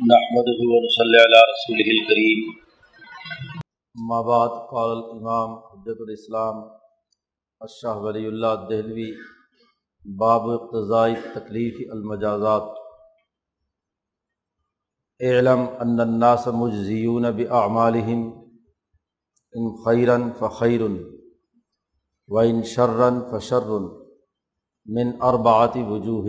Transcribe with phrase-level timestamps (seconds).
[0.00, 2.52] نحمده ونصلي على رسوله الكريم.
[4.08, 6.54] ما بعد، قال الامام حجت الاسلام
[7.60, 9.12] الشاہ ولی اللہ دہلوی،
[10.18, 12.62] باب اقتضائی تکلیف المجازات۔
[15.20, 18.30] اعلم ان الناس مجزیون باعمالهم،
[19.52, 20.80] ان خیرا فخیر
[22.28, 23.66] و ان شرن فشر
[24.86, 26.28] من اربعات وجوہ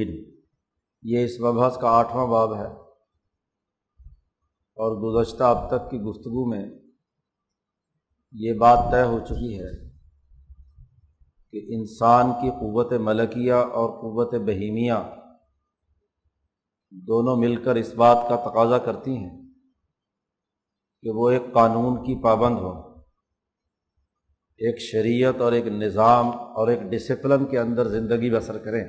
[1.03, 2.90] یہ اس مبحث کا آٹھواں باب ہے۔
[4.77, 6.65] اور گزشتہ اب تک کی گفتگو میں
[8.31, 9.71] یہ بات طے ہو چکی ہے
[11.51, 14.93] کہ انسان کی قوت ملکیہ اور قوت بہیمیہ
[16.91, 19.41] دونوں مل کر اس بات کا تقاضا کرتی ہیں
[21.01, 22.91] کہ وہ ایک قانون کی پابند ہو
[24.57, 28.83] ایک شریعت اور ایک نظام اور ایک ڈسپلن کے اندر زندگی بسر کریں۔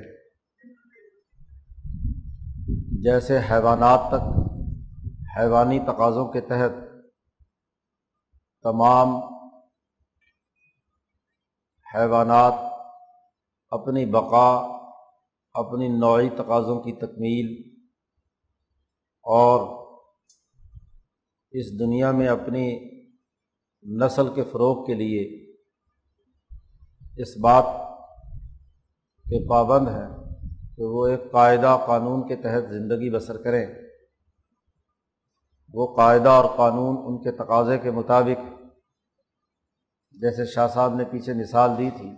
[3.03, 4.42] جیسے حیوانات تک
[5.37, 6.71] حیوانی تقاضوں کے تحت
[8.63, 9.15] تمام
[11.95, 12.53] حیوانات
[13.71, 14.49] اپنی بقا،
[15.53, 17.71] اپنی نوعی تقاضوں کی تکمیل
[19.23, 19.83] اور
[21.51, 22.89] اس دنیا میں اپنی
[23.81, 25.53] نسل کے فروغ کے لیے
[27.17, 27.65] اس بات
[29.25, 30.07] کے پابند ہیں
[30.75, 33.82] کہ وہ ایک قاعدہ قانون کے تحت زندگی بسر کریں۔
[35.73, 38.41] وہ قاعدہ اور قانون ان کے تقاضے کے مطابق
[40.11, 42.09] جیسے شاہ صاحب نے پیچھے مثال دی تھی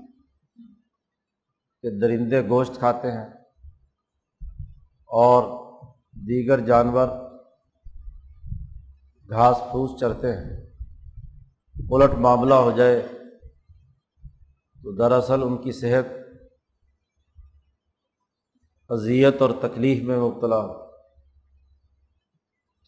[1.84, 3.28] کہ درندے گوشت کھاتے ہیں
[5.10, 5.44] اور
[6.12, 7.08] دیگر جانور
[9.30, 10.58] گھاس پھوس چرتے ہیں،
[11.76, 13.02] الٹ معاملہ ہو جائے
[14.84, 16.06] تو دراصل ان کی صحت
[18.90, 20.85] اذیت اور تکلیف میں مبتلا ہو۔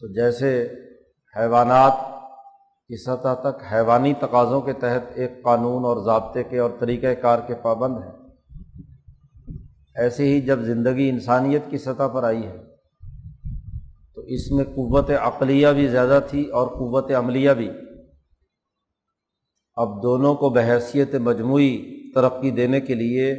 [0.00, 0.68] تو جیسے
[1.36, 1.92] حیوانات
[2.88, 7.38] کی سطح تک حیوانی تقاضوں کے تحت ایک قانون اور ضابطے کے اور طریقۂ کار
[7.46, 8.12] کے پابند ہیں،
[9.94, 12.56] ایسے ہی جب زندگی انسانیت کی سطح پر آئی ہے،
[14.14, 17.70] تو اس میں قوت عقلیہ بھی زیادہ تھی اور قوت عملیہ بھی۔
[19.76, 21.76] اب دونوں کو بحیثیت مجموعی
[22.14, 23.34] ترقی دینے کے لیے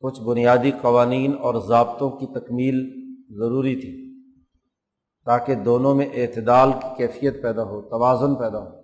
[0.00, 2.97] کچھ بنیادی قوانین اور ضابطوں کی تکمیل
[3.28, 4.08] ضروری تھی
[5.24, 8.82] تاکہ دونوں میں اعتدال کی کیفیت پیدا ہو، توازن پیدا ہو۔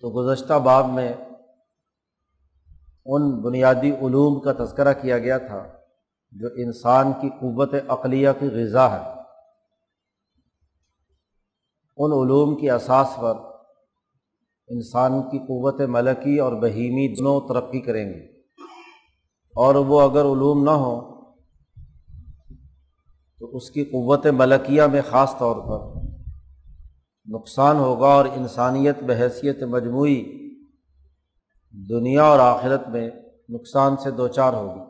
[0.00, 1.12] تو گزشتہ باب میں
[3.06, 5.68] ان بنیادی علوم کا تذکرہ کیا گیا تھا
[6.30, 9.10] جو انسان کی قوت عقلیہ کی غذا ہے۔
[11.96, 13.34] ان علوم کی اساس پر
[14.68, 18.40] انسان کی قوت ملکی اور بہیمی دونوں ترقی کریں گے۔
[19.54, 21.15] اور وہ اگر علوم نہ ہوں
[23.40, 26.00] تو اس کی قوت ملکیہ میں خاص طور پر
[27.34, 30.24] نقصان ہوگا اور انسانیت بحیثیت مجموعی
[31.90, 33.10] دنیا اور آخرت میں
[33.48, 34.80] نقصان سے دو چار ہوگی۔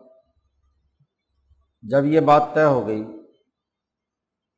[1.82, 3.04] جب یہ بات طے ہو گئی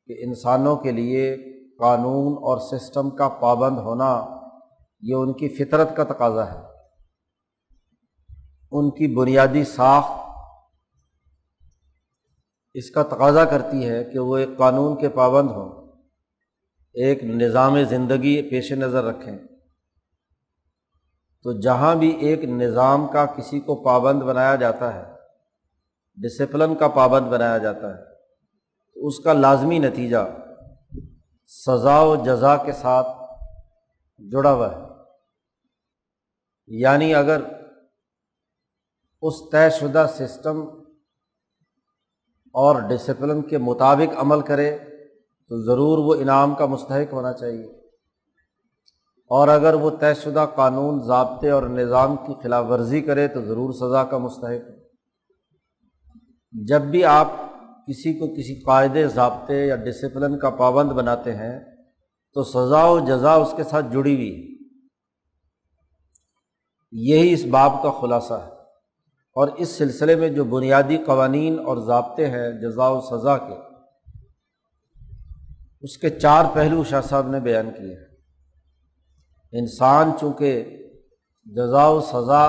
[0.07, 1.37] کہ انسانوں کے لیے
[1.79, 4.25] قانون اور سسٹم کا پابند ہونا
[5.01, 6.59] یہ ان کی فطرت کا تقاضا ہے۔
[8.71, 10.18] ان کی بنیادی ساخت
[12.73, 15.91] اس کا تقاضا کرتی ہے کہ وہ ایک قانون کے پابند ہوں۔
[16.93, 19.37] ایک نظام زندگی پیش نظر رکھیں۔
[21.43, 25.13] تو جہاں بھی ایک نظام کا کسی کو پابند بنایا جاتا ہے
[26.15, 28.03] ڈسپلن کا پابند بنایا جاتا ہے،
[28.93, 30.17] تو اس کا لازمی نتیجہ
[31.47, 33.07] سزا و جزا کے ساتھ
[34.31, 34.81] جڑا ہوا ہے۔
[36.67, 37.41] یعنی اگر
[39.21, 40.78] اس طے شدہ سسٹم
[42.53, 44.77] اور ڈسپلن کے مطابق عمل کرے،
[45.49, 47.65] تو ضرور وہ انعام کا مستحق ہونا چاہیے۔
[49.29, 53.73] اور اگر وہ طے شدہ قانون، ضابطے اور نظام کی خلاف ورزی کرے، تو ضرور
[53.73, 54.69] سزا کا مستحق
[56.67, 57.27] جب بھی آپ
[57.87, 61.59] کسی کو کسی قاعدے، ضابطے یا ڈسپلن کا پابند بناتے ہیں،
[62.33, 64.67] تو سزا و جزا اس کے ساتھ جڑی ہوئی ہے۔
[66.91, 68.58] یہی اس باب کا خلاصہ ہے۔
[69.35, 73.55] اور اس سلسلے میں جو بنیادی قوانین اور ضابطے ہیں جزا و سزا کے،
[75.81, 78.07] اس کے چار پہلو شاہ صاحب نے بیان کیے ہیں۔
[79.51, 80.77] انسان چونکہ
[81.45, 82.43] جزا و سزا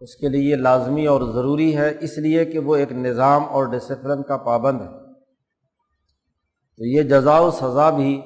[0.00, 4.22] اس کے لیے لازمی اور ضروری ہے، اس لیے کہ وہ ایک نظام اور ڈسپلن
[4.22, 4.86] کا پابند ہے۔
[6.78, 8.22] تو یہ جزا و سزا بھی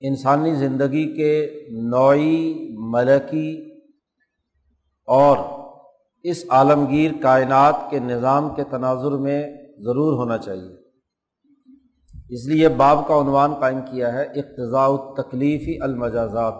[0.00, 1.60] انسانی زندگی کے
[1.90, 3.80] نوعی، ملکی
[5.08, 5.63] اور
[6.24, 10.76] اس عالمگیر کائنات کے نظام کے تناظر میں ضرور ہونا چاہیے۔
[12.28, 16.54] اس لیے باب کا عنوان قائم کیا ہے، اقتضاء تکلیفی المجازات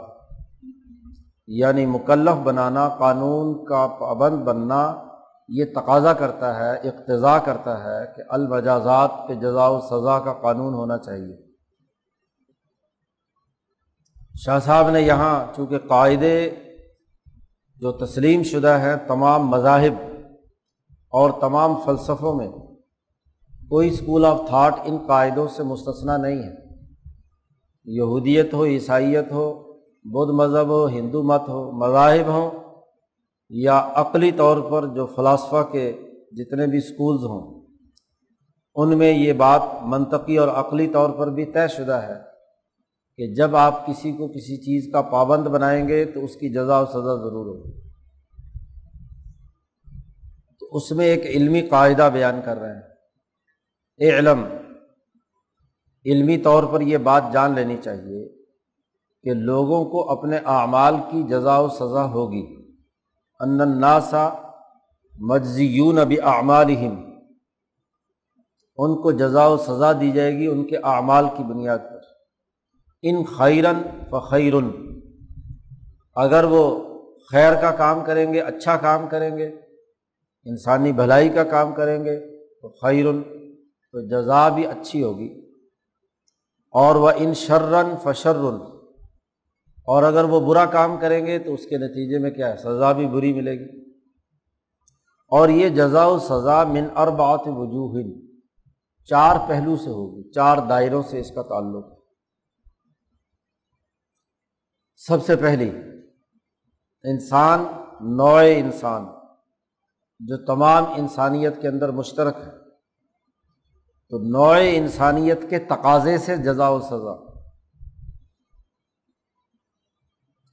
[1.46, 5.04] یعنی مکلف بنانا، قانون کا پابند بننا،
[5.48, 10.74] یہ تقاضا کرتا ہے، اقتضاء کرتا ہے کہ المجازات پہ جزا و سزا کا قانون
[10.74, 11.36] ہونا چاہیے۔
[14.38, 16.50] شاہ صاحب نے یہاں چونکہ قاعدے
[17.84, 19.94] جو تسلیم شدہ ہیں تمام مذاہب
[21.10, 22.48] اور تمام فلسفوں میں،
[23.68, 26.54] کوئی اسکول آف تھاٹ ان قاعدوں سے مستثنا نہیں ہے۔
[27.84, 32.50] یہودیت ہو، عیسائیت ہو، بدھ مذہب ہو، ہندو مت ہو، مذاہب ہوں
[33.50, 35.92] یا عقلی طور پر جو فلاسفہ کے
[36.32, 37.66] جتنے بھی اسکولز ہوں،
[38.74, 42.33] ان میں یہ بات منطقی اور عقلی طور پر بھی طے شدہ ہے۔
[43.16, 46.80] کہ جب آپ کسی کو کسی چیز کا پابند بنائیں گے تو اس کی جزا
[46.80, 47.80] و سزا ضرور ہوگی۔
[50.60, 52.82] تو اس میں ایک علمی قاعدہ بیان کر رہے ہیں۔
[53.96, 54.44] اے علم،
[56.06, 58.28] علمی طور پر یہ بات جان لینی چاہیے
[59.22, 62.74] کہ لوگوں کو اپنے اعمال کی جزا و سزا ہوگی۔
[63.40, 64.30] اناسا
[65.18, 66.70] مجزیون ابھی اعمال
[68.76, 71.93] ان کو جزا و سزا دی جائے گی، ان کے اعمال کی بنیاد پر۔
[73.04, 74.70] ان خیرن فخیرن۔
[76.14, 76.84] اگر وہ
[77.30, 79.46] خیر کا کام کریں گے اچھا کام کریں گے،
[80.44, 83.22] انسانی بھلائی کا کام کریں گے، تو خیرن،
[83.92, 85.50] تو جزا بھی اچھی ہوگی۔
[86.70, 88.54] اور وہ ان شرن فشرن۔
[89.86, 92.92] اور اگر وہ برا کام کریں گے، تو اس کے نتیجے میں کیا ہے؟ سزا
[92.92, 93.90] بھی بری ملے گی۔
[95.28, 98.02] اور یہ جزا و سزا من اربات وجوہ
[99.04, 101.93] چار پہلو سے ہوگی، چار دائروں سے اس کا تعلق۔
[105.06, 105.70] سب سے پہلی،
[107.02, 107.64] انسان،
[108.00, 109.06] نوئے انسان،
[110.18, 112.50] جو تمام انسانیت کے اندر مشترک ہے۔
[114.10, 117.34] تو نوئے انسانیت کے تقاضے سے جزا و سزا۔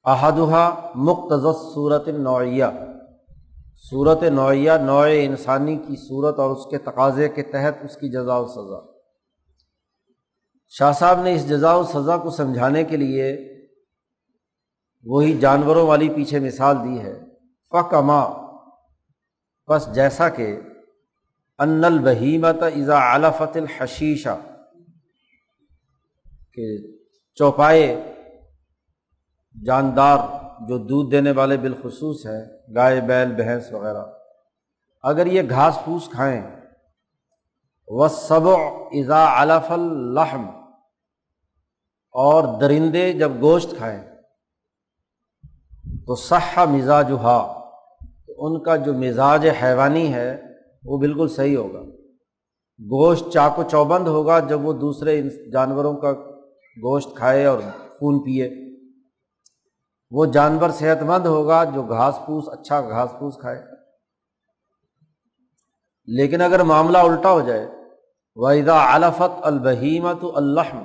[0.05, 2.65] احدہ مختص صورت نوعیہ
[3.89, 8.37] صورت نوعیہ نوع انسانی کی صورت اور اس کے تقاضے کے تحت اس کی جزا
[8.37, 8.91] و سزا۔
[10.67, 13.50] شاہ صاحب نے اس جزا و سزا کو سمجھانے کے لیے
[15.05, 17.19] وہی جانوروں والی پیچھے مثال دی ہے۔
[17.71, 18.29] فکما
[19.67, 20.59] بس جیسا کہ
[21.59, 24.39] ان البہیمت ازا علفت الحشیشہ
[26.53, 26.77] کہ
[27.35, 28.13] چوپائے
[29.65, 30.17] جاندار
[30.67, 34.03] جو دودھ دینے والے بالخصوص ہیں، گائے، بیل، بھینس وغیرہ۔
[35.03, 36.41] اگر یہ گھاس پھوس کھائیں۔
[37.87, 38.47] وہ سب
[38.91, 40.49] ازا علف الحم
[42.11, 44.10] اور درندے جب گوشت کھائیں۔
[46.11, 47.61] تو صح مزاج ہا
[48.27, 50.41] تو ان کا جو مزاج حیوانی ہے،
[50.83, 51.79] وہ بالکل صحیح ہوگا۔
[52.79, 55.21] گوشت چاق و چوبند ہوگا جب وہ دوسرے
[55.51, 56.11] جانوروں کا
[56.83, 57.59] گوشت کھائے اور
[57.99, 58.49] خون پیے۔
[60.11, 63.61] وہ جانور صحت مند ہوگا جو گھاس پھوس اچھا گھاس پھوس کھائے۔
[66.07, 67.67] لیکن اگر معاملہ الٹا ہو جائے
[68.35, 70.83] وحدہ علفت البہیمت الحم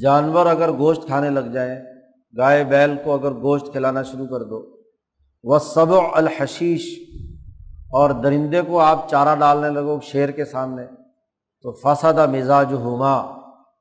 [0.00, 1.95] جانور اگر گوشت کھانے لگ جائیں
[2.38, 4.76] گائے بیل کو اگر گوشت کھلانا شروع کر دو۔
[5.44, 6.98] وہ سب الحشیش
[7.92, 10.86] اور درندے کو آپ چارہ ڈالنے لگو شیر کے سامنے۔
[11.62, 13.16] تو فسادہ مزاج ہما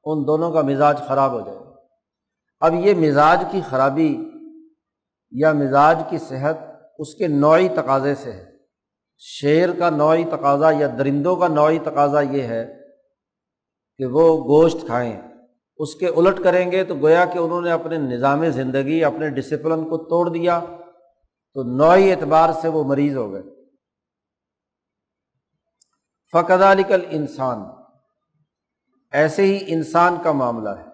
[0.03, 1.57] ان دونوں کا مزاج خراب ہو جائے۔
[2.59, 4.29] اب یہ مزاج کی خرابی
[5.31, 6.57] یا مزاج کی صحت
[6.99, 8.45] اس کے نوعی تقاضے سے ہے۔
[9.17, 12.81] شیر کا نوعی تقاضا یا درندوں کا نوعی تقاضا یہ ہے
[13.97, 15.21] کہ وہ گوشت کھائیں۔
[15.77, 19.89] اس کے الٹ کریں گے تو گویا کہ انہوں نے اپنے نظام زندگی، اپنے ڈسپلن
[19.89, 20.59] کو توڑ دیا
[21.53, 23.41] تو نوعی اعتبار سے وہ مریض ہو گئے۔
[26.31, 27.59] فقد علیکل انسان
[29.11, 30.85] ایسے ہی انسان کا معاملہ ہے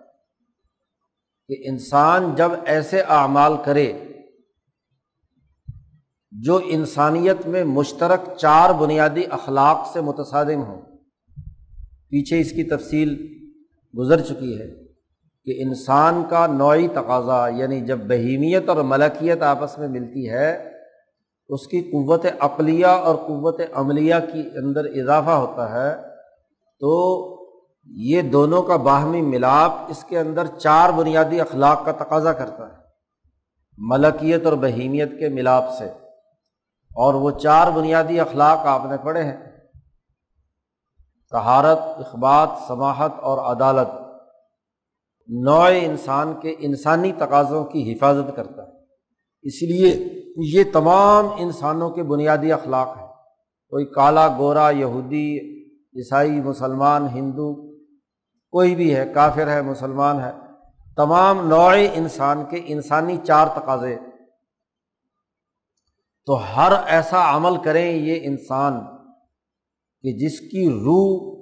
[1.48, 3.94] کہ انسان جب ایسے اعمال کرے
[6.32, 10.82] جو انسانیت میں مشترک چار بنیادی اخلاق سے متصادم ہوں۔
[12.10, 13.41] پیچھے اس کی تفصیل
[13.98, 14.68] گزر چکی ہے
[15.46, 20.70] کہ انسان کا نوعی تقاضا یعنی جب بہیمیت اور ملکیت آپس میں ملتی ہے،
[21.50, 26.02] اس کی قوت عقلیہ اور قوت عملیہ کی اندر اضافہ ہوتا ہے،
[26.80, 26.92] تو
[27.86, 32.78] یہ دونوں کا باہمی ملاپ اس کے اندر چار بنیادی اخلاق کا تقاضا کرتا ہے،
[33.78, 35.86] ملکیت اور بہیمیت کے ملاپ سے۔
[36.96, 39.51] اور وہ چار بنیادی اخلاق آپ نے پڑھے ہیں۔
[41.32, 43.88] تہارت اخبات سماہت اور عدالت
[45.28, 48.72] نوع انسان کے انسانی تقاضوں کی حفاظت کرتا ہے۔
[49.42, 53.08] اس لیے یہ تمام انسانوں کے بنیادی اخلاق ہیں۔
[53.70, 57.72] کوئی کالا گورا یہودی، عیسائی، مسلمان، ہندو،
[58.52, 60.32] کوئی بھی ہے، کافر ہے، مسلمان ہے،
[60.98, 63.96] تمام نوع انسان کے انسانی چار تقاضے۔
[66.26, 69.01] تو ہر ایسا عمل کریں، یہ انسان
[70.04, 71.42] کہ جس کی روح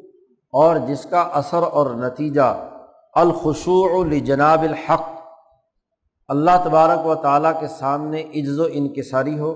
[0.54, 2.70] اور جس کا اثر اور نتیجہ
[3.14, 5.08] الخشوع لجناب الحق
[6.28, 9.56] اللہ تبارک و تعالیٰ کے سامنے عز و انکساری ہو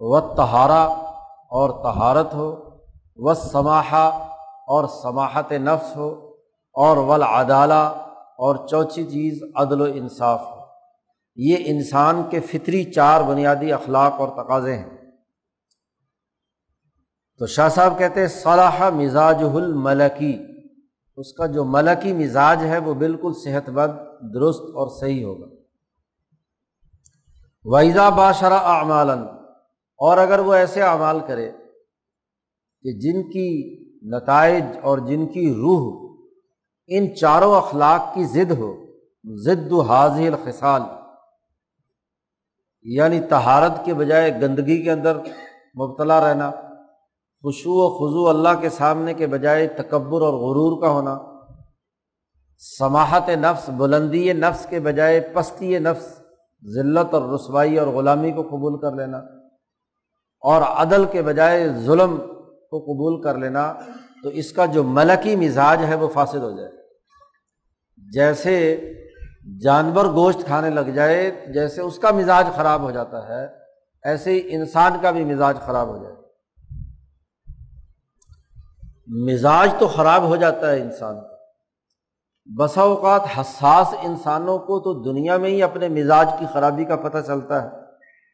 [0.00, 0.82] و تہارا
[1.50, 2.56] اور تہارت ہو
[3.16, 4.24] و سماحہ
[4.68, 6.08] اور سماحت نفس ہو،
[6.74, 7.92] اور ولادالہ
[8.38, 10.56] اور چوتھی چیز عدل و انصاف ہو۔
[11.36, 14.97] یہ انسان کے فطری چار بنیادی اخلاق اور تقاضے ہیں۔
[17.38, 20.38] تو شاہ صاحب کہتے ہیں، صلاح مزاج الملکی
[21.16, 23.92] اس کا جو ملکی مزاج ہے، وہ بالکل صحت مند
[24.34, 25.46] درست اور صحیح ہوگا۔
[27.64, 31.50] ویزا باشرہ اعمال اور اگر وہ ایسے اعمال کرے
[32.82, 33.48] کہ جن کی
[34.02, 36.08] نتائج اور جن کی روح
[36.86, 38.86] ان چاروں اخلاق کی ضد ہو،
[39.24, 40.82] ضد و حاضل خسال
[42.82, 45.16] یعنی تہارت کے بجائے گندگی کے اندر
[45.80, 46.50] مبتلا رہنا
[47.44, 51.16] خوشو و خضو اللہ کے سامنے کے بجائے تکبر اور غرور کا ہونا،
[52.62, 56.08] سماحت نفس، بلندی نفس کے بجائے پستی نفس،
[56.62, 59.18] ذلت اور رسوائی اور غلامی کو قبول کر لینا،
[60.42, 62.16] اور عدل کے بجائے ظلم
[62.70, 63.72] کو قبول کر لینا،
[64.22, 66.70] تو اس کا جو ملکی مزاج ہے وہ فاصل ہو جائے۔
[67.98, 68.54] جیسے
[69.62, 73.44] جانور گوشت کھانے لگ جائے، جیسے اس کا مزاج خراب ہو جاتا ہے،
[74.04, 76.16] ایسے ہی انسان کا بھی مزاج خراب ہو جائے۔
[79.08, 81.38] مزاج تو خراب ہو جاتا ہے انسان کا۔
[82.58, 87.18] بسا اوقات حساس انسانوں کو تو دنیا میں ہی اپنے مزاج کی خرابی کا پتہ
[87.26, 87.68] چلتا ہے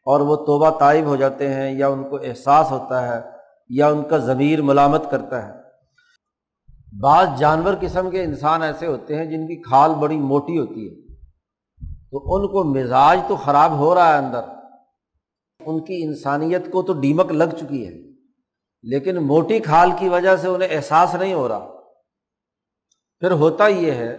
[0.05, 3.23] اور وہ توبہ طائب ہو جاتے ہیں، یا ان کو احساس ہوتا ہے،
[3.69, 5.53] یا ان کا ضمیر ملامت کرتا ہے۔
[7.01, 11.15] بعض جانور قسم کے انسان ایسے ہوتے ہیں جن کی کھال بڑی موٹی ہوتی ہے۔
[12.11, 14.41] تو ان کو مزاج تو خراب ہو رہا ہے اندر۔
[15.61, 18.14] ان کی انسانیت کو تو ڈیمک لگ چکی ہے۔
[18.85, 21.71] لیکن موٹی کھال کی وجہ سے انہیں احساس نہیں ہو رہا۔
[23.23, 24.17] پھر ہوتا یہ ہے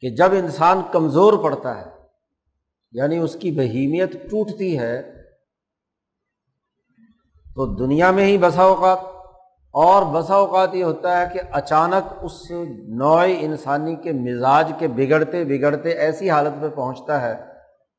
[0.00, 1.90] کہ جب انسان کمزور پڑتا ہے
[2.92, 5.02] یعنی اس کی بہیمیت ٹوٹتی ہے،
[7.56, 8.98] تو دنیا میں ہی بسا اوقات،
[9.74, 12.50] اور بسا اوقات یہ ہوتا ہے کہ اچانک اس
[12.88, 17.34] نوع انسانی کے مزاج کے بگڑتے بگڑتے ایسی حالت میں پہنچتا ہے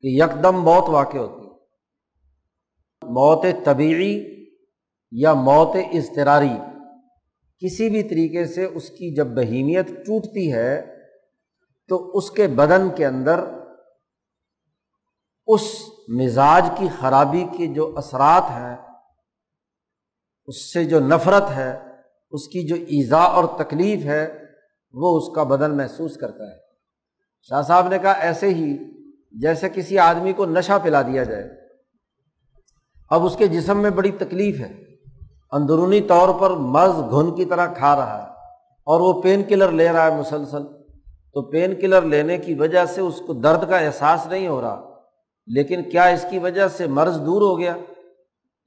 [0.04, 4.35] کہ یکدم موت واقع ہوتی۔ ہے موت طبیعی
[5.12, 6.56] یا موت اضطراری۔
[7.62, 10.96] کسی بھی طریقے سے اس کی جب بہیمیت ٹوٹتی ہے،
[11.88, 13.40] تو اس کے بدن کے اندر
[15.46, 15.62] اس
[16.08, 18.76] مزاج کی خرابی کے جو اثرات ہیں،
[20.46, 21.78] اس سے جو نفرت ہے،
[22.30, 24.42] اس کی جو ایزا اور تکلیف ہے،
[24.92, 26.58] وہ اس کا بدن محسوس کرتا ہے۔
[27.42, 28.76] شاہ صاحب نے کہا، ایسے ہی
[29.40, 31.48] جیسے کسی آدمی کو نشہ پلا دیا جائے،
[33.10, 34.85] اب اس کے جسم میں بڑی تکلیف ہے۔
[35.52, 38.28] اندرونی طور پر مرض گھن کی طرح کھا رہا ہے
[38.84, 40.62] اور وہ پین کلر لے رہا ہے مسلسل۔
[41.32, 44.90] تو پین کلر لینے کی وجہ سے اس کو درد کا احساس نہیں ہو رہا۔
[45.46, 47.76] لیکن کیا اس کی وجہ سے مرض دور ہو گیا؟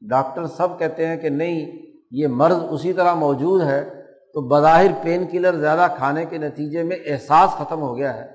[0.02, 1.72] ڈاکٹر سب کہتے ہیں کہ نہیں،
[2.12, 3.90] یہ مرض اسی طرح موجود ہے۔
[4.34, 8.28] تو بظاہر پین کلر زیادہ کھانے کے نتیجے میں احساس ختم ہو گیا ہے۔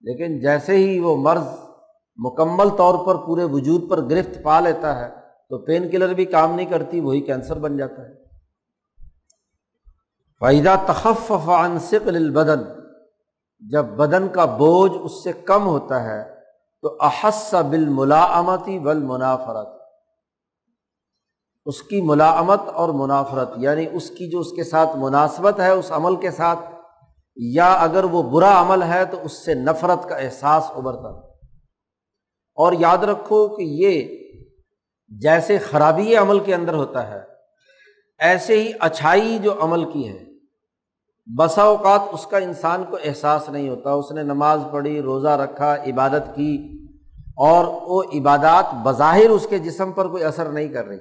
[0.00, 1.44] لیکن جیسے ہی وہ مرض
[2.16, 5.19] مکمل طور پر پورے وجود پر گرفت پا لیتا ہے
[5.50, 8.14] تو پین کلر بھی کام نہیں کرتی، وہی کینسر بن جاتا ہے۔
[10.40, 12.58] فائدہ تخف عنصل البدن،
[13.60, 16.34] جب بدن کا بوجھ اس سے کم ہوتا ہے،
[16.82, 19.68] تو احس بال ملامتی بل منافرت
[21.64, 25.92] اس کی ملامت اور منافرت یعنی اس کی جو اس کے ساتھ مناسبت ہے، اس
[25.92, 26.58] عمل کے ساتھ،
[27.36, 31.08] یا اگر وہ برا عمل ہے، تو اس سے نفرت کا احساس ابھرتا۔
[32.54, 34.19] اور یاد رکھو کہ یہ
[35.10, 37.20] جیسے خرابی عمل کے اندر ہوتا ہے،
[38.18, 40.24] ایسے ہی اچھائی جو عمل کی ہے
[41.36, 45.74] بسا اوقات اس کا انسان کو احساس نہیں ہوتا۔ اس نے نماز پڑھی، روزہ رکھا،
[45.74, 46.86] عبادت کی
[47.36, 50.98] اور وہ عبادات بظاہر اس کے جسم پر کوئی اثر نہیں کر رہی۔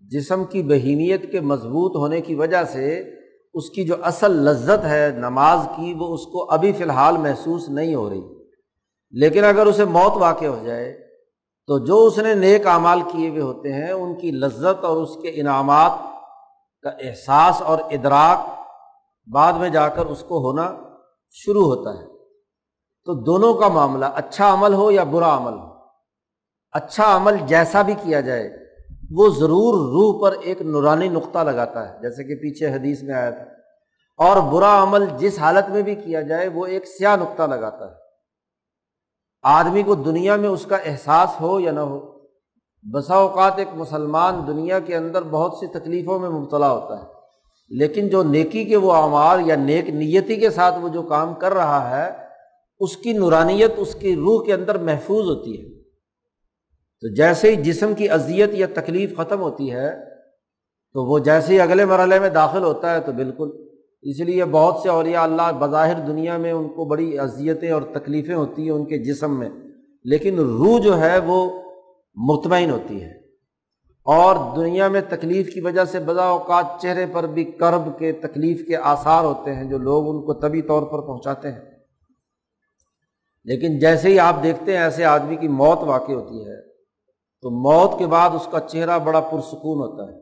[0.00, 3.02] جسم کی بہیمیت کے مضبوط ہونے کی وجہ سے
[3.54, 7.68] اس کی جو اصل لذت ہے نماز کی، وہ اس کو ابھی فی الحال محسوس
[7.68, 8.20] نہیں ہو رہی۔
[9.10, 11.05] لیکن اگر اسے موت واقع ہو جائے
[11.66, 15.16] تو جو اس نے نیک اعمال کیے ہوئے ہوتے ہیں، ان کی لذت اور اس
[15.22, 15.90] کے انعامات
[16.82, 18.60] کا احساس اور ادراک
[19.32, 20.74] بعد میں جا کر اس کو ہونا
[21.30, 22.06] شروع ہوتا ہے۔
[23.04, 25.66] تو دونوں کا معاملہ اچھا عمل ہو یا برا عمل ہو
[26.72, 28.50] اچھا عمل جیسا بھی کیا جائے،
[29.10, 33.30] وہ ضرور روح پر ایک نورانی نقطہ لگاتا ہے، جیسے کہ پیچھے حدیث میں آیا
[33.30, 33.44] تھا۔
[34.18, 38.05] اور برا عمل جس حالت میں بھی کیا جائے، وہ ایک سیاہ نقطہ لگاتا ہے۔
[39.48, 42.12] آدمی کو دنیا میں اس کا احساس ہو یا نہ ہو،
[42.92, 47.04] بسا اوقات ایک مسلمان دنیا کے اندر بہت سی تکلیفوں میں مبتلا ہوتا ہے۔
[47.68, 51.54] لیکن جو نیکی کے وہ اعمال یا نیک نیتی کے ساتھ وہ جو کام کر
[51.54, 52.10] رہا ہے،
[52.80, 55.82] اس کی نورانیت، اس کی روح کے اندر محفوظ ہوتی ہے۔
[57.00, 60.04] تو جیسے ہی جسم کی اذیت یا تکلیف ختم ہوتی ہے،
[60.92, 63.65] تو وہ جیسے ہی اگلے مرحلے میں داخل ہوتا ہے، تو بالکل
[64.10, 68.34] اس لیے بہت سے اولیاء اللہ بظاہر دنیا میں ان کو بڑی اذیتیں اور تکلیفیں
[68.34, 69.48] ہوتی ہیں ان کے جسم میں،
[70.04, 71.62] لیکن روح جو ہے وہ
[72.14, 73.26] مطمئن ہوتی ہے۔
[74.04, 78.68] اور دنیا میں تکلیف کی وجہ سے بعض اوقات چہرے پر بھی کرب کے تکلیف
[78.68, 81.60] کے آثار ہوتے ہیں جو لوگ ان کو طبی طور پر پہنچاتے ہیں۔
[83.44, 86.68] لیکن جیسے ہی آپ دیکھتے ہیں ایسے آدمی کی موت واقع ہوتی ہے۔
[87.42, 90.18] تو موت کے بعد اس کا چہرہ بڑا پرسکون ہوتا ہے۔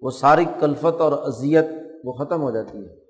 [0.00, 1.64] وہ ساری کلفت اور اذیت
[2.04, 3.02] وہ ختم ہو جاتی ہے۔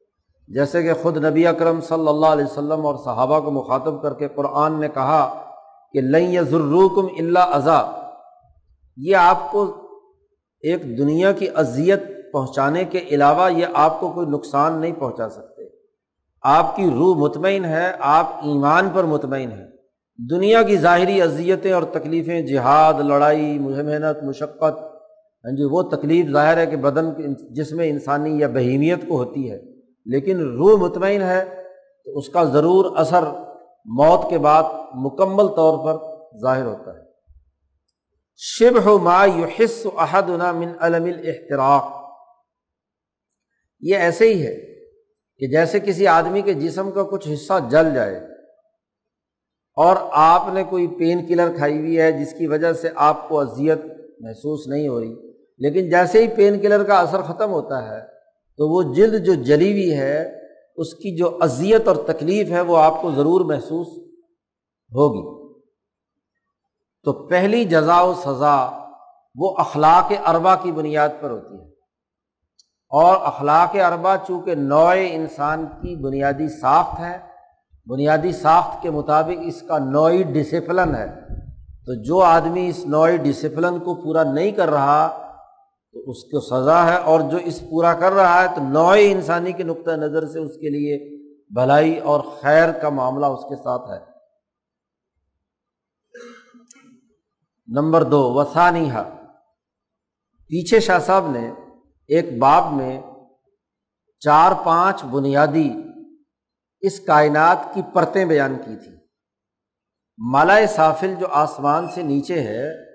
[0.49, 4.29] جیسے کہ خود نبی اکرم صلی اللہ علیہ وسلم اور صحابہ کو مخاطب کر کے
[4.29, 5.45] قرآن نے کہا
[5.93, 7.83] کہ لئی ضرورکم اللہ ازا
[8.97, 9.77] یہ آپ کو
[10.61, 15.63] ایک دنیا کی اذیت پہنچانے کے علاوہ یہ آپ کو کوئی نقصان نہیں پہنچا سکتے۔
[16.43, 19.67] آپ کی روح مطمئن ہے، آپ ایمان پر مطمئن ہیں۔
[20.31, 24.92] دنیا کی ظاہری اذیتیں اور تکلیفیں، جہاد، لڑائی محنت، مشقت
[25.45, 29.51] ہاں جی وہ تکلیف ظاہر ہے کہ بدن جس میں انسانی یا بہیمیت کو ہوتی
[29.51, 29.59] ہے،
[30.07, 31.45] لیکن روح مطمئن ہے
[32.07, 33.23] تو اس کا ضرور اثر
[33.87, 34.63] موت کے بعد
[34.95, 36.05] مکمل طور پر
[36.43, 37.01] ظاہر ہوتا ہے۔
[38.37, 39.47] شب ہو ما یو
[39.99, 41.91] احد من علم الاحتراق۔
[43.81, 44.55] یہ ایسے ہی ہے
[45.41, 48.17] کہ جیسے کسی آدمی کے جسم کا کچھ حصہ جل جائے
[49.77, 53.41] اور آپ نے کوئی پین کلر کھائی ہوئی ہے جس کی وجہ سے آپ کو
[53.41, 53.79] اذیت
[54.21, 55.32] محسوس نہیں ہو رہی
[55.63, 58.01] لیکن جیسے ہی پین کلر کا اثر ختم ہوتا ہے،
[58.57, 60.31] تو وہ جلد جو جلی ہوئی ہے،
[60.77, 63.87] اس کی جو اذیت اور تکلیف ہے، وہ آپ کو ضرور محسوس
[64.95, 65.43] ہوگی۔
[67.05, 68.79] تو پہلی جزا و سزا
[69.35, 71.69] وہ اخلاق اربا کی بنیاد پر ہوتی ہے۔
[72.89, 77.19] اور اخلاق اربا چونکہ نوئے انسان کی بنیادی ساخت ہے،
[77.87, 81.07] بنیادی ساخت کے مطابق اس کا نوئی ڈسپلن ہے۔
[81.87, 85.19] تو جو آدمی اس نوئی ڈسپلن کو پورا نہیں کر رہا
[85.95, 89.53] تو اس کو سزا ہے اور جو اس پورا کر رہا ہے تو نوئے انسانی
[89.53, 91.19] کے نقطۂ نظر سے اس کے لیے
[91.55, 94.13] بھلائی اور خیر کا معاملہ اس کے ساتھ ہے۔
[97.69, 98.91] نمبر دو وسانی
[100.47, 101.53] پیچھے شاہ صاحب نے
[102.09, 103.01] ایک باب میں
[104.21, 105.71] چار پانچ بنیادی
[106.81, 108.97] اس کائنات کی پرتیں بیان کی تھی
[110.19, 112.92] مالائے سافل جو آسمان سے نیچے ہے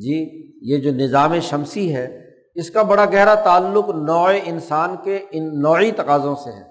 [0.00, 5.60] جی یہ جو نظام شمسی ہے، اس کا بڑا گہرا تعلق نوع انسان کے ان
[5.60, 6.62] نوعی تقاضوں سے ہے۔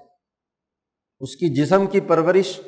[1.19, 2.61] اس کی جسم کی پرورش،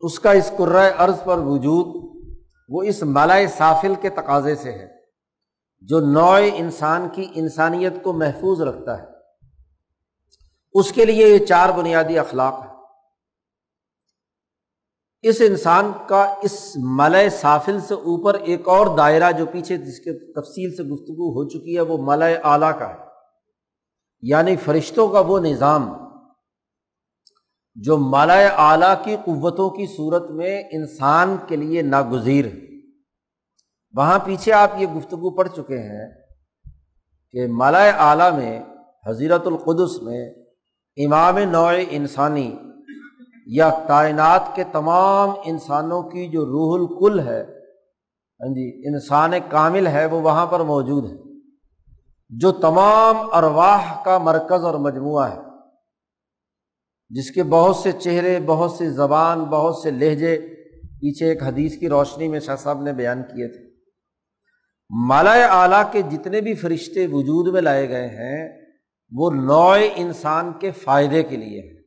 [0.00, 2.10] اس کا اس قرۂۂ عرض پر وجود،
[2.68, 4.88] وہ اس مالائے سافل کے تقاضے سے ہے،
[5.80, 9.06] جو نوع انسان کی انسانیت کو محفوظ رکھتا ہے۔
[10.74, 12.69] اس کے لیے یہ چار بنیادی اخلاق ہیں۔
[15.22, 20.32] اس انسان کا اس ملئے سافل سے اوپر ایک اور دائرہ جو پیچھے جس کے
[20.32, 22.94] تفصیل سے گفتگو ہو چکی ہے وہ ملئے اعلیٰ کا ہے۔
[24.22, 25.92] یعنی فرشتوں کا وہ نظام
[27.74, 32.58] جو ملئے اعلیٰ کی قوتوں کی صورت میں انسان کے لیے ناگزیر ہے۔
[33.96, 36.10] وہاں پیچھے آپ یہ گفتگو پڑھ چکے ہیں
[37.32, 38.62] کہ ملئے اعلیٰ میں
[39.06, 40.30] حضیرت القدس میں
[40.96, 42.56] امام نوع انسانی
[43.52, 47.42] یا کائنات کے تمام انسانوں کی جو روح الکل ہے
[48.40, 51.16] ہاں جی انسان کامل ہے، وہ وہاں پر موجود ہے۔
[52.28, 55.40] جو تمام ارواح کا مرکز اور مجموعہ ہے۔
[57.08, 60.38] جس کے بہت سے چہرے، بہت سی زبان، بہت سے لہجے
[60.82, 63.74] پیچھے ایک حدیث کی روشنی میں شاہ صاحب نے بیان کیے تھے۔
[65.06, 68.60] مالا اعلیٰ کے جتنے بھی فرشتے وجود میں لائے گئے ہیں،
[69.12, 71.79] وہ نوع انسان کے فائدے کے لیے ہے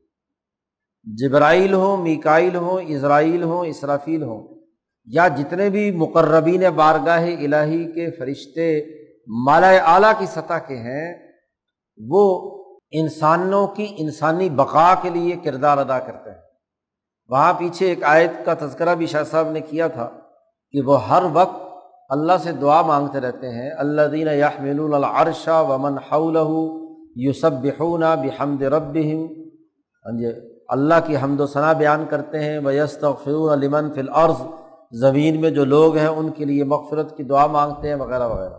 [1.03, 4.47] جبرائیل ہوں میکائل ہوں، اسرائیل ہوں، اسرافیل ہوں۔
[5.05, 8.81] یا جتنے بھی مقربین بارگاہ الہی کے فرشتے
[9.27, 11.15] مالا اعلیٰ کی سطح کے ہیں،
[11.97, 12.51] وہ
[12.91, 16.37] انسانوں کی انسانی بقا کے لیے کردار ادا کرتے ہیں۔
[17.29, 20.09] وہاں پیچھے ایک آیت کا تذکرہ بھی شاہ صاحب نے کیا تھا
[20.71, 21.61] کہ وہ ہر وقت
[22.09, 26.37] اللہ سے دعا مانگتے رہتے ہیں اللہ دین یامین العرشہ ومن حول
[27.15, 33.05] یوسب بحون بحمد رب ہاں جی اللہ کی حمد و ثنا بیان کرتے ہیں ویست
[33.23, 34.41] فرون علمن فی العرض
[35.01, 38.57] زمین میں جو لوگ ہیں ان کے لیے مغفرت کی دعا مانگتے ہیں، وغیرہ وغیرہ۔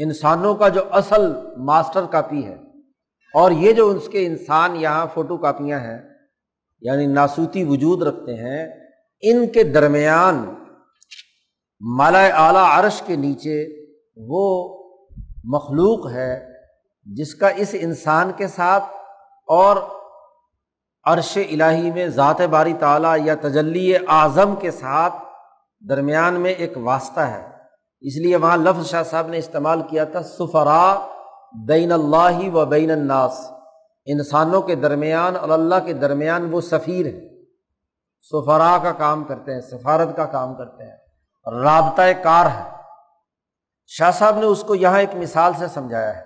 [0.00, 1.22] انسانوں کا جو اصل
[1.66, 2.54] ماسٹر کاپی ہے،
[3.34, 5.98] اور یہ جو اس کے انسان یہاں فوٹو کاپیاں ہیں
[6.82, 8.66] یعنی ناسوتی وجود رکھتے ہیں،
[9.22, 10.44] ان کے درمیان
[11.80, 13.64] مالا اعلیٰ عرش کے نیچے
[14.28, 14.44] وہ
[15.54, 16.32] مخلوق ہے
[17.06, 18.84] جس کا اس انسان کے ساتھ
[19.48, 19.76] اور
[21.06, 25.14] عرش الہی میں ذات باری تعالیٰ یا تجلی اعظم کے ساتھ
[25.88, 27.48] درمیان میں ایک واسطہ ہے۔
[28.00, 31.06] اس لیے وہاں لفظ شاہ صاحب نے استعمال کیا تھا سفرا
[31.66, 33.50] بین اللہ و بین الناس۔
[34.06, 37.44] انسانوں کے درمیان اور اللہ کے درمیان وہ سفیر ہے
[38.22, 40.96] سفرا کا کام کرتے ہیں، سفارت کا کام کرتے ہیں۔
[41.44, 42.70] اور رابطۂ کار ہے۔
[43.86, 46.24] شاہ صاحب نے اس کو یہاں ایک مثال سے سمجھایا ہے۔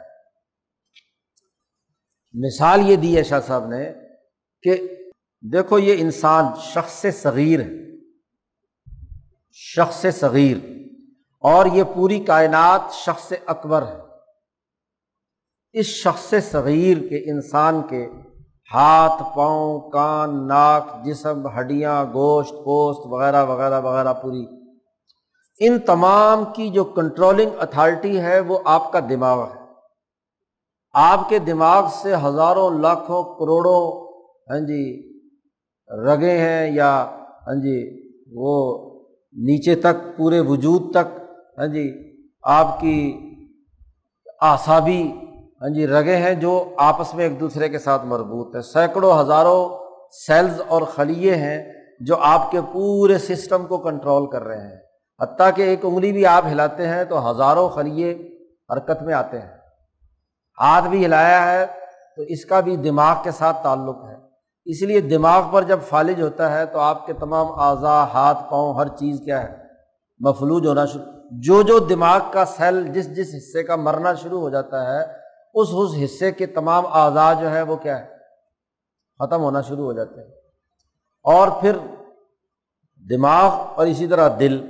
[2.33, 3.93] مثال یہ دی ہے شاہ صاحب نے
[4.63, 4.89] کہ
[5.41, 7.69] دیکھو یہ انسان شخص صغیر ہے،
[9.53, 10.57] شخص صغیر،
[11.41, 13.99] اور یہ پوری کائنات شخص اکبر ہے۔
[15.73, 18.09] اس شخص صغیر کے انسان کے
[18.75, 24.45] ہاتھ، پاؤں، کان، ناک، جسم، ہڈیاں، گوشت، پوست وغیرہ وغیرہ وغیرہ پوری۔
[25.61, 29.61] ان تمام کی جو کنٹرولنگ اتھارٹی ہے، وہ آپ کا دماغ ہے۔
[30.93, 34.00] آپ کے دماغ سے ہزاروں، لاکھوں، کروڑوں
[34.51, 35.13] ہاں جی
[36.07, 37.07] رگے ہیں یا
[37.47, 37.79] ہاں جی
[38.33, 38.55] وہ
[39.35, 41.19] نیچے تک، پورے وجود تک
[41.59, 41.93] ہاں جی
[42.43, 42.97] آپ کی
[44.41, 45.13] آسابی
[45.63, 49.87] ہاں جی رگے ہیں جو آپس میں ایک دوسرے کے ساتھ مربوط ہیں۔ سینکڑوں، ہزاروں
[50.27, 54.79] سیلز اور خلیے ہیں جو آپ کے پورے سسٹم کو کنٹرول کر رہے ہیں۔
[55.21, 58.13] حتیٰ کہ ایک انگلی بھی آپ ہلاتے ہیں تو ہزاروں خلیے
[58.73, 59.55] حرکت میں آتے ہیں۔
[60.59, 61.67] ہاتھ بھی ہلایا ہے
[62.17, 64.10] تو اس کا بھی دماغ کے ساتھ تعلق ہے۔
[64.65, 68.75] اس لیے دماغ پر جب فالج ہوتا ہے تو آپ کے تمام اعضاء، ہاتھ، پاؤں،
[68.75, 69.57] ہر چیز کیا ہے؟
[70.19, 74.51] مفلوج ہونا شروع، جو جو دماغ کا سیل جس جس حصے کا مرنا شروع ہو
[74.51, 75.05] جاتا ہے،
[75.55, 78.07] اس اس حصے کے تمام اعضاء جو ہے وہ کیا ہے؟
[79.19, 80.29] ختم ہونا شروع ہو جاتے ہیں۔
[81.23, 81.77] اور پھر
[83.11, 84.67] دماغ اور اسی طرح دل۔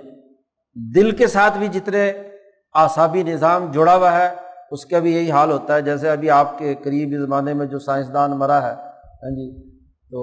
[0.94, 2.12] دل کے ساتھ بھی جتنے
[2.74, 4.34] آسابی نظام جڑا ہوا ہے،
[4.70, 7.78] اس کا بھی یہی حال ہوتا ہے۔ جیسے ابھی آپ کے قریبی زمانے میں جو
[7.78, 8.74] سائنسدان مرا ہے
[9.22, 9.79] ہاں جی
[10.10, 10.22] تو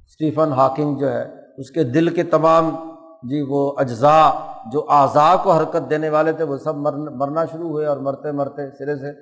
[0.00, 1.24] اسٹیفن ہاکنگ جو ہے،
[1.58, 2.74] اس کے دل کے تمام
[3.30, 4.30] جی وہ اجزاء
[4.72, 8.70] جو اعضاء کو حرکت دینے والے تھے، وہ سب مرنا شروع ہوئے اور مرتے مرتے
[8.70, 9.12] سرے سے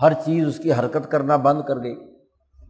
[0.00, 1.94] ہر چیز اس کی حرکت کرنا بند کر گئی۔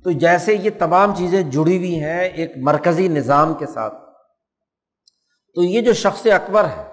[0.05, 3.95] تو جیسے یہ تمام چیزیں جڑی ہوئی ہیں ایک مرکزی نظام کے ساتھ،
[5.57, 6.85] تو یہ جو شخص اکبر ہے،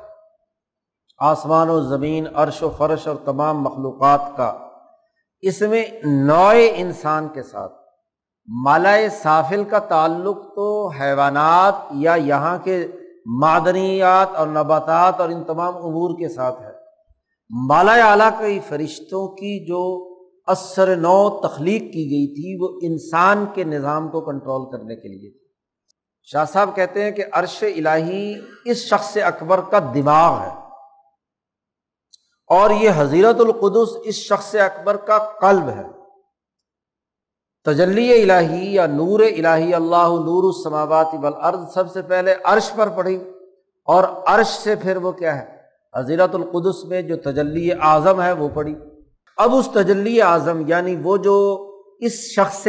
[1.20, 4.52] آسمان و زمین، عرش و فرش اور تمام مخلوقات کا،
[5.44, 7.82] اس میں نوئے انسان کے ساتھ
[8.48, 12.88] مالا سافل کا تعلق تو حیوانات یا یہاں کے
[13.26, 16.72] معدنیات اور نباتات اور ان تمام امور کے ساتھ ہے۔
[17.50, 20.10] مالا اعلیٰ کے فرشتوں کی جو
[20.46, 25.32] اثر نو تخلیق کی گئی تھی، وہ انسان کے نظام کو کنٹرول کرنے کے لیے
[25.32, 25.40] تھی۔
[26.24, 28.34] شاہ صاحب کہتے ہیں کہ عرش الہی
[28.66, 30.64] اس شخص اکبر کا دماغ ہے۔
[32.48, 36.03] اور یہ حضیرت القدس اس شخص اکبر کا قلب ہے۔
[37.66, 43.16] تجلی الہی یا نور الہی اللہ نور السماوات والارض سب سے پہلے عرش پر پڑھی
[43.88, 45.46] اور عرش سے پھر وہ کیا ہے؟
[45.94, 48.76] حضیرت القدس میں جو تجلی اعظم ہے وہ پڑھی۔
[49.38, 51.38] اب اس تجلی اعظم یعنی وہ جو
[52.00, 52.68] اس شخص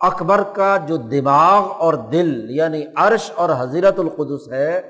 [0.00, 4.80] اکبر کا جو دماغ اور دل یعنی عرش اور حضیرت القدس ہے،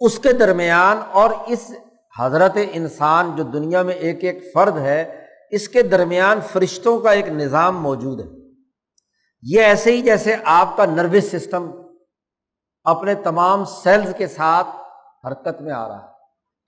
[0.00, 1.70] اس کے درمیان اور اس
[2.18, 5.00] حضرت انسان جو دنیا میں ایک ایک فرد ہے
[5.50, 8.26] اس کے درمیان فرشتوں کا ایک نظام موجود ہے۔
[9.42, 11.70] یہ ایسے ہی جیسے آپ کا نروس سسٹم
[12.84, 14.66] اپنے تمام سیلز کے ساتھ
[15.26, 16.08] حرکت میں آ رہا ہے۔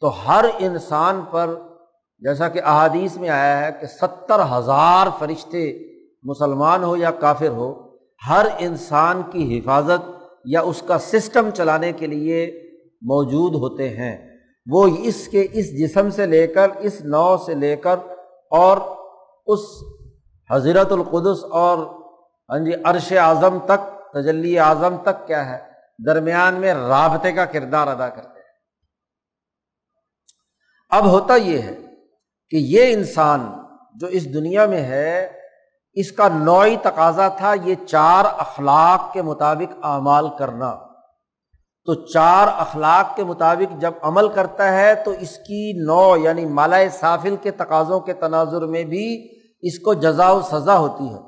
[0.00, 1.54] تو ہر انسان پر
[2.18, 5.78] جیسا کہ احادیث میں آیا ہے کہ ستر ہزار فرشتے
[6.22, 7.96] مسلمان ہو یا کافر ہو،
[8.28, 10.10] ہر انسان کی حفاظت
[10.44, 12.62] یا اس کا سسٹم چلانے کے لیے
[13.02, 14.38] موجود ہوتے ہیں۔
[14.70, 17.96] وہ اس کے، اس جسم سے لے کر، اس نو سے لے کر
[18.50, 18.76] اور
[19.46, 19.60] اس
[20.50, 21.78] حضرت القدس اور
[22.50, 25.68] ہاں جی عرش اعظم تک، تجلی اعظم تک کیا ہے؟
[26.06, 28.46] درمیان میں رابطے کا کردار ادا کرتے ہیں۔
[30.90, 31.76] اب ہوتا یہ ہے
[32.50, 33.52] کہ یہ انسان
[33.94, 35.40] جو اس دنیا میں ہے،
[35.94, 40.87] اس کا نوعی تقاضا تھا یہ چار اخلاق کے مطابق اعمال کرنا۔
[41.88, 46.76] تو چار اخلاق کے مطابق جب عمل کرتا ہے تو اس کی نو یعنی مالا
[46.92, 49.28] سافل کے تقاضوں کے تناظر میں بھی
[49.60, 51.18] اس کو جزا و سزا ہوتی ہے۔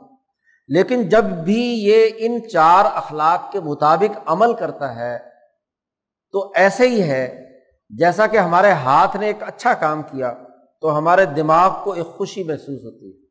[0.68, 5.18] لیکن جب بھی یہ ان چار اخلاق کے مطابق عمل کرتا ہے
[6.32, 7.44] تو ایسے ہی ہے،
[7.90, 10.34] جیسا کہ ہمارے ہاتھ نے ایک اچھا کام کیا
[10.80, 13.26] تو ہمارے دماغ کو ایک خوشی محسوس ہوتی ہے۔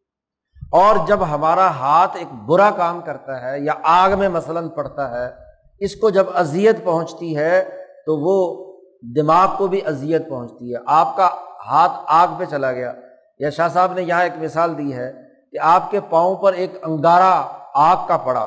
[0.72, 5.49] اور جب ہمارا ہاتھ ایک برا کام کرتا ہے یا آگ میں مثلاً پڑتا ہے
[5.80, 7.64] اس کو جب اذیت پہنچتی ہے
[8.06, 8.70] تو وہ
[9.16, 11.30] دماغ کو بھی اذیت پہنچتی ہے۔ آپ کا
[11.68, 12.94] ہاتھ آگ پہ چلا گیا۔
[13.40, 15.14] یا شاہ صاحب نے یہاں ایک مثال دی ہے
[15.52, 18.46] کہ آپ کے پاؤں پر ایک انگارا آگ کا پڑا۔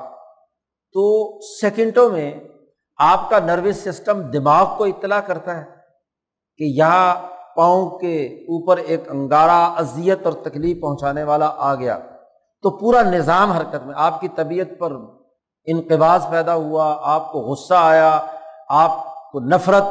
[0.93, 2.33] تو سیکنڈوں میں
[2.99, 5.65] آپ کا نروس سسٹم دماغ کو اطلاع کرتا ہے
[6.57, 7.15] کہ یہاں
[7.57, 11.99] پاؤں کے اوپر ایک انگارا اذیت اور تکلیف پہنچانے والا آ گیا۔
[12.63, 14.93] تو پورا نظام حرکت میں آپ کی طبیعت پر
[15.67, 18.21] انقباز پیدا ہوا، آپ کو غصہ آیا،
[18.69, 18.91] آپ
[19.33, 19.85] کو نفرت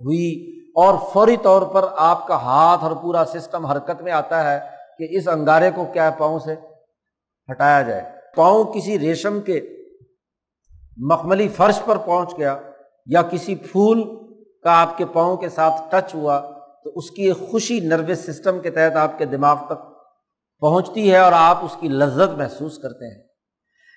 [0.00, 4.60] ہوئی اور فوری طور پر آپ کا ہاتھ اور پورا سسٹم حرکت میں آتا ہے
[4.98, 6.54] کہ اس انگارے کو کیا پاؤں سے
[7.52, 8.02] ہٹایا جائے۔
[8.36, 9.60] پاؤں کسی ریشم کے
[10.96, 12.58] مخملی فرش پر پہنچ گیا
[13.06, 14.02] یا کسی پھول
[14.64, 16.40] کا آپ کے پاؤں کے ساتھ ٹچ ہوا
[16.84, 19.78] تو اس کی ایک خوشی نروس سسٹم کے تحت آپ کے دماغ تک
[20.60, 23.33] پہنچتی ہے اور آپ اس کی لذت محسوس کرتے ہیں۔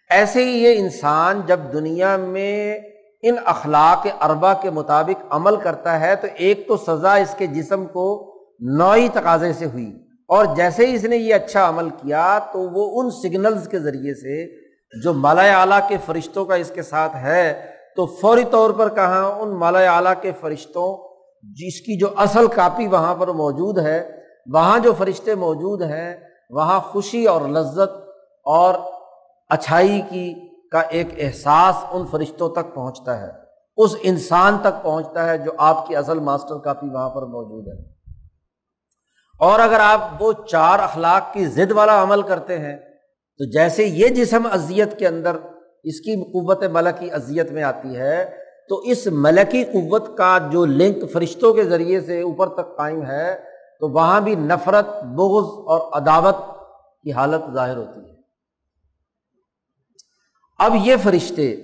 [0.10, 2.80] ایسے ہی یہ انسان جب دنیا میں
[3.24, 7.86] ان اخلاق اربا کے مطابق عمل کرتا ہے تو ایک تو سزا اس کے جسم
[7.86, 8.34] کو
[8.78, 9.92] نوئی تقاضے سے ہوئی
[10.26, 14.14] اور جیسے ہی اس نے یہ اچھا عمل کیا تو وہ ان سگنلز کے ذریعے
[14.14, 14.46] سے
[15.04, 17.54] جو مالا اعلیٰ کے فرشتوں کا اس کے ساتھ ہے
[17.96, 20.98] تو فوری طور پر کہاں ان مالا اعلیٰ کے فرشتوں
[21.44, 24.12] جس کی جو اصل کاپی وہاں پر موجود ہے،
[24.54, 26.16] وہاں جو فرشتے موجود ہیں،
[26.50, 27.90] وہاں خوشی اور لذت
[28.46, 28.76] اور
[29.50, 30.34] اچھائی کی
[30.70, 33.28] کا ایک احساس ان فرشتوں تک پہنچتا ہے۔
[33.78, 37.90] اس انسان تک پہنچتا ہے جو آپ کی اصل ماسٹر کاپی وہاں پر موجود ہے۔
[39.40, 42.78] اور اگر آپ وہ چار اخلاق کی ضد والا عمل کرتے ہیں،
[43.38, 45.36] تو جیسے یہ جسم اذیت کے اندر
[45.84, 48.38] اس کی قوت ملکی اذیت میں آتی ہے،
[48.70, 53.36] تو اس ملکی قوت کا جو لنک فرشتوں کے ذریعے سے اوپر تک قائم ہے،
[53.80, 56.36] تو وہاں بھی نفرت، بغض اور عداوت
[57.04, 58.17] کی حالت ظاہر ہوتی ہے۔
[60.58, 61.56] اب یہ فرشتے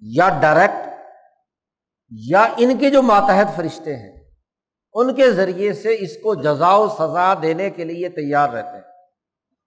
[0.00, 0.88] یا ڈائریکٹ
[2.10, 4.20] یا ان کے جو ماتحت فرشتے ہیں،
[4.94, 8.82] ان کے ذریعے سے اس کو جزا و سزا دینے کے لیے تیار رہتے ہیں۔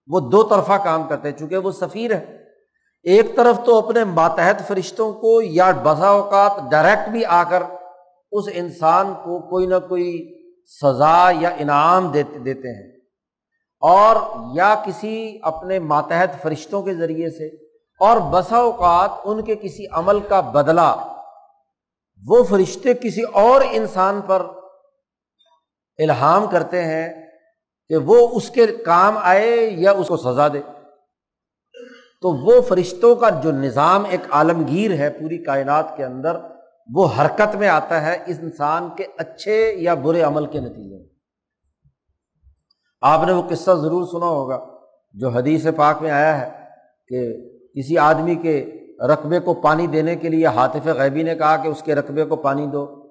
[0.06, 2.36] وہ دو طرفہ کام کرتے ہیں، چونکہ وہ سفیر ہے
[3.02, 7.62] ایک طرف تو اپنے ماتحت فرشتوں کو یا بسا اوقات ڈائریکٹ بھی آ کر
[8.32, 12.96] اس انسان کو کوئی نہ کوئی سزا یا انعام دیتے دیتے ہیں۔
[13.80, 14.16] اور
[14.56, 17.63] یا کسی اپنے ماتحت فرشتوں کے ذریعے سے
[18.00, 21.18] اور بسا اوقات ان کے کسی عمل کا بدلہ،
[22.26, 24.46] وہ فرشتے کسی اور انسان پر
[25.98, 27.26] الہام کرتے ہیں
[27.88, 30.60] کہ وہ اس کے کام آئے یا اس کو سزا دے۔
[32.22, 36.36] تو وہ فرشتوں کا جو نظام ایک عالمگیر ہے پوری کائنات کے اندر،
[36.94, 41.08] وہ حرکت میں آتا ہے اس انسان کے اچھے یا برے عمل کے نتیجے میں۔
[43.00, 44.66] آپ نے وہ قصہ ضرور سنا ہوگا
[45.12, 46.50] جو حدیث پاک میں آیا ہے
[47.08, 48.70] کہ کسی آدمی کے
[49.08, 52.36] رقبے کو پانی دینے کے لیے حاطف غیبی نے کہا کہ اس کے رقبے کو
[52.36, 53.02] پانی دو۔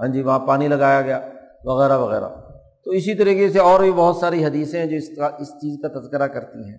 [0.00, 1.20] ہاں جی وہاں پانی لگایا گیا،
[1.64, 2.28] وغیرہ وغیرہ۔
[2.84, 5.78] تو اسی طریقے سے اور بھی بہت ساری حدیثیں ہیں جو اس کا، اس چیز
[5.82, 6.78] کا تذکرہ کرتی ہیں۔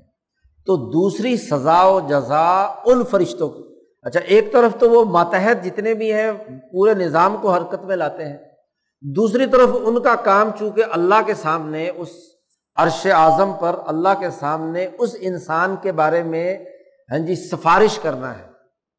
[0.66, 3.64] تو دوسری سزا و جزا ان فرشتوں کی۔
[4.02, 6.32] اچھا ایک طرف تو وہ ماتحت جتنے بھی ہیں،
[6.72, 8.38] پورے نظام کو حرکت میں لاتے ہیں۔
[9.02, 12.10] دوسری طرف ان کا کام، چونکہ اللہ کے سامنے، اس
[12.76, 16.58] عرش اعظم پر اللہ کے سامنے، اس انسان کے بارے میں
[17.12, 18.44] ہاں جی سفارش کرنا ہے۔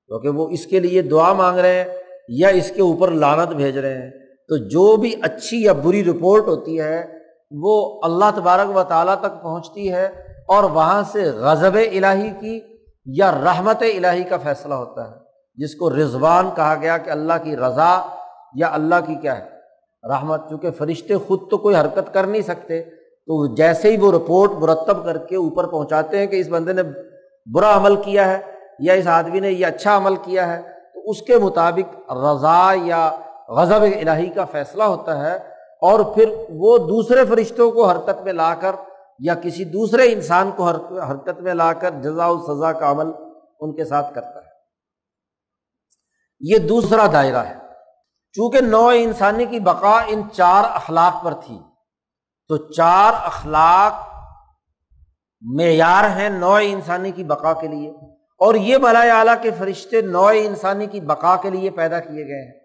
[0.07, 1.85] کیونکہ وہ اس کے لیے دعا مانگ رہے ہیں
[2.29, 4.11] یا اس کے اوپر لانت بھیج رہے ہیں۔
[4.49, 7.07] تو جو بھی اچھی یا بری رپورٹ ہوتی ہے،
[7.51, 10.07] وہ اللہ تبارک و تعالیٰ تک پہنچتی ہے
[10.49, 12.61] اور وہاں سے غضب الہی کی
[13.07, 15.15] یا رحمت الہی کا فیصلہ ہوتا ہے،
[15.57, 18.03] جس کو رضوان کہا گیا کہ اللہ کی رضا
[18.55, 19.45] یا اللہ کی کیا ہے؟
[20.09, 22.83] رحمت۔ چونکہ فرشتے خود تو کوئی حرکت کر نہیں سکتے،
[23.27, 26.83] تو جیسے ہی وہ رپورٹ مرتب کر کے اوپر پہنچاتے ہیں کہ اس بندے نے
[27.55, 30.63] برا عمل کیا ہے یا اس آدمی نے یہ اچھا عمل کیا ہے،
[30.95, 33.11] تو اس کے مطابق رضا یا
[33.49, 35.37] غضب الہی کا فیصلہ ہوتا ہے
[35.83, 38.77] اور پھر وہ دوسرے فرشتوں کو حرکت میں لا کر
[39.19, 40.69] یا کسی دوسرے انسان کو
[41.01, 43.07] حرکت میں لا کر جزا و سزا کا عمل
[43.61, 44.49] ان کے ساتھ کرتا ہے۔
[46.41, 47.55] یہ دوسرا دائرہ ہے۔
[48.33, 51.59] چونکہ نو انسانی کی بقا ان چار اخلاق پر تھی،
[52.49, 54.08] تو چار اخلاق
[55.43, 57.91] معیار ہیں نو انسانی کی بقا کے لیے،
[58.41, 62.45] اور یہ بلائے اعلیٰ کے فرشتے نو انسانی کی بقا کے لیے پیدا کیے گئے
[62.45, 62.59] ہیں۔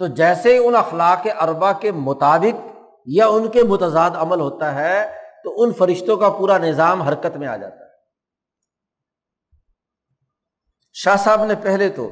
[0.00, 2.66] تو جیسے ان اخلاق اربا کے مطابق
[3.06, 5.04] یا ان کے متضاد عمل ہوتا ہے،
[5.44, 7.92] تو ان فرشتوں کا پورا نظام حرکت میں آ جاتا ہے۔
[10.96, 12.10] شاہ صاحب نے پہلے تو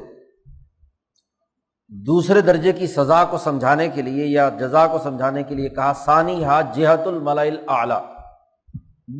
[1.90, 5.92] دوسرے درجے کی سزا کو سمجھانے کے لیے یا جزا کو سمجھانے کے لیے کہا،
[6.04, 7.56] ثانی ہا جہت الملائل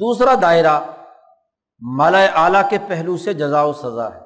[0.01, 0.81] دوسرا دائرہ
[1.81, 4.21] مالا اعلیٰ کے پہلو سے جزا و سزا ہے۔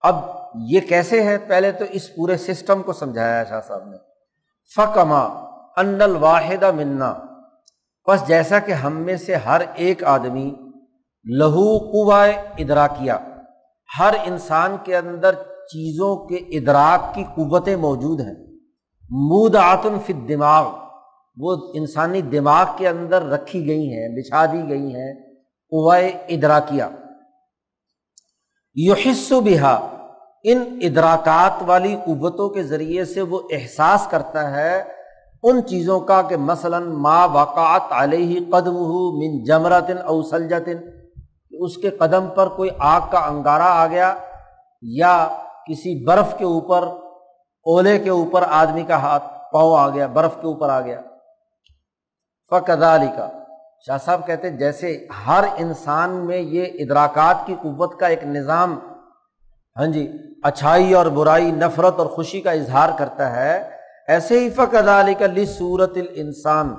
[0.00, 0.14] اب
[0.54, 3.96] یہ کیسے ہے؟ پہلے تو اس پورے سسٹم کو سمجھایا شاہ صاحب نے۔
[4.76, 5.22] فکما
[5.76, 7.14] ان الواحدہ منا۔
[8.08, 10.54] بس جیسا کہ ہم میں سے ہر ایک آدمی
[11.24, 13.18] لہو قوائے ادراکیا
[13.98, 18.34] ہر انسان کے اندر چیزوں کے ادراک کی قوتیں موجود ہیں۔
[19.10, 20.78] مود آتم فی دماغ
[21.36, 25.12] وہ انسانی دماغ کے اندر رکھی گئی ہیں، بچھا دی گئی ہیں،
[25.72, 26.88] قوائے ادراکیا
[28.76, 29.74] یو حص بہا،
[30.44, 34.82] ان ادراکات والی قوتوں کے ذریعے سے وہ احساس کرتا ہے
[35.44, 40.78] ان چیزوں کا کہ مثلاً ما وقات علیہ قدم ہو من جمرتن اوسلجتن
[41.64, 44.14] اس کے قدم پر کوئی آگ کا انگارہ آ گیا
[44.82, 45.14] یا
[45.66, 46.86] کسی برف کے اوپر،
[47.66, 51.00] اولے کے اوپر آدمی کا ہاتھ پاؤں آ گیا، برف کے اوپر آ گیا۔
[52.52, 53.28] فقدا علی کا
[53.86, 58.78] شاہ صاحب کہتے جیسے ہر انسان میں یہ ادراکات کی قوت کا ایک نظام
[59.76, 60.06] ہاں جی
[60.44, 63.70] اچھائی اور برائی، نفرت اور خوشی کا اظہار کرتا ہے،
[64.08, 66.74] ایسے ہی فقد علی کا لصورت الانسان۔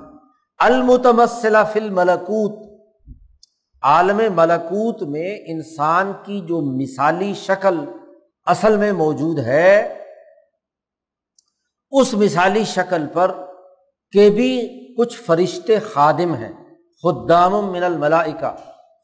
[0.59, 2.59] المتمسلہ فل ملکوت
[3.83, 7.83] عالم ملکوت میں انسان کی جو مثالی شکل
[8.45, 9.81] اصل میں موجود ہے،
[11.91, 13.31] اس مثالی شکل پر
[14.13, 16.51] کہ بھی کچھ فرشتے خادم ہیں۔
[17.03, 18.55] خدام من الملائکہ۔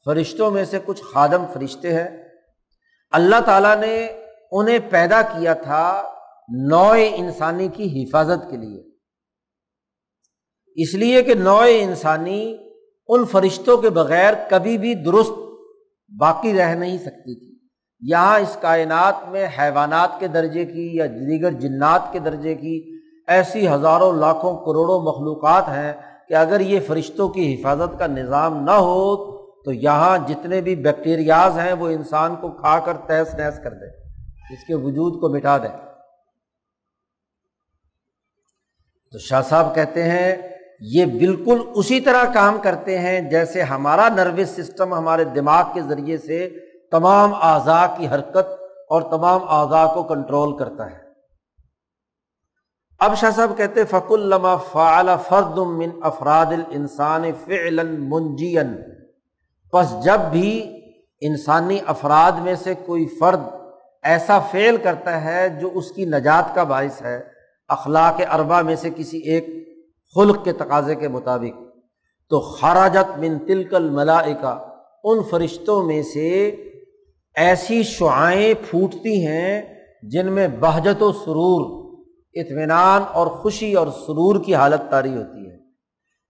[0.05, 2.23] فرشتوں میں سے کچھ خادم فرشتے ہیں۔
[3.11, 4.07] اللہ تعالیٰ نے
[4.51, 6.03] انہیں پیدا کیا تھا
[6.49, 8.83] نوع انسانی کی حفاظت کے لیے۔
[10.75, 12.57] اس لیے کہ نوع انسانی
[13.07, 15.31] ان فرشتوں کے بغیر کبھی بھی درست
[16.19, 17.67] باقی رہ نہیں سکتی تھی۔
[18.01, 22.98] یہاں اس کائنات میں حیوانات کے درجے کی یا دیگر جنات کے درجے کی
[23.29, 25.91] ایسی ہزاروں لاکھوں کروڑوں مخلوقات ہیں
[26.29, 29.15] کہ اگر یہ فرشتوں کی حفاظت کا نظام نہ ہو
[29.65, 33.89] تو یہاں جتنے بھی بیکٹیریاز ہیں وہ انسان کو کھا کر تیس نیس کر دیں،
[34.51, 35.75] اس کے وجود کو مٹا دیں۔
[39.13, 40.37] تو شاہ صاحب کہتے ہیں،
[40.81, 46.17] یہ بالکل اسی طرح کام کرتے ہیں جیسے ہمارا نروس سسٹم ہمارے دماغ کے ذریعے
[46.17, 46.47] سے
[46.91, 48.51] تمام اعضاء کی حرکت
[48.89, 51.08] اور تمام اعضاء کو کنٹرول کرتا ہے۔
[53.01, 58.75] اب شاہ صاحب کہتے فق الما فعال فرد من افراد الانسان فعلا منجین
[59.73, 60.51] پس جب بھی
[61.21, 63.47] انسانی افراد میں سے کوئی فرد
[64.03, 67.17] ایسا فعل کرتا ہے جو اس کی نجات کا باعث ہے،
[67.69, 69.47] اخلاق اربا میں سے کسی ایک
[70.15, 71.55] خلق کے تقاضے کے مطابق،
[72.31, 74.57] تو خراجت من تلکل ملائکہ
[75.03, 76.29] ان فرشتوں میں سے
[77.35, 79.61] ایسی شعائیں پھوٹتی ہیں
[80.11, 81.77] جن میں بہجت و سرور
[82.33, 85.57] اطمینان اور خوشی اور سرور کی حالت تاری ہوتی ہے۔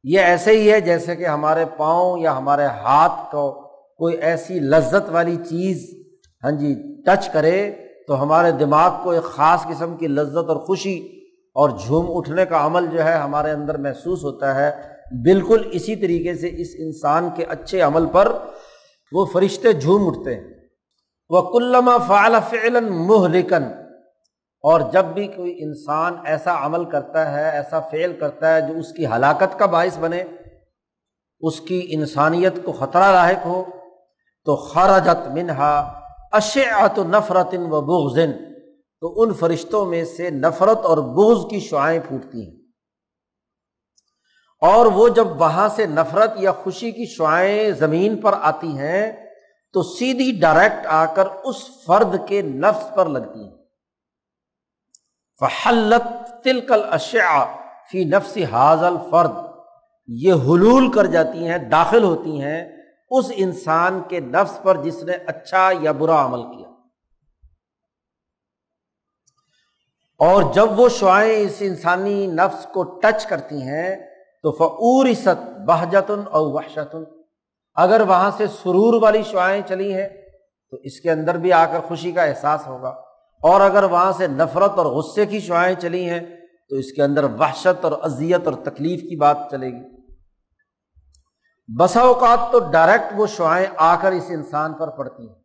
[0.03, 3.51] یہ ایسے ہی ہے جیسے کہ ہمارے پاؤں یا ہمارے ہاتھ کو
[3.97, 6.05] کوئی ایسی لذت والی چیز
[6.43, 7.71] ہاں جی ٹچ کرے
[8.07, 11.19] تو ہمارے دماغ کو ایک خاص قسم کی لذت اور خوشی
[11.53, 14.71] اور جھوم اٹھنے کا عمل جو ہے ہمارے اندر محسوس ہوتا ہے۔
[15.23, 18.37] بالکل اسی طریقے سے اس انسان کے اچھے عمل پر
[19.11, 20.53] وہ فرشتے جھوم اٹھتے ہیں۔
[21.29, 23.88] وہ کلما فعال فعلاً محلکن
[24.61, 28.91] اور جب بھی کوئی انسان ایسا عمل کرتا ہے، ایسا فعل کرتا ہے جو اس
[28.91, 30.23] کی ہلاکت کا باعث بنے،
[31.39, 33.63] اس کی انسانیت کو خطرہ لاحق ہو،
[34.45, 38.31] تو خراجت منہا اشعت نفرت و بغزن
[39.01, 42.57] تو ان فرشتوں میں سے نفرت اور بغض کی شعائیں پھوٹتی ہیں۔
[44.61, 49.11] اور وہ جب وہاں سے نفرت یا خوشی کی شعائیں زمین پر آتی ہیں،
[49.73, 51.55] تو سیدھی ڈائریکٹ آ کر اس
[51.87, 53.58] فرد کے نفس پر لگتی ہیں۔
[55.39, 57.45] فحلت تلکل اشیا
[57.91, 59.31] فی نفسی حاضل فرد
[60.07, 62.77] یہ حلول کر جاتی ہیں، داخل ہوتی ہیں
[63.09, 66.69] اس انسان کے نفس پر جس نے اچھا یا برا عمل کیا۔
[70.19, 73.95] اور جب وہ شعائیں اس انسانی نفس کو ٹچ کرتی ہیں
[74.43, 77.03] تو فعور ست بہجتن اور وحشتن
[77.75, 80.09] اگر وہاں سے سرور والی شعائیں چلی ہیں
[80.69, 83.08] تو اس کے اندر بھی آ کر خوشی کا احساس ہوگا۔
[83.41, 86.19] اور اگر وہاں سے نفرت اور غصے کی شعائیں چلی ہیں،
[86.69, 89.99] تو اس کے اندر وحشت اور اذیت اور تکلیف کی بات چلے گی۔
[91.79, 95.35] بسا اوقات تو ڈائریکٹ وہ شعائیں آ کر اس انسان پر پڑتی ہیں۔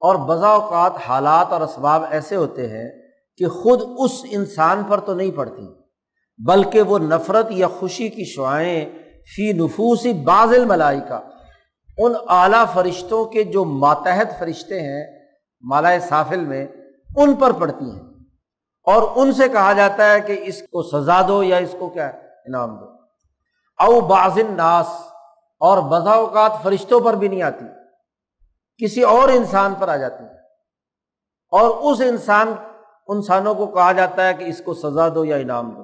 [0.00, 2.88] اور بسا اوقات حالات اور اسباب ایسے ہوتے ہیں
[3.36, 5.66] کہ خود اس انسان پر تو نہیں پڑتی،
[6.38, 8.86] بلکہ وہ نفرت یا خوشی کی شعائیں
[9.36, 11.20] فی نفوسی بازل ملائی کا
[11.98, 15.28] ان اعلیٰ فرشتوں کے جو ماتحت فرشتے ہیں
[15.60, 16.66] مالا سافل میں
[17.16, 18.02] ان پر پڑتی ہیں۔
[18.84, 22.06] اور ان سے کہا جاتا ہے کہ اس کو سزا دو یا اس کو کیا
[22.46, 22.84] انعام دو۔
[23.78, 24.86] او بازن ناس
[25.60, 27.64] اور بذا اوقات فرشتوں پر بھی نہیں آتی۔
[28.84, 30.38] کسی اور انسان پر آ جاتی ہے
[31.50, 32.54] اور اس انسان،
[33.08, 35.82] انسانوں کو کہا جاتا ہے کہ اس کو سزا دو یا انعام دو۔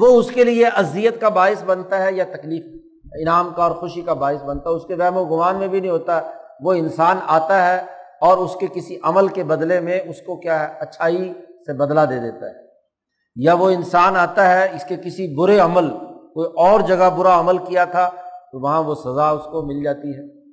[0.00, 2.80] وہ اس کے لیے اذیت کا باعث بنتا ہے یا تکلیف،
[3.20, 5.80] انعام کا اور خوشی کا باعث بنتا ہے۔ اس کے وہم و گمان میں بھی
[5.80, 6.20] نہیں ہوتا۔
[6.60, 10.68] وہ انسان آتا ہے اور اس کے کسی عمل کے بدلے میں اس کو کیا
[10.68, 11.32] ہے؟ اچھائی
[11.66, 12.52] سے بدلا دے دیتا ہے۔
[13.36, 15.90] یا وہ انسان آتا ہے، اس کے کسی برے عمل،
[16.34, 18.10] کوئی اور جگہ برا عمل کیا تھا،
[18.52, 20.44] تو وہاں وہ سزا اس کو مل جاتی ہے۔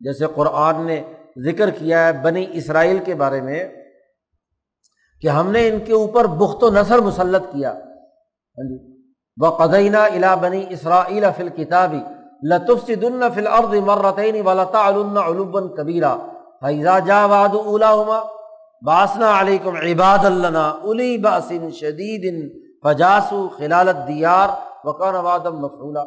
[0.00, 1.02] جیسے قرآن نے
[1.44, 3.68] ذکر کیا ہے بنی اسرائیل کے بارے میں
[5.22, 8.98] کہ ہم نے ان کے اوپر بخت و نثر مسلط کیا۔ ہاں جی۔
[9.42, 12.00] وہ قدینہ الا بنی اسرائیل فل کتابی
[12.42, 16.16] لطف دن فل عرض مرتعین ولطا علوبن کبیرہ
[16.60, 17.94] فیضا جا واد اولا
[18.86, 22.52] باسنا علیکم عباد اللہ الی باسن شدید
[22.84, 24.48] فجاسو خلالت دیار
[24.84, 26.04] وقان وادم مفرولا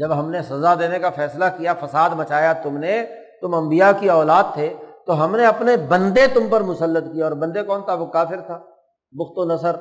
[0.00, 3.06] جب ہم نے سزا دینے کا فیصلہ کیا، فساد مچایا تم نے،
[3.40, 4.74] تم انبیاء کی اولاد تھے،
[5.06, 8.40] تو ہم نے اپنے بندے تم پر مسلط کیا۔ اور بندے کون تھا؟ وہ کافر
[8.40, 8.54] تھا،
[9.12, 9.76] بخت و نثر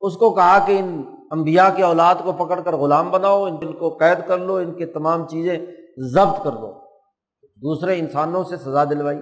[0.00, 3.90] اس کو کہا کہ ان انبیاء کی اولاد کو پکڑ کر غلام بناؤ، ان کو
[3.90, 5.58] قید کر لو، ان کی تمام چیزیں
[5.98, 6.89] ضبط کر دو۔
[7.62, 9.18] دوسرے انسانوں سے سزا دلوائی۔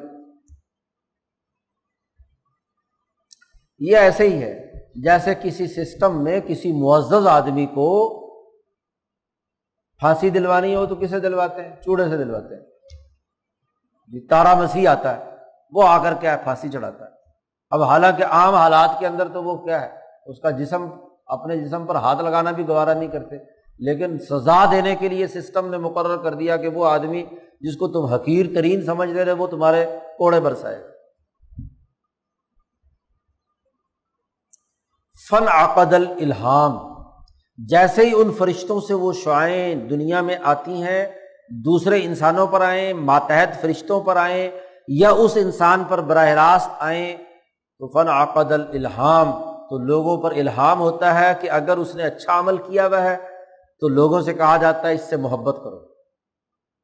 [3.79, 4.73] یہ ایسے ہی ہے،
[5.03, 8.19] جیسے کسی سسٹم میں کسی معزز آدمی کو
[9.99, 12.63] پھانسی دلوانی ہو تو کسے دلواتے ہیں؟ چوڑے سے دلواتے ہیں۔
[14.09, 15.25] جی تارا مسیح آتا ہے،
[15.73, 17.11] وہ آ کر کیا ہے؟ پھانسی چڑھاتا ہے۔
[17.71, 20.89] اب حالانکہ عام حالات کے اندر تو وہ کیا ہے؟ اس کا جسم،
[21.27, 25.69] اپنے جسم پر ہاتھ لگانا بھی گوارا نہیں کرتے۔ لیکن سزا دینے کے لیے سسٹم
[25.71, 27.25] نے مقرر کر دیا کہ وہ آدمی
[27.61, 29.85] جس کو تم حقیر ترین سمجھ رہے وہ تمہارے
[30.19, 30.83] کوڑے برسائے
[35.31, 36.77] فن عقد الحام
[37.59, 41.07] جیسے ہی ان فرشتوں سے وہ شعائیں دنیا میں آتی ہیں،
[41.65, 44.51] دوسرے انسانوں پر آئیں، ماتحت فرشتوں پر آئیں
[44.89, 49.33] یا اس انسان پر براہ راست آئیں، تو فن عقد الحام
[49.71, 53.17] تو لوگوں پر الحام ہوتا ہے کہ اگر اس نے اچھا عمل کیا ہوا ہے
[53.81, 55.77] تو لوگوں سے کہا جاتا ہے اس سے محبت کرو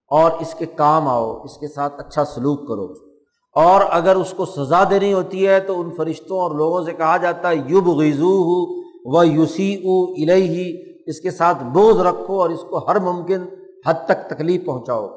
[0.08, 3.14] اور اس کے کام آؤ، اس کے ساتھ اچھا سلوک کرو۔
[3.52, 7.16] اور اگر اس کو سزا دینی ہوتی ہے تو ان فرشتوں اور لوگوں سے کہا
[7.16, 8.84] جاتا ہے یوب غیزو ہو
[9.16, 13.44] و یوسی او الہی اس کے ساتھ بوجھ رکھو اور اس کو ہر ممکن
[13.86, 15.08] حد تک تکلیف پہنچاؤ۔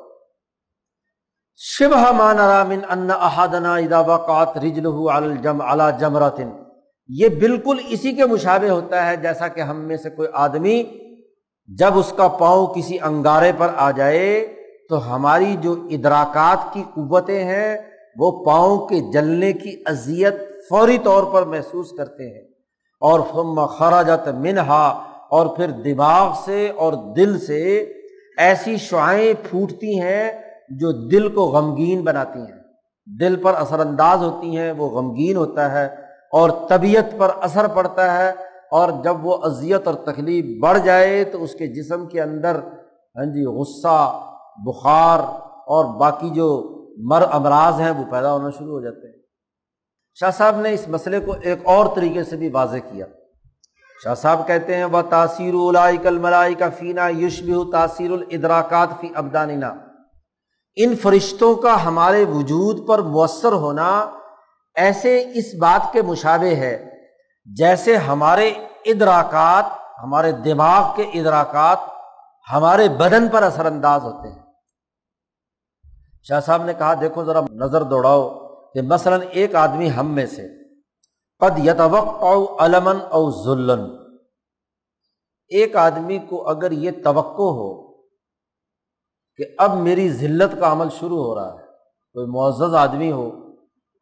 [1.55, 6.49] شبہ مان رامن ان احادنا ادا وقات رجل الجم اعلی جمراتن
[7.07, 10.83] یہ بالکل اسی کے مشابے ہوتا ہے جیسا کہ ہم میں سے کوئی آدمی
[11.67, 14.53] جب اس کا پاؤں کسی انگارے پر آ جائے
[14.89, 17.77] تو ہماری جو ادراکات کی قوتیں ہیں،
[18.19, 20.33] وہ پاؤں کے جلنے کی اذیت
[20.69, 22.47] فوری طور پر محسوس کرتے ہیں۔
[23.01, 23.19] اور
[23.67, 27.93] خراجت منہا، اور پھر دماغ سے اور دل سے
[28.37, 30.31] ایسی شعائیں پھوٹتی ہیں
[30.69, 32.57] جو دل کو غمگین بناتی ہیں۔
[33.19, 35.85] دل پر اثر انداز ہوتی ہیں، وہ غمگین ہوتا ہے،
[36.31, 38.31] اور طبیعت پر اثر پڑتا ہے
[38.71, 42.59] اور جب وہ اذیت اور تکلیف بڑھ جائے تو اس کے جسم کے اندر
[43.15, 44.21] ہاں جی غصہ،
[44.65, 45.19] بخار
[45.67, 49.21] اور باقی جو مر امراض ہیں وہ پیدا ہونا شروع ہو جاتے ہیں۔
[50.13, 53.05] شاہ صاحب نے اس مسئلے کو ایک اور طریقے سے بھی واضح کیا۔
[54.03, 55.53] شاہ صاحب کہتے ہیں وہ تاثیر
[56.05, 59.73] الملائی کا فینا یشب تاثیر الادراکات فی ابدانینا
[60.75, 64.11] ان فرشتوں کا ہمارے وجود پر مؤثر ہونا
[64.75, 66.96] ایسے اس بات کے مشابے ہے
[67.47, 68.47] جیسے ہمارے
[68.85, 69.65] ادراکات،
[70.03, 71.79] ہمارے دماغ کے ادراکات
[72.53, 74.43] ہمارے بدن پر اثر انداز ہوتے ہیں۔
[76.23, 78.29] شاہ صاحب نے کہا، دیکھو ذرا نظر دوڑاؤ
[78.73, 80.47] کہ مثلاً ایک آدمی ہم میں سے
[81.39, 82.23] قد یتوق
[82.61, 83.85] علمن او ذلن
[85.47, 87.87] ایک آدمی کو اگر یہ توقع ہو
[89.35, 91.65] کہ اب میری ذلت کا عمل شروع ہو رہا ہے،
[92.13, 93.27] کوئی معزز آدمی ہو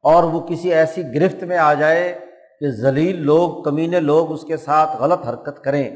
[0.01, 2.24] اور وہ کسی ایسی گرفت میں آ جائے
[2.59, 5.89] کہ ذلیل لوگ، کمینے لوگ اس کے ساتھ غلط حرکت کریں۔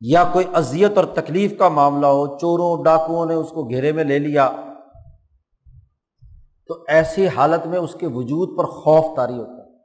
[0.00, 4.04] یا کوئی اذیت اور تکلیف کا معاملہ ہو، چوروں، ڈاکوؤں نے اس کو گھیرے میں
[4.04, 4.50] لے لیا۔
[6.68, 9.76] تو ایسی حالت میں اس کے وجود پر خوف تاری ہوتا ہے۔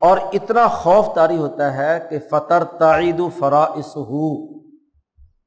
[0.00, 3.66] اور اتنا خوف تاری ہوتا ہے کہ فطر تعید و فرا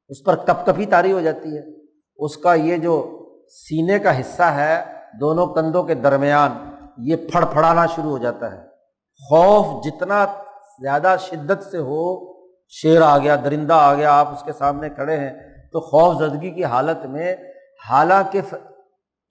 [0.08, 1.62] اس پر کپ کپی تاری ہو جاتی ہے۔
[2.16, 4.84] اس کا یہ جو سینے کا حصہ ہے،
[5.20, 6.50] دونوں کندھوں کے درمیان
[6.98, 8.73] یہ پھڑ پھڑانا شروع ہو جاتا ہے۔
[9.22, 10.24] خوف جتنا
[10.80, 12.04] زیادہ شدت سے ہو،
[12.72, 15.30] شیر آ گیا، درندہ آ گیا، آپ اس کے سامنے کھڑے ہیں،
[15.72, 17.34] تو خوف زدگی کی حالت میں،
[17.88, 18.40] حالانکہ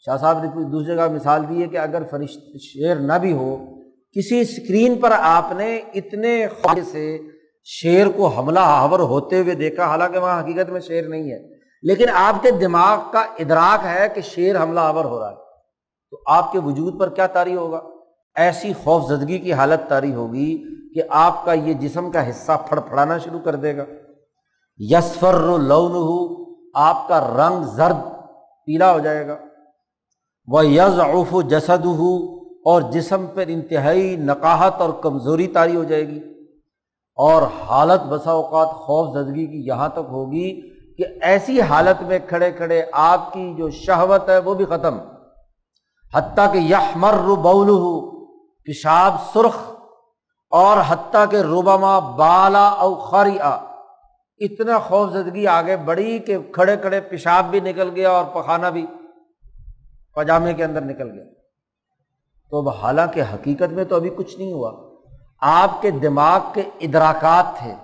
[0.08, 3.56] شاہ صاحب نے دوسرے کا مثال دی ہے کہ اگر فرشت شیر نہ بھی ہو،
[4.16, 6.36] کسی اسکرین پر آپ نے اتنے
[6.92, 7.18] سے
[7.68, 11.40] شیر کو حملہ آور ہوتے ہوئے دیکھا، حالانکہ وہاں حقیقت میں شیر نہیں ہے،
[11.84, 15.36] لیکن آپ کے دماغ کا ادراک ہے کہ شیر حملہ آور ہو رہا ہے،
[16.12, 17.80] تو آپ کے وجود پر کیا تاری ہوگا؟
[18.36, 20.64] ایسی خوف زدگی کی حالت تاری ہوگی
[20.94, 23.84] کہ آپ کا یہ جسم کا حصہ پھڑ پھڑانا شروع کر دے گا۔
[24.78, 27.96] یسفر لون ہو آپ کا رنگ زرد
[28.66, 29.38] پیلا ہو جائے گا۔
[30.48, 36.08] وہ یز اوف جسد ہو اور جسم پر انتہائی نقاہت اور کمزوری تاری ہو جائے
[36.08, 36.20] گی۔
[37.16, 40.62] اور حالت بسا اوقات خوف زدگی کی یہاں تک ہوگی
[40.96, 44.98] کہ ایسی حالت میں کھڑے کھڑے آپ کی جو شہوت ہے وہ بھی ختم۔
[46.14, 47.70] حتیٰ کہ یحمر بول
[48.66, 49.58] پیشاب سرخ
[50.50, 53.58] اور حتیٰ کہ روبما بالا او خاری آ
[54.38, 58.86] اتنا خوف زدگی آگے بڑھی کہ کھڑے کھڑے پیشاب بھی نکل گیا اور پخانا بھی
[60.16, 61.24] پاجامے کے اندر نکل گیا۔
[62.50, 64.72] تو اب حالانکہ حقیقت میں تو ابھی کچھ نہیں ہوا۔
[65.42, 67.76] آپ کے دماغ کے ادراکات تھے۔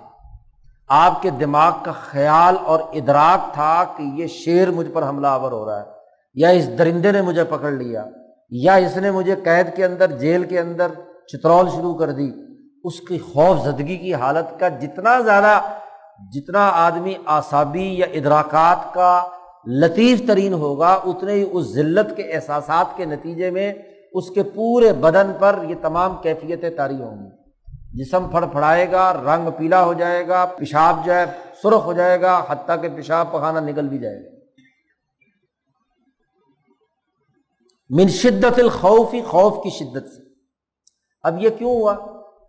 [0.88, 5.52] آپ کے دماغ کا خیال اور ادراک تھا کہ یہ شیر مجھ پر حملہ آور
[5.52, 5.84] ہو رہا ہے
[6.34, 8.04] یا اس درندے نے مجھے پکڑ لیا۔
[8.50, 10.86] یا اس نے مجھے قید کے اندر، جیل کے اندر
[11.26, 12.30] چترول شروع کر دی۔
[12.84, 15.60] اس کی خوف زدگی کی حالت کا جتنا زیادہ،
[16.32, 19.22] جتنا آدمی آسابی یا ادراکات کا
[19.66, 23.72] لطیف ترین ہوگا، اتنے ہی اس ذلت کے احساسات کے نتیجے میں
[24.12, 27.40] اس کے پورے بدن پر یہ تمام کیفیتیں تاری ہوں گی۔
[27.92, 31.24] جسم پھڑ پھڑائے گا، رنگ پیلا ہو جائے گا، پیشاب جو ہے،
[31.62, 34.39] سرخ ہو جائے گا، حتیٰ کہ پیشاب پخانا نکل بھی جائے گا۔
[37.90, 40.22] من شدت الخوفی خوف کی شدت سے۔
[41.22, 41.94] اب یہ کیوں ہوا؟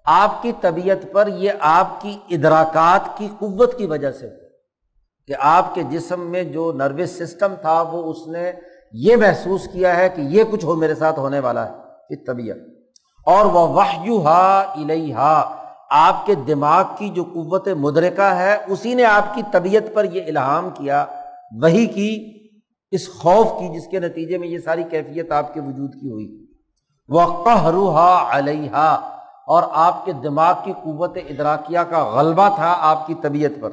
[0.05, 4.29] آپ کی طبیعت پر یہ آپ کی ادراکات کی قوت کی وجہ سے
[5.27, 8.51] کہ آپ کے جسم میں جو نروس سسٹم تھا، وہ اس نے
[8.93, 11.73] یہ محسوس کیا ہے کہ یہ کچھ ہو میرے ساتھ ہونے والا ہے
[12.09, 12.57] اس طبیعت
[13.27, 15.41] اور وہ واہو ہا
[15.89, 20.21] آپ کے دماغ کی جو قوت مدرکہ ہے، اسی نے آپ کی طبیعت پر یہ
[20.27, 21.05] الہام کیا
[21.61, 22.40] وہی کی
[22.91, 26.45] اس خوف کی جس کے نتیجے میں یہ ساری کیفیت آپ کے وجود کی ہوئی۔
[27.07, 28.75] وہ قہروہا علیہ
[29.47, 33.69] اور آپ کے دماغ کی قوت ادراکیہ کا غلبہ تھا آپ کی طبیعت پر۔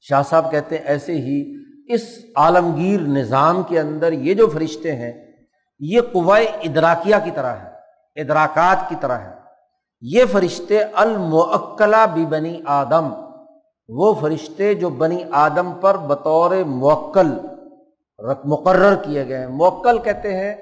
[0.00, 1.56] شاہ صاحب کہتے ہیں، ایسے ہی
[1.94, 2.02] اس
[2.36, 5.12] عالمگیر نظام کے اندر یہ جو فرشتے ہیں،
[5.78, 9.34] یہ قوائے ادراکیہ کی طرح ہے ادراکات کی طرح ہے
[10.00, 13.27] یہ فرشتے المعکلا بھی بنی آدم
[13.88, 17.38] وہ فرشتے جو بنی آدم پر بطور موکل
[18.44, 20.54] مقرر کیے گئے ہیں۔ موکل کہتے ہیں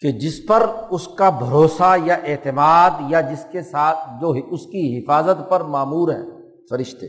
[0.00, 4.98] کہ جس پر اس کا بھروسہ یا اعتماد یا جس کے ساتھ جو اس کی
[4.98, 6.22] حفاظت پر معمور ہے
[6.70, 7.06] فرشتے۔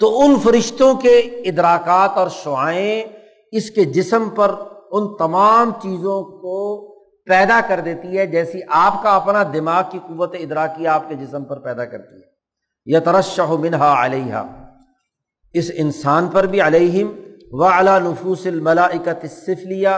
[0.00, 3.02] تو ان فرشتوں کے ادراکات اور شعائیں
[3.52, 4.54] اس کے جسم پر
[4.90, 6.86] ان تمام چیزوں کو
[7.24, 11.44] پیدا کر دیتی ہے، جیسی آپ کا اپنا دماغ کی قوت ادراکی آپ کے جسم
[11.44, 12.27] پر پیدا کرتی ہے۔
[12.88, 14.42] یا ترشہ منہا علیہ
[15.54, 17.08] اس انسان پر بھی علیہم
[17.52, 19.88] و اعلیٰ نفوس الملاکت صفلیہ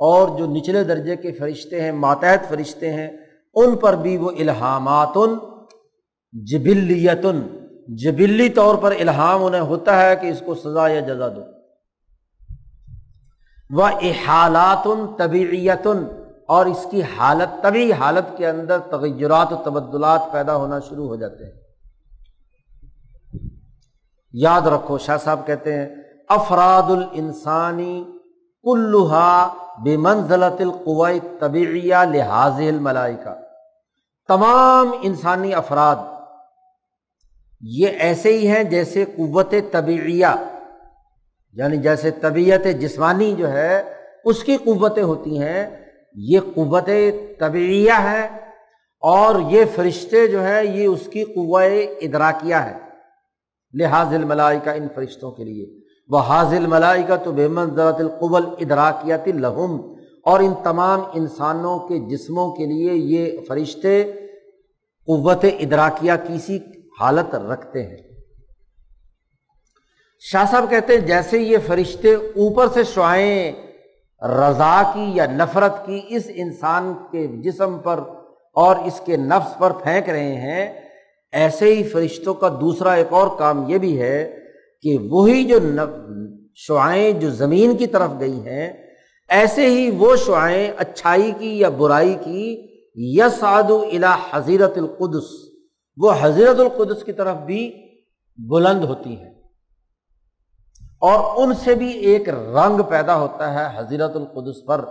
[0.00, 3.08] اور جو نچلے درجے کے فرشتے ہیں، ماتحت فرشتے ہیں،
[3.54, 5.16] ان پر بھی وہ الہامات
[6.32, 7.40] جبلیتن،
[7.96, 11.42] جبلی طور پر الہام انہیں ہوتا ہے کہ اس کو سزا یا جزا دو۔
[13.70, 14.86] وہ احالات
[15.18, 16.04] طبیعیتن،
[16.48, 21.16] اور اس کی حالت طبی حالت کے اندر تغیرات و تبدلات پیدا ہونا شروع ہو
[21.16, 21.63] جاتے ہیں۔
[24.36, 25.88] یاد رکھو، شاہ صاحب کہتے ہیں،
[26.28, 28.04] افراد الانسانی
[28.62, 29.54] کلوہا
[29.84, 33.34] بے منزلت القوی طبیعیہ لحاظ الملائکہ۔
[34.28, 35.96] تمام انسانی افراد
[37.60, 40.26] یہ ایسے ہی ہیں جیسے قوت طبیعیہ
[41.52, 43.82] یعنی جیسے طبیعت جسمانی جو ہے،
[44.24, 46.88] اس کی قوتیں ہوتی ہیں۔ یہ قوت
[47.38, 48.28] طبعیہ ہے
[49.00, 52.83] اور یہ فرشتے جو ہے یہ اس کی قوت ادراکیہ ہے
[53.74, 58.44] لحاظ الملائی کا ان فرشتوں کے لیے۔ وہ حاضل ملائی کا تو بے منظرت القبل
[58.60, 59.94] ادراکیت الحم
[60.24, 64.04] اور ان تمام انسانوں کے جسموں کے لیے یہ فرشتے
[65.06, 66.58] قوت ادراکیہ کسی
[67.00, 67.96] حالت رکھتے ہیں۔
[70.20, 73.52] شاہ صاحب کہتے ہیں جیسے یہ فرشتے اوپر سے شعائیں
[74.22, 78.00] رضا کی یا نفرت کی اس انسان کے جسم پر
[78.54, 80.83] اور اس کے نفس پر پھینک رہے ہیں
[81.34, 84.38] ایسے ہی فرشتوں کا دوسرا ایک اور کام یہ بھی ہے
[84.82, 85.58] کہ وہی جو
[86.54, 88.72] شعائیں جو زمین کی طرف گئی ہیں،
[89.28, 92.66] ایسے ہی وہ شعائیں اچھائی کی یا برائی کی
[92.96, 95.24] یس آدو الا حضیرت القدس۔
[95.96, 97.72] وہ حضرت القدس کی طرف بھی
[98.36, 99.30] بلند ہوتی ہیں۔
[101.00, 104.84] اور ان سے بھی ایک رنگ پیدا ہوتا ہے حضرت القدس پر۔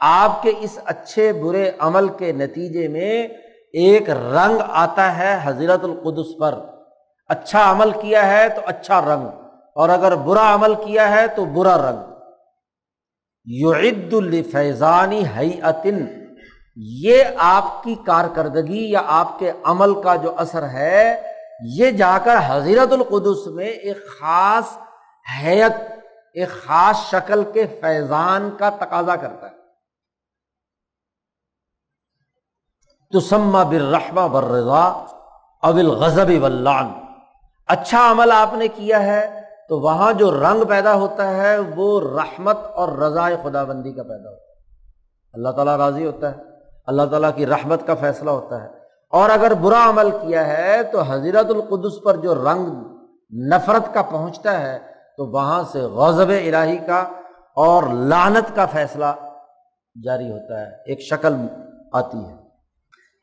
[0.00, 3.28] آپ کے اس اچھے برے عمل کے نتیجے میں
[3.74, 6.54] ایک رنگ آتا ہے حضرت القدس پر۔
[7.30, 9.26] اچھا عمل کیا ہے تو اچھا رنگ،
[9.76, 12.00] اور اگر برا عمل کیا ہے تو برا رنگ۔
[13.46, 16.04] یعد الفیضانی حیعتن
[17.02, 21.22] یہ آپ کی کارکردگی یا آپ کے عمل کا جو اثر ہے،
[21.76, 24.76] یہ جا کر حضرت القدس میں ایک خاص
[25.42, 25.80] حیت،
[26.34, 29.58] ایک خاص شکل کے فیضان کا تقاضا کرتا ہے۔
[33.12, 34.52] تو سما بر
[35.62, 36.92] اول غزب ولان
[37.66, 42.58] اچھا عمل آپ نے کیا ہے تو وہاں جو رنگ پیدا ہوتا ہے وہ رحمت
[42.64, 44.64] اور رضا خدا بندی کا پیدا ہوتا ہے۔
[45.32, 46.36] اللہ تعالیٰ راضی ہوتا ہے۔
[46.86, 48.68] اللہ تعالیٰ کی رحمت کا فیصلہ ہوتا ہے۔
[49.10, 52.66] اور اگر برا عمل کیا ہے تو حضرت القدس پر جو رنگ
[53.54, 54.78] نفرت کا پہنچتا ہے
[55.16, 57.00] تو وہاں سے غضب الہی کا
[57.56, 59.06] اور لانت کا فیصلہ
[60.04, 61.34] جاری ہوتا ہے۔ ایک شکل
[61.92, 62.39] آتی ہے۔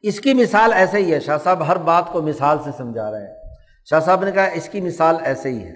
[0.02, 3.28] اس کی مثال ایسے ہی ہے۔ شاہ صاحب ہر بات کو مثال سے سمجھا رہے
[3.28, 3.36] ہیں۔
[3.90, 5.76] شاہ صاحب نے کہا اس کی مثال ایسے ہی ہے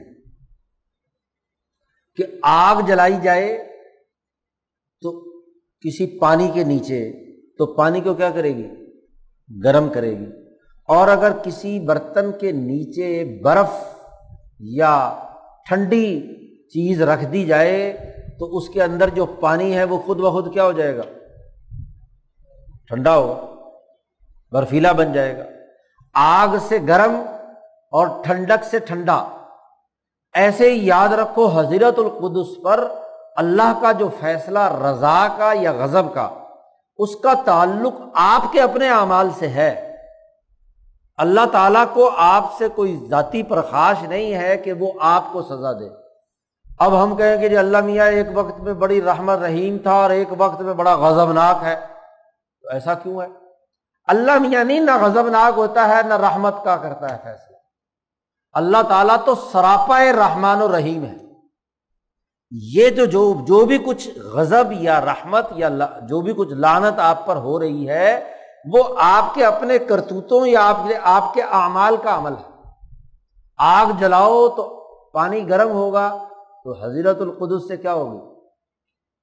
[2.15, 3.57] کہ آگ جلائی جائے
[5.01, 5.31] تو
[5.79, 7.11] کسی پانی کے نیچے،
[7.57, 8.67] تو پانی کو کیا کرے گی؟
[9.63, 10.25] گرم کرے گی۔
[10.87, 13.69] اور اگر کسی برتن کے نیچے برف
[14.59, 15.23] یا
[15.67, 16.21] ٹھنڈی
[16.67, 17.97] چیز رکھ دی جائے
[18.39, 21.01] تو اس کے اندر جو پانی ہے وہ خود بخود کیا ہو جائے گا؟
[22.87, 23.60] ٹھنڈا ہوگا
[24.51, 25.43] برفیلا بن جائے گا۔
[26.13, 27.21] آگ سے گرم
[27.91, 29.25] اور ٹھنڈک سے ٹھنڈا۔
[30.33, 32.87] ایسے ہی یاد رکھو حضرت القدس پر
[33.35, 36.29] اللہ کا جو فیصلہ رضا کا یا غضب کا،
[36.97, 39.95] اس کا تعلق آپ کے اپنے اعمال سے ہے۔
[41.17, 45.73] اللہ تعالیٰ کو آپ سے کوئی ذاتی پرخاش نہیں ہے کہ وہ آپ کو سزا
[45.73, 45.89] دے۔
[46.79, 50.09] اب ہم کہیں کہ جی اللہ میاں، ایک وقت میں بڑی رحمت رحیم تھا اور
[50.09, 51.75] ایک وقت میں بڑا غضبناک ہے۔
[52.61, 53.40] تو ایسا کیوں ہے؟
[54.05, 57.57] اللہ میاں نہیں، نہ غضبناک ہوتا ہے، نہ رحمت کا کرتا ہے فیصلہ۔
[58.53, 61.15] اللہ تعالیٰ تو سراپا رحمان و رحیم ہے۔
[62.51, 65.69] یہ جو جو جو بھی کچھ غضب یا رحمت یا
[66.01, 68.31] جو بھی کچھ لانت آپ پر ہو رہی ہے،
[68.73, 72.69] وہ آپ کے اپنے کرتوتوں یا آپ کے آپ کے اعمال کا عمل ہے۔
[73.57, 74.79] آگ جلاؤ تو
[75.13, 76.17] پانی گرم ہوگا،
[76.63, 78.41] تو حضرت القدس سے کیا ہوگی؟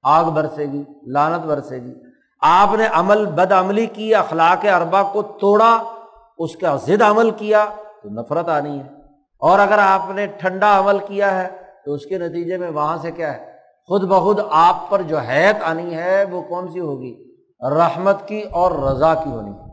[0.03, 2.08] آگ برسے گی لانت برسے گی۔
[2.41, 5.83] آپ نے عمل بد عملی کی اخلاق اربا کو توڑا،
[6.37, 7.65] اس کا ضد عمل کیا،
[8.03, 8.87] تو نفرت آنی ہے۔
[9.39, 11.47] اور اگر آپ نے ٹھنڈا عمل کیا ہے،
[11.85, 13.53] تو اس کے نتیجے میں وہاں سے کیا ہے؟
[13.87, 17.35] خود بخود آپ پر جو حیت آنی ہے، وہ کون سی ہوگی؟
[17.71, 19.69] رحمت کی اور رضا کی ہونی ہے۔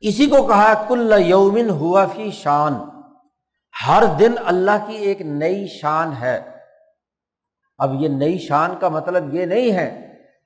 [0.00, 2.74] اسی کو کہا کل یومن ہوا فی شان۔
[3.86, 6.42] ہر دن اللہ کی ایک نئی شان ہے۔
[7.78, 10.01] اب یہ نئی شان کا مطلب یہ نہیں ہے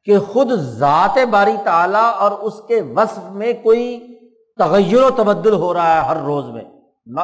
[0.07, 4.19] کہ خود ذات باری تعالی اور اس کے وصف میں کوئی
[4.59, 6.65] تغیر و تبدل ہو رہا ہے ہر روز میں۔
[7.07, 7.21] نہ،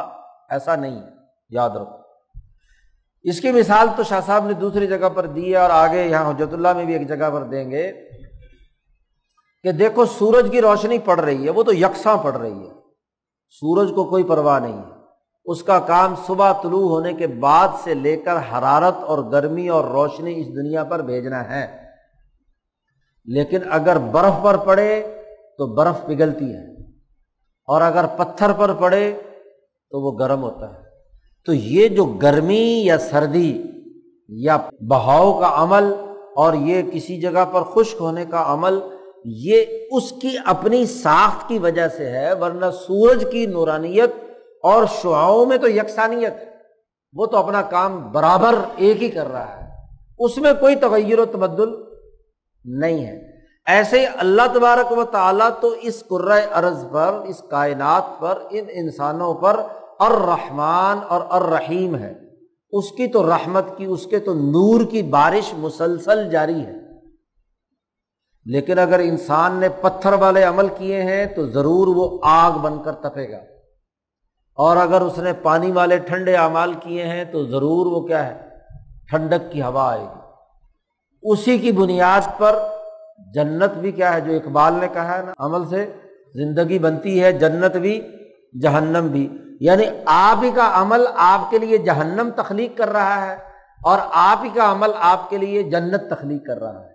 [0.51, 1.09] ایسا نہیں ہے
[1.51, 1.97] یاد رکھو۔
[3.23, 6.31] اس کی مثال تو شاہ صاحب نے دوسری جگہ پر دی ہے اور آگے یہاں
[6.31, 7.93] حجت اللہ میں بھی ایک جگہ پر دیں گے
[9.63, 12.75] کہ دیکھو، سورج کی روشنی پڑ رہی ہے، وہ تو یکساں پڑ رہی ہے۔
[13.51, 14.93] سورج کو کوئی پرواہ نہیں ہے۔
[15.45, 19.85] اس کا کام صبح طلوع ہونے کے بعد سے لے کر حرارت اور گرمی اور
[19.85, 21.82] روشنی اس دنیا پر بھیجنا ہے۔
[23.25, 25.03] لیکن اگر برف پر پڑے
[25.59, 26.83] تو برف پگھلتی ہے
[27.67, 29.13] اور اگر پتھر پر پڑے
[29.91, 30.83] تو وہ گرم ہوتا ہے۔
[31.47, 33.63] تو یہ جو گرمی یا سردی
[34.29, 34.57] یا
[34.89, 35.95] بہاؤ کا عمل
[36.37, 38.79] اور یہ کسی جگہ پر خشک ہونے کا عمل،
[39.25, 44.11] یہ اس کی اپنی ساخت کی وجہ سے ہے، ورنہ سورج کی نورانیت
[44.63, 46.53] اور شعاؤں میں تو یکسانیت ہے۔
[47.13, 49.69] وہ تو اپنا کام برابر ایک ہی کر رہا ہے۔
[50.19, 51.92] اس میں کوئی تغیر و تبدل
[52.65, 53.33] نہیں ہے۔
[53.67, 56.05] ایسے ہی اللہ تبارک و تعالیٰ تو اس
[56.55, 59.61] ارض پر، اس کائنات پر، ان انسانوں پر
[59.99, 62.15] الرحمن اور الرحیم ہے۔
[62.71, 66.83] اس کی تو رحمت کی، اس کے تو نور کی بارش مسلسل جاری ہے۔
[68.45, 72.93] لیکن اگر انسان نے پتھر والے عمل کیے ہیں تو ضرور وہ آگ بن کر
[72.93, 73.39] تپے گا۔
[74.55, 78.49] اور اگر اس نے پانی والے ٹھنڈے اعمال کیے ہیں تو ضرور وہ کیا ہے؟
[79.09, 80.22] ٹھنڈک کی ہوا آئے گی۔
[81.23, 82.59] اسی کی بنیاد پر
[83.35, 85.93] جنت بھی کیا ہے؟ جو اقبال نے کہا ہے نا، عمل سے
[86.35, 88.01] زندگی بنتی ہے، جنت بھی،
[88.63, 93.37] جہنم بھی۔ یعنی آپ ہی کا عمل آپ کے لیے جہنم تخلیق کر رہا ہے
[93.85, 96.93] اور آپ ہی کا عمل آپ کے لیے جنت تخلیق کر رہا ہے۔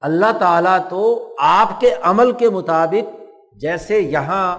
[0.00, 3.20] اللہ تعالیٰ تو آپ کے عمل کے مطابق
[3.60, 4.58] جیسے یہاں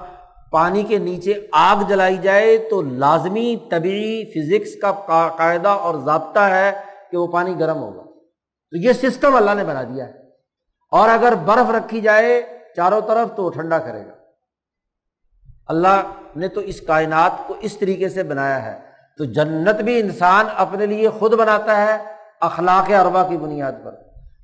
[0.52, 4.92] پانی کے نیچے آگ جلائی جائے تو لازمی طبی فزکس کا
[5.38, 6.72] قاعدہ اور ضابطہ ہے
[7.12, 8.07] کہ وہ پانی گرم ہوگا۔
[8.72, 10.14] تو یہ سسٹم اللہ نے بنا دیا ہے۔
[10.92, 12.42] اور اگر برف رکھی جائے
[12.76, 14.12] چاروں طرف تو وہ ٹھنڈا کرے گا۔
[15.68, 16.02] اللہ
[16.36, 18.80] نے تو اس کائنات کو اس طریقے سے بنایا ہے۔
[19.18, 21.98] تو جنت بھی انسان اپنے لیے خود بناتا ہے،
[22.42, 23.96] اخلاق اربا کی بنیاد پر۔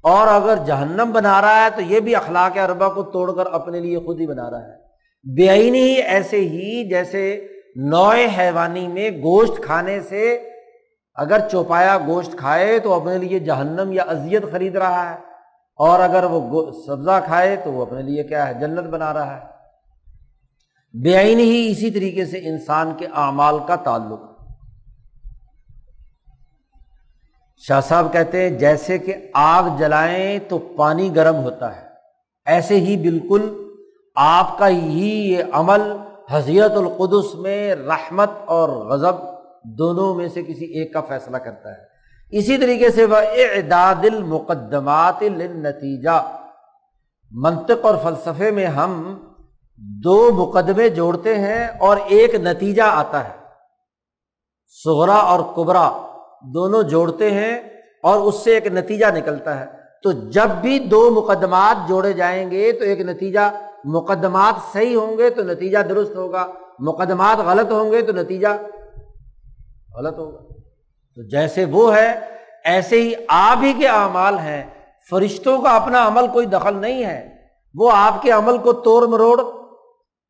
[0.01, 3.79] اور اگر جہنم بنا رہا ہے تو یہ بھی اخلاق اربا کو توڑ کر اپنے
[3.79, 4.83] لیے خود ہی بنا رہا ہے۔
[5.35, 10.49] بے ہی ایسے ہی جیسے نوئے حیوانی میں گوشت کھانے سے
[11.17, 15.15] اگر چوپایا گوشت کھائے تو اپنے لیے جہنم یا اذیت خرید رہا ہے،
[15.79, 19.51] اور اگر وہ سبزہ کھائے تو وہ اپنے لیے کیا ہے، جنت بنا رہا ہے۔
[20.93, 24.19] بے ہی اسی طریقے سے انسان کے اعمال کا تعلق۔
[27.63, 31.87] شاہ صاحب کہتے ہیں، جیسے کہ آگ جلائیں تو پانی گرم ہوتا ہے۔
[32.47, 33.49] ایسے ہی بالکل
[34.17, 35.81] آپ کا ہی یہ عمل
[36.31, 39.15] حضیرت القدس میں رحمت اور غضب
[39.63, 41.93] دونوں میں سے کسی ایک کا فیصلہ کرتا ہے۔
[42.31, 46.37] اسی طریقے سے وہ اعداد المقدمات نتیجہ
[47.31, 49.19] منطق اور فلسفے میں ہم
[49.77, 53.33] دو مقدمے جوڑتے ہیں اور ایک نتیجہ آتا ہے۔
[54.83, 55.91] سغرا اور کبرا
[56.53, 57.59] دونوں جوڑتے ہیں
[58.03, 59.65] اور اس سے ایک نتیجہ نکلتا ہے۔
[60.03, 63.39] تو جب بھی دو مقدمات جوڑے جائیں گے تو ایک نتیجہ
[63.85, 66.47] مقدمات صحیح ہوں گے تو نتیجہ درست ہوگا۔
[66.79, 68.47] مقدمات غلط ہوں گے تو نتیجہ
[69.97, 70.53] غلط ہوگا۔
[71.15, 72.19] تو جیسے وہ ہے،
[72.65, 74.63] ایسے ہی آپ ہی کے اعمال ہیں۔
[75.09, 77.35] فرشتوں کا اپنا عمل کوئی دخل نہیں ہے۔
[77.75, 79.41] وہ آپ کے عمل کو توڑ مروڑ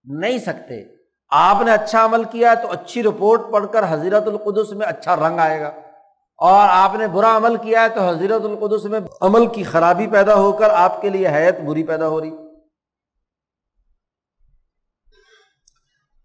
[0.04, 0.84] نہیں سکتے۔
[1.30, 5.40] آپ نے اچھا عمل کیا تو اچھی رپورٹ پڑھ کر حضرت القدس میں اچھا رنگ
[5.40, 5.68] آئے گا۔
[6.38, 10.36] اور آپ نے برا عمل کیا ہے تو حضرت القدس میں عمل کی خرابی پیدا
[10.36, 12.32] ہو کر آپ کے لیے حیت بری پیدا ہو رہی۔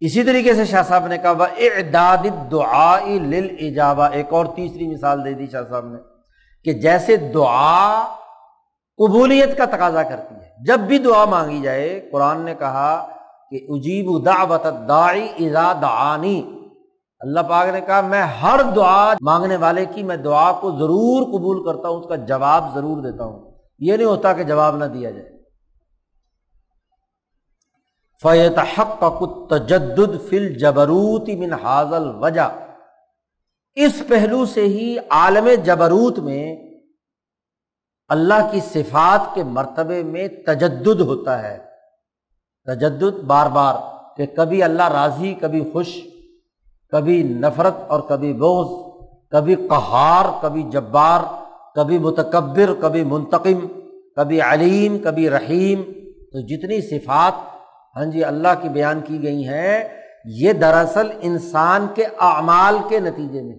[0.01, 5.33] اسی طریقے سے شاہ صاحب نے کہا اعداد دعا ایجابا ایک اور تیسری مثال دے
[5.33, 5.99] دی شاہ صاحب نے
[6.65, 8.05] کہ جیسے دعا
[8.97, 13.09] قبولیت کا تقاضا کرتی ہے، جب بھی دعا مانگی جائے، قرآن نے کہا
[13.51, 16.55] کہ اجیب دعوت دائی ازا دعانی۔
[17.21, 21.65] اللہ پاک نے کہا، میں ہر دعا مانگنے والے کی، میں دعا کو ضرور قبول
[21.65, 25.11] کرتا ہوں، اس کا جواب ضرور دیتا ہوں۔ یہ نہیں ہوتا کہ جواب نہ دیا
[25.11, 25.38] جائے۔
[28.23, 32.49] فیت حق تجدد فل جبروت من حاضل وجہ
[33.75, 36.57] اس پہلو سے ہی عالم جبروت میں
[38.09, 41.59] اللہ کی صفات کے مرتبے میں تجدد ہوتا ہے۔
[42.67, 43.75] تجدد بار بار
[44.17, 45.99] کہ کبھی اللہ راضی، کبھی خوش،
[46.91, 48.89] کبھی نفرت اور کبھی بوز
[49.31, 51.21] کبھی قہار، کبھی جبار،
[51.75, 53.67] کبھی متکبر، کبھی منتقم،
[54.17, 55.83] کبھی علیم، کبھی رحیم۔
[56.33, 57.58] تو جتنی صفات
[57.99, 59.89] ہاں جی اللہ کی بیان کی گئی ہیں،
[60.25, 63.57] یہ دراصل انسان کے اعمال کے نتیجے میں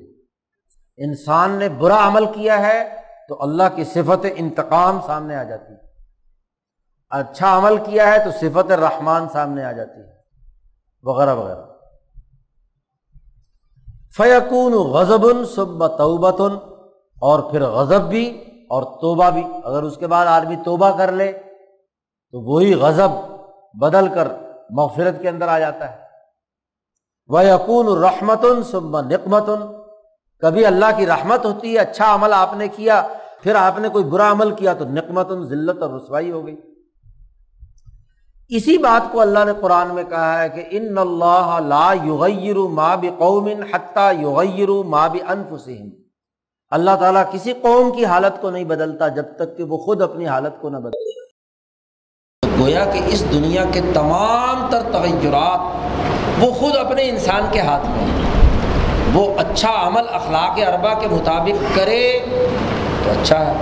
[0.97, 2.95] انسان نے برا عمل کیا ہے
[3.27, 5.79] تو اللہ کی صفت انتقام سامنے آ جاتی ہے۔
[7.09, 10.13] اچھا عمل کیا ہے تو صفت رحمان سامنے آ جاتی ہے۔
[11.03, 11.61] وغیرہ وغیرہ۔
[14.17, 16.55] فیقون غزب سب توبتن،
[17.17, 21.31] اور پھر غضب بھی اور توبہ بھی۔ اگر اس کے بعد آدمی توبہ کر لے
[22.31, 23.38] تو وہی غضب
[23.73, 24.27] بدل کر
[24.69, 25.97] مغفرت کے اندر آ جاتا ہے۔
[27.27, 29.73] وہ یقون رحمتن سب نقمتن
[30.39, 33.07] کبھی اللہ کی رحمت ہوتی ہے اچھا عمل آپ نے کیا،
[33.41, 36.55] پھر آپ نے کوئی برا عمل کیا تو نقمتن ذلت اور رسوائی ہو گئی۔
[38.49, 42.95] اسی بات کو اللہ نے قرآن میں کہا ہے کہ ان اللہ لا یغیر ما
[43.17, 45.89] قوم حتیٰ یغیر ما انفسہم
[46.69, 50.27] اللہ تعالیٰ کسی قوم کی حالت کو نہیں بدلتا جب تک کہ وہ خود اپنی
[50.27, 51.08] حالت کو نہ بدلے۔
[52.59, 55.59] گویا کہ اس دنیا کے تمام تر تغیرات
[56.39, 58.07] وہ خود اپنے انسان کے ہاتھ میں
[59.13, 62.19] وہ اچھا عمل اخلاق اربا کے مطابق کرے
[63.03, 63.53] تو اچھا ہے۔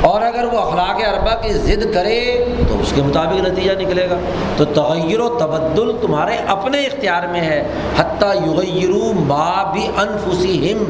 [0.00, 4.14] اور اگر وہ اخلاق اربا کی ضد کرے تو اس کے مطابق نتیجہ نکلے گا۔
[4.56, 7.68] تو تغیر و تبدل تمہارے اپنے اختیار میں ہے۔
[7.98, 10.84] حتیٰ یغیرو ما بھی انفسی ہم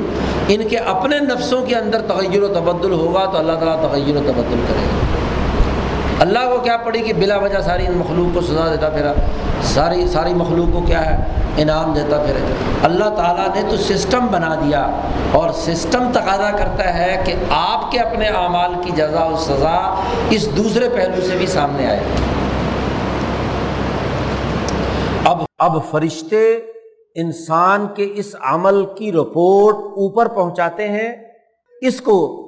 [0.49, 4.21] ان کے اپنے نفسوں کے اندر تغیر و تبدل ہوگا تو اللہ تعالیٰ تغیر و
[4.27, 5.28] تبدل کرے گا۔
[6.21, 9.13] اللہ کو کیا پڑی کہ بلا وجہ ساری ان مخلوق کو سزا دیتا پھرا؟
[9.63, 11.25] ساری ساری مخلوق کو کیا ہے؟
[11.57, 12.35] انعام دیتا پھر
[12.83, 15.01] اللہ تعالیٰ نے تو سسٹم بنا دیا
[15.33, 20.57] اور سسٹم تقاضا کرتا ہے کہ آپ کے اپنے اعمال کی جزا و سزا اس
[20.57, 22.01] دوسرے پہلو سے بھی سامنے آئے۔
[25.25, 26.55] اب اب فرشتے
[27.15, 31.13] انسان کے اس عمل کی رپورٹ اوپر پہنچاتے ہیں۔
[31.81, 32.45] اس کو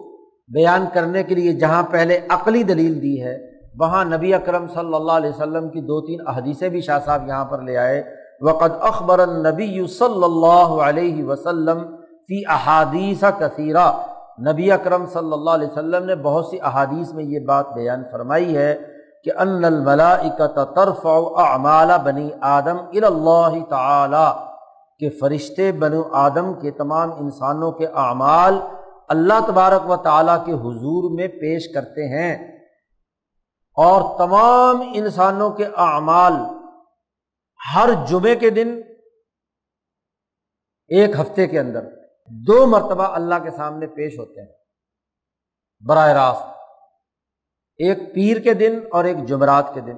[0.49, 3.50] بیان کرنے کے لیے جہاں پہلے عقلی دلیل دی ہے۔
[3.81, 7.45] وہاں نبی اکرم صلی اللہ علیہ وسلم کی دو تین احادیثیں بھی شاہ صاحب یہاں
[7.45, 8.03] پر لے آئے۔
[8.41, 11.79] وقت اخبر نبی صلی اللہ علیہ وسلم
[12.29, 13.91] فی احادیث کثیرہ
[14.49, 18.57] نبی اکرم صلی اللہ علیہ وسلم نے بہت سی احادیث میں یہ بات بیان فرمائی
[18.57, 18.75] ہے
[19.25, 24.29] کہ ان الملائکت ترفع اعمال بنی آدم اللہ تعالی
[25.01, 28.59] کہ فرشتے بنو آدم کے تمام انسانوں کے اعمال
[29.09, 32.60] اللہ تبارک و تعالیٰ کے حضور میں پیش کرتے ہیں۔
[33.81, 36.33] اور تمام انسانوں کے اعمال
[37.75, 38.81] ہر جمعے کے دن
[40.89, 41.85] ایک ہفتے کے اندر
[42.29, 44.49] دو مرتبہ اللہ کے سامنے پیش ہوتے ہیں۔
[45.87, 46.45] براہ راست
[47.79, 49.97] ایک پیر کے دن اور ایک جمعرات کے دن۔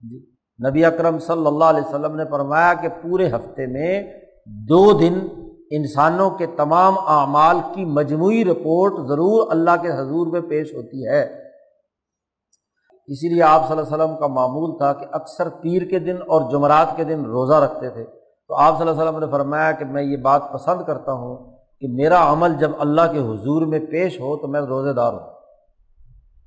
[0.00, 0.30] جی
[0.68, 4.02] نبی اکرم صلی اللہ علیہ وسلم نے فرمایا کہ پورے ہفتے میں
[4.46, 5.14] دو دن
[5.70, 11.43] انسانوں کے تمام اعمال کی مجموعی رپورٹ ضرور اللہ کے حضور میں پیش ہوتی ہے۔
[13.06, 16.16] اسی لیے آپ صلی اللہ علیہ وسلم کا معمول تھا کہ اکثر پیر کے دن
[16.16, 18.04] اور جمعرات کے دن روزہ رکھتے تھے۔
[18.48, 21.56] تو آپ صلی اللہ علیہ وسلم نے فرمایا کہ میں یہ بات پسند کرتا ہوں
[21.80, 25.30] کہ میرا عمل جب اللہ کے حضور میں پیش ہو تو میں روزے دار ہوں۔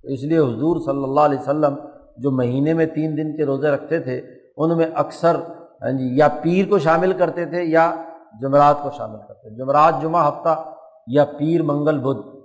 [0.03, 1.75] تو اس لیے حضور صلی اللہ علیہ وسلم
[2.17, 4.21] جو مہینے میں تین دن کے روزے رکھتے تھے،
[4.57, 5.35] ان میں اکثر
[5.81, 7.95] ہاں جی یا پیر کو شامل کرتے تھے یا
[8.41, 10.63] جمعرات کو شامل کرتے جمعرات، جمعہ، ہفتہ
[11.07, 12.36] یا پیر، منگل، بدھ۔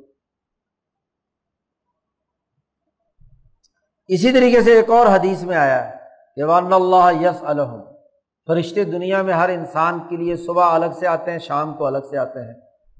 [4.14, 5.96] اسی طریقے سے ایک اور حدیث میں آیا ہے
[6.36, 7.80] کہ وان اللہ یس الحم
[8.48, 12.08] فرشتے دنیا میں ہر انسان کے لیے صبح الگ سے آتے ہیں، شام کو الگ
[12.10, 12.54] سے آتے ہیں۔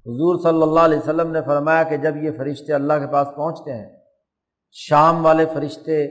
[0.07, 3.73] حضور صلی اللہ علیہ وسلم نے فرمایا کہ جب یہ فرشتے اللہ کے پاس پہنچتے
[3.73, 3.89] ہیں،
[4.77, 6.07] شام والے فرشتے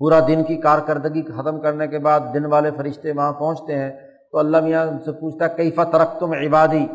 [0.00, 3.90] پورا دن کی کارکردگی ختم کرنے کے بعد دن والے فرشتے وہاں پہنچتے ہیں،
[4.30, 6.86] تو اللہ میاں ان سے پوچھتا کئی فترک تم عبادی؟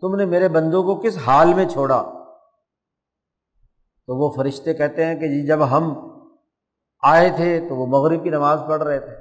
[0.00, 2.02] تم نے میرے بندوں کو کس حال میں چھوڑا؟
[4.08, 5.92] تو وہ فرشتے کہتے ہیں کہ جی جب ہم
[7.02, 9.14] آئے تھے تو وہ مغرب کی نماز پڑھ رہے تھے۔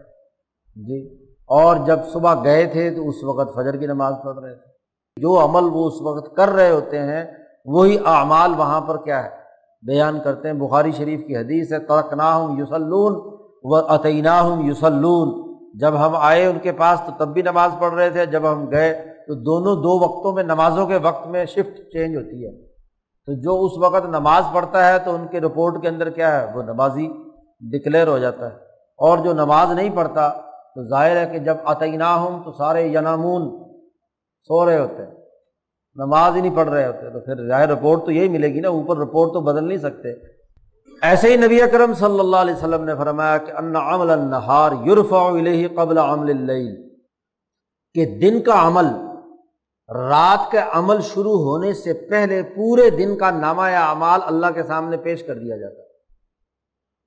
[0.76, 4.70] جی۔ اور جب صبح گئے تھے تو اس وقت فجر کی نماز پڑھ رہے تھے۔
[5.22, 7.26] جو عمل وہ اس وقت کر رہے ہوتے ہیں،
[7.66, 9.30] وہی اعمال وہاں پر کیا ہے؟
[9.88, 14.64] بیان کرتے ہیں۔ بخاری شریف کی حدیث ہے ترک نہ ہوں یوسلون و عطینہ ہوں
[14.64, 18.52] یوسلون جب ہم آئے ان کے پاس تو تب بھی نماز پڑھ رہے تھے۔ جب
[18.52, 18.94] ہم گئے
[19.28, 22.68] تو دونوں دو وقتوں میں، نمازوں کے وقت میں شفٹ چینج ہوتی ہے۔
[23.26, 26.58] تو جو اس وقت نماز پڑھتا ہے تو ان کے رپورٹ کے اندر کیا ہے؟
[26.58, 27.08] وہ نمازی
[27.60, 28.56] ڈکلیئر ہو جاتا ہے۔
[28.98, 30.30] اور جو نماز نہیں پڑھتا،
[30.76, 33.64] تو ظاہر ہے کہ جب عطینہ ہوں تو سارے ینامون
[34.44, 35.12] سو رہے ہوتے ہیں۔
[35.96, 38.70] نماز ہی نہیں پڑھ رہے ہوتے، تو پھر ظاہر رپورٹ تو یہی ملے گی نا،
[38.70, 40.10] اوپر رپورٹ تو بدل نہیں سکتے۔
[41.02, 45.10] ایسے ہی نبی اکرم صلی اللہ علیہ وسلم نے فرمایا کہ ان عمل النہار یورف
[45.76, 46.90] قبل عمل اللیل۔
[47.94, 48.86] کہ دن کا عمل،
[49.96, 54.64] رات کا عمل شروع ہونے سے پہلے پورے دن کا نامہ یا اعمال اللہ کے
[54.64, 55.89] سامنے پیش کر دیا جاتا۔ ہے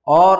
[0.05, 0.37] اور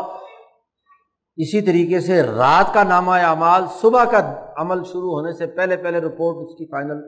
[1.36, 5.98] اسی طریقے سے رات کا نامہ اعمال، صبح کا عمل شروع ہونے سے پہلے پہلے
[5.98, 7.02] رپورٹ اس کی فائنل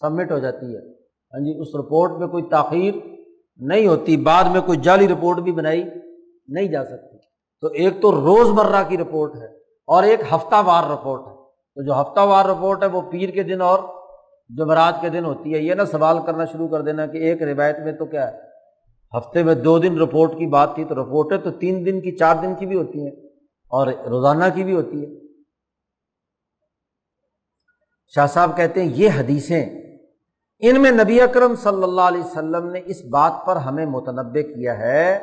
[0.00, 2.94] سبمٹ ہو جاتی ہے۔ ہاں جی اس رپورٹ میں کوئی تاخیر
[3.56, 5.84] نہیں ہوتی، بعد میں کوئی جعلی رپورٹ بھی بنائی
[6.48, 7.18] نہیں جا سکتی۔
[7.60, 9.46] تو ایک تو روز مرہ کی رپورٹ ہے
[9.86, 11.34] اور ایک ہفتہ وار رپورٹ ہے۔
[11.74, 13.78] تو جو ہفتہ وار رپورٹ ہے وہ پیر کے دن اور
[14.48, 17.78] جمعرات کے دن ہوتی ہے۔ یہ نا سوال کرنا شروع کر دینا کہ ایک روایت
[17.78, 18.47] میں تو کیا ہے؟
[19.12, 22.36] ہفتے میں دو دن رپورٹ کی بات تھی تو رپورٹیں تو تین دن کی، چار
[22.42, 23.10] دن کی بھی ہوتی ہیں
[23.72, 25.16] اور روزانہ کی بھی ہوتی ہے
[28.14, 29.64] شاہ صاحب کہتے ہیں، یہ حدیثیں
[30.62, 34.78] ان میں نبی اکرم صلی اللہ علیہ وسلم نے اس بات پر ہمیں متنوع کیا
[34.78, 35.18] ہے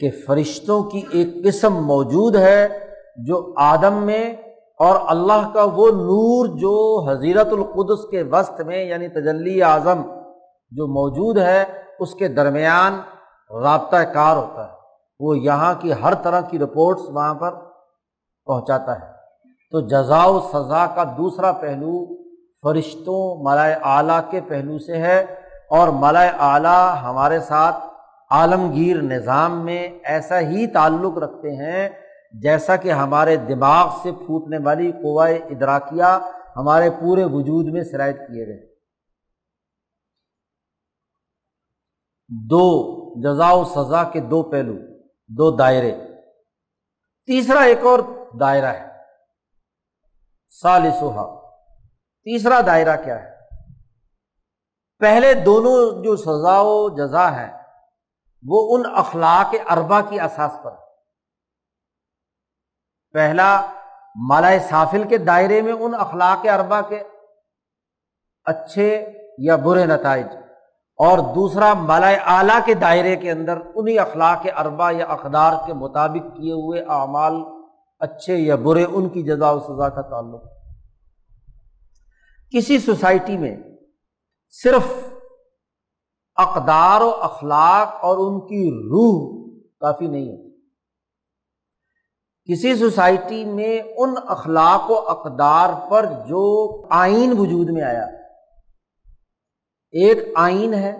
[0.00, 2.68] کہ فرشتوں کی ایک قسم موجود ہے
[3.26, 4.24] جو آدم میں
[4.80, 6.74] اور اللہ کا وہ نور جو
[7.08, 10.02] حضیرت القدس کے وسط میں یعنی تجلی اعظم
[10.72, 11.64] جو موجود ہے
[11.98, 13.00] اس کے درمیان
[13.62, 14.72] رابطہ کار ہوتا ہے۔
[15.20, 17.54] وہ یہاں کی ہر طرح کی رپورٹس وہاں پر
[18.44, 19.14] پہنچاتا ہے۔
[19.70, 22.24] تو جزا و سزا کا دوسرا پہلو
[22.62, 25.24] فرشتوں ملائے اعلیٰ کے پہلو سے ہے
[25.70, 27.76] اور ملائے اعلیٰ ہمارے ساتھ
[28.30, 31.88] عالمگیر نظام میں ایسا ہی تعلق رکھتے ہیں
[32.32, 36.18] جیسا کہ ہمارے دماغ سے پھوٹنے والی قوائے ادراکیہ
[36.56, 38.73] ہمارے پورے وجود میں شرائط کیے گئے۔
[42.28, 44.72] دو جزا و سزا کے دو پہلو،
[45.28, 45.92] دو دائرے۔
[47.26, 47.98] تیسرا ایک اور
[48.40, 48.88] دائرہ ہے
[50.48, 51.50] سالسوہا
[52.24, 53.34] تیسرا دائرہ کیا ہے؟
[54.98, 57.52] پہلے دونوں جو سزا و جزا ہے
[58.46, 60.70] وہ ان اخلاق اربا کی اساس پر۔
[63.12, 63.60] پہلا،
[64.28, 67.02] مالا سافل کے دائرے میں ان اخلاق اربا کے
[68.44, 70.26] اچھے یا برے نتائج۔
[70.96, 76.36] اور دوسرا مالا اعلیٰ کے دائرے کے اندر انہیں اخلاق اربا یا اقدار کے مطابق
[76.36, 77.32] کیے ہوئے اعمال
[78.00, 80.42] اچھے یا برے، ان کی جزا و سزا کا تعلق۔
[82.52, 83.56] کسی سوسائٹی میں
[84.48, 85.14] صرف
[86.36, 89.44] اقدار و اخلاق اور ان کی روح
[89.80, 90.44] کافی نہیں ہے
[92.48, 98.06] کسی سوسائٹی میں ان اخلاق و اقدار پر جو آئین وجود میں آیا
[99.94, 100.90] ایک آئین ہے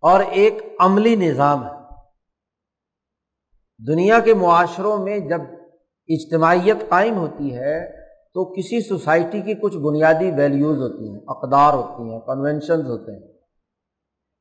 [0.00, 1.70] اور ایک عملی نظام ہے۔
[3.86, 5.40] دنیا کے معاشروں میں جب
[6.08, 7.90] اجتماعیت قائم ہوتی ہے
[8.34, 13.32] تو کسی سوسائٹی کی کچھ بنیادی ویلیوز ہوتی ہیں، اقدار ہوتی ہیں کنونشنز ہوتے ہیں،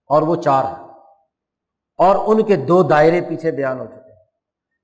[0.07, 0.87] اور وہ چار ہیں۔
[1.97, 4.25] اور ان کے دو دائرے پیچھے بیان ہو چکے ہیں۔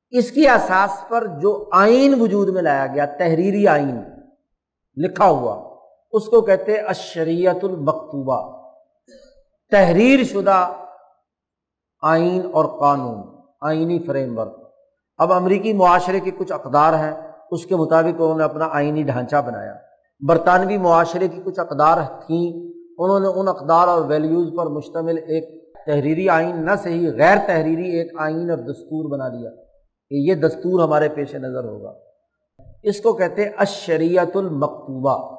[0.09, 4.03] اس کی اساس پر جو آئین وجود میں لایا گیا، تحریری آئین،
[4.97, 5.77] لکھا ہوا،
[6.11, 8.60] اس کو کہتے اشریت المکتوبہ۔
[9.71, 10.73] تحریر شدہ
[12.01, 13.23] آئین اور قانون،
[13.61, 14.57] آئینی فریم ورک۔
[15.17, 17.13] اب امریکی معاشرے کے کچھ اقدار ہیں،
[17.51, 19.73] اس کے مطابق انہوں نے اپنا آئینی ڈھانچہ بنایا۔
[20.27, 25.75] برطانوی معاشرے کی کچھ اقدار تھیں، انہوں نے ان اقدار اور ویلیوز پر مشتمل ایک
[25.85, 29.49] تحریری آئین، نہ صحیح، غیر تحریری ایک آئین اور دستور بنا دیا
[30.09, 31.93] کہ یہ دستور ہمارے پیش نظر ہوگا۔
[32.83, 35.37] اس کو کہتے اشریت المکتوبہ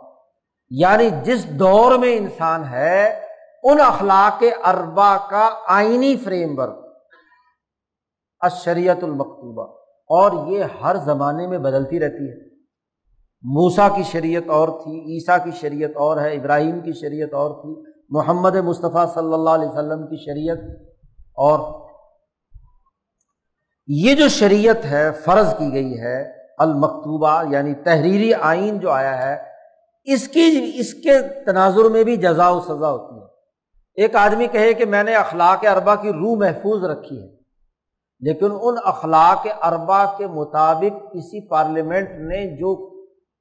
[0.70, 3.31] یعنی جس دور میں انسان ہے
[3.62, 6.78] ان اخلاق اربا کا آئینی فریم ورک
[8.40, 12.52] اشریت المکتوبہ۔ اور یہ ہر زمانے میں بدلتی رہتی ہے۔
[13.42, 17.92] موسا کی شریعت اور تھی، عیسیٰ کی شریعت اور ہے، ابراہیم کی شریعت اور تھی،
[18.08, 20.58] محمد مصطفیٰ صلی اللہ علیہ وسلم کی شریعت
[21.36, 21.88] اور
[23.86, 29.42] یہ جو شریعت ہے، فرض کی گئی ہے، المکتوبہ یعنی تحریری آئین جو آیا ہے،
[30.04, 33.21] اس کی، اس کے تناظر میں بھی جزا و سزا ہوتی ہے۔
[33.96, 37.28] ایک آدمی کہے کہ میں نے اخلاق اربا کی روح محفوظ رکھی ہے،
[38.22, 42.70] لیکن ان اخلاق اربا کے مطابق کسی پارلیمنٹ نے جو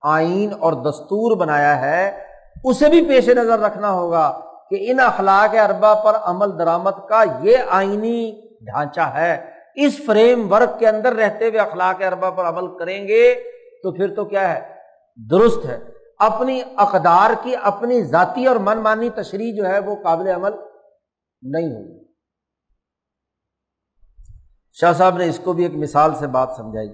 [0.04, 2.26] آئین اور دستور بنایا ہے،
[2.64, 4.40] اسے بھی پیش نظر رکھنا ہوگا
[4.70, 8.20] کہ ان اخلاق اربا پر عمل درآمد کا یہ آئینی
[8.66, 9.34] ڈھانچہ ہے۔
[9.76, 13.34] اس فریم ورک کے اندر رہتے ہوئے اخلاق اربا پر عمل کریں گے
[13.84, 14.60] تو پھر تو کیا ہے؟
[15.30, 15.78] درست ہے۔
[16.22, 20.52] اپنی اقدار کی، اپنی ذاتی اور من مانی تشریح جو ہے وہ قابل عمل
[21.42, 22.14] نہیں ہوگی۔
[24.74, 26.90] شاہ صاحب نے اس کو بھی ایک مثال سے بات سمجھائی۔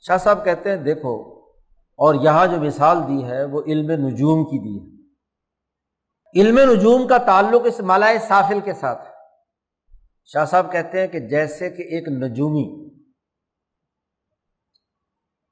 [0.00, 1.40] شاہ صاحب کہتے ہیں، دیکھو،
[1.96, 4.94] اور یہاں جو مثال دی ہے وہ علم نجوم کی دی ہے۔
[6.40, 9.12] علم نجوم کا تعلق اس مالائے سافل کے ساتھ ہے۔
[10.24, 12.90] شاہ صاحب کہتے ہیں کہ جیسے کہ ایک نجومی،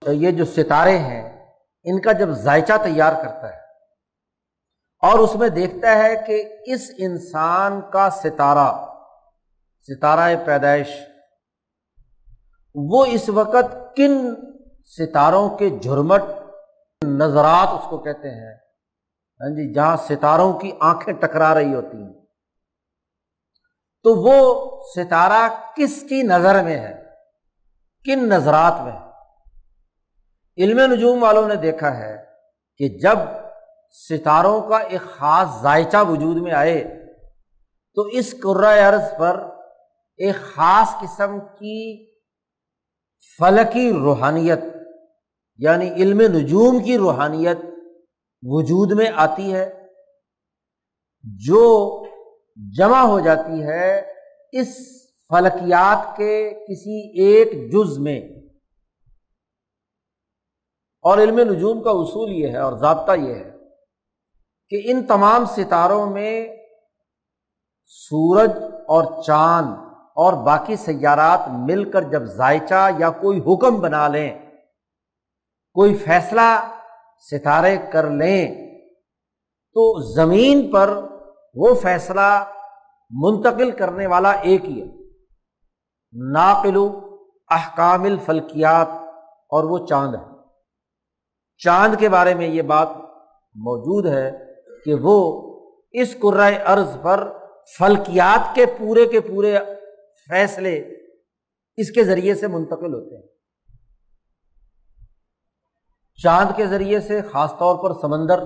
[0.07, 1.42] یہ جو ستارے ہیں
[1.85, 3.59] ان کا جب ذائچہ تیار کرتا ہے
[5.03, 8.87] اور اس میں دیکھتا ہے کہ اس انسان کا ستارہ
[9.89, 10.89] ستارہ پیدائش،
[12.75, 14.35] وہ اس وقت کن
[14.99, 16.23] ستاروں کے جھرمٹ
[17.05, 18.55] نظرات اس کو کہتے ہیں؟
[19.41, 22.13] ہاں جی جہاں ستاروں کی آنکھیں ٹکرا رہی ہوتی ہیں۔
[24.03, 24.37] تو وہ
[24.97, 27.05] ستارہ کس کی نظر میں ہے؟
[28.05, 29.12] کن نظرات میں
[30.59, 32.17] علم نجوم والوں نے دیکھا ہے
[32.81, 33.19] کہ جب
[34.09, 36.83] ستاروں کا ایک خاص ذائچہ وجود میں آئے،
[37.97, 39.41] تو اس عرض پر
[40.21, 42.07] ایک خاص قسم کی
[43.39, 44.59] فلکی روحانیت
[45.59, 47.59] یعنی علم نجوم کی روحانیت
[48.43, 49.67] وجود میں آتی ہے،
[51.25, 51.63] جو
[52.79, 54.03] جمع ہو جاتی ہے
[54.53, 54.77] اس
[55.31, 56.35] فلکیات کے
[56.69, 58.21] کسی ایک جز میں۔
[61.03, 63.53] اور علم نجوم کا اصول یہ ہے اور ضابطہ یہ ہے
[64.69, 66.49] کہ ان تمام ستاروں میں
[67.87, 68.51] سورج
[68.89, 69.67] اور چاند
[70.15, 74.39] اور باقی سیارات مل کر جب ذائچہ یا کوئی حکم بنا لیں،
[75.75, 76.75] کوئی فیصلہ
[77.31, 78.71] ستارے کر لیں،
[79.75, 81.07] تو زمین پر
[81.55, 82.45] وہ فیصلہ
[83.11, 84.87] منتقل کرنے والا ایک ہی ہے۔
[86.33, 86.77] ناقل
[87.51, 88.89] احکام الفلکیات
[89.51, 90.32] اور وہ چاند ہے۔
[91.65, 92.89] چاند کے بارے میں یہ بات
[93.55, 94.33] موجود ہے
[94.85, 95.43] کہ وہ
[95.91, 97.33] اس قرائے ارض پر
[97.79, 99.59] فلکیات کے پورے کے پورے
[100.29, 100.95] فیصلے
[101.77, 103.27] اس کے ذریعے سے منتقل ہوتے ہیں۔
[106.23, 108.45] چاند کے ذریعے سے خاص طور پر سمندر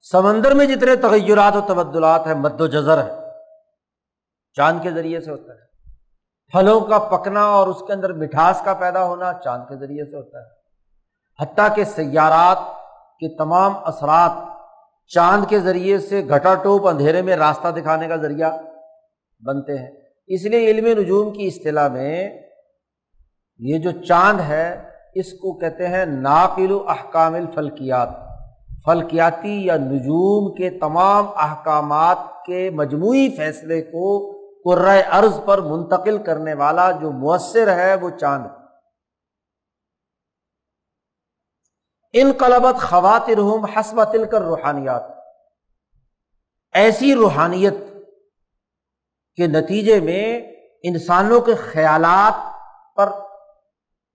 [0.00, 3.12] سمندر میں جتنے تغیرات و تبدلات ہیں، مد و جذر ہے
[4.52, 5.92] چاند کے ذریعے سے ہوتا ہے۔
[6.52, 10.16] پھلوں کا پکنا اور اس کے اندر مٹھاس کا پیدا ہونا چاند کے ذریعے سے
[10.16, 10.57] ہوتا ہے۔
[11.40, 12.58] حتیٰ کہ سیارات
[13.20, 14.32] کے تمام اثرات
[15.06, 18.50] چاند کے ذریعے سے گھٹا ٹوپ اندھیرے میں راستہ دکھانے کا ذریعہ
[19.46, 19.90] بنتے ہیں۔
[20.26, 22.30] اس لیے علم نجوم کی اصطلاح میں
[23.58, 24.82] یہ جو چاند ہے،
[25.14, 28.08] اس کو کہتے ہیں ناقل و احکام الفلکیات۔
[28.84, 34.32] فلکیاتی یا نجوم کے تمام احکامات کے مجموعی فیصلے کو
[34.64, 38.46] قرۂۂ ارض پر منتقل کرنے والا جو مؤثر ہے، وہ چاند۔
[42.12, 43.38] ان قلبت خواتر
[43.76, 45.02] حسب تل کر روحانیات
[46.72, 47.74] ایسی روحانیت
[49.36, 50.52] کے نتیجے میں
[50.82, 52.34] انسانوں کے خیالات
[52.96, 53.08] پر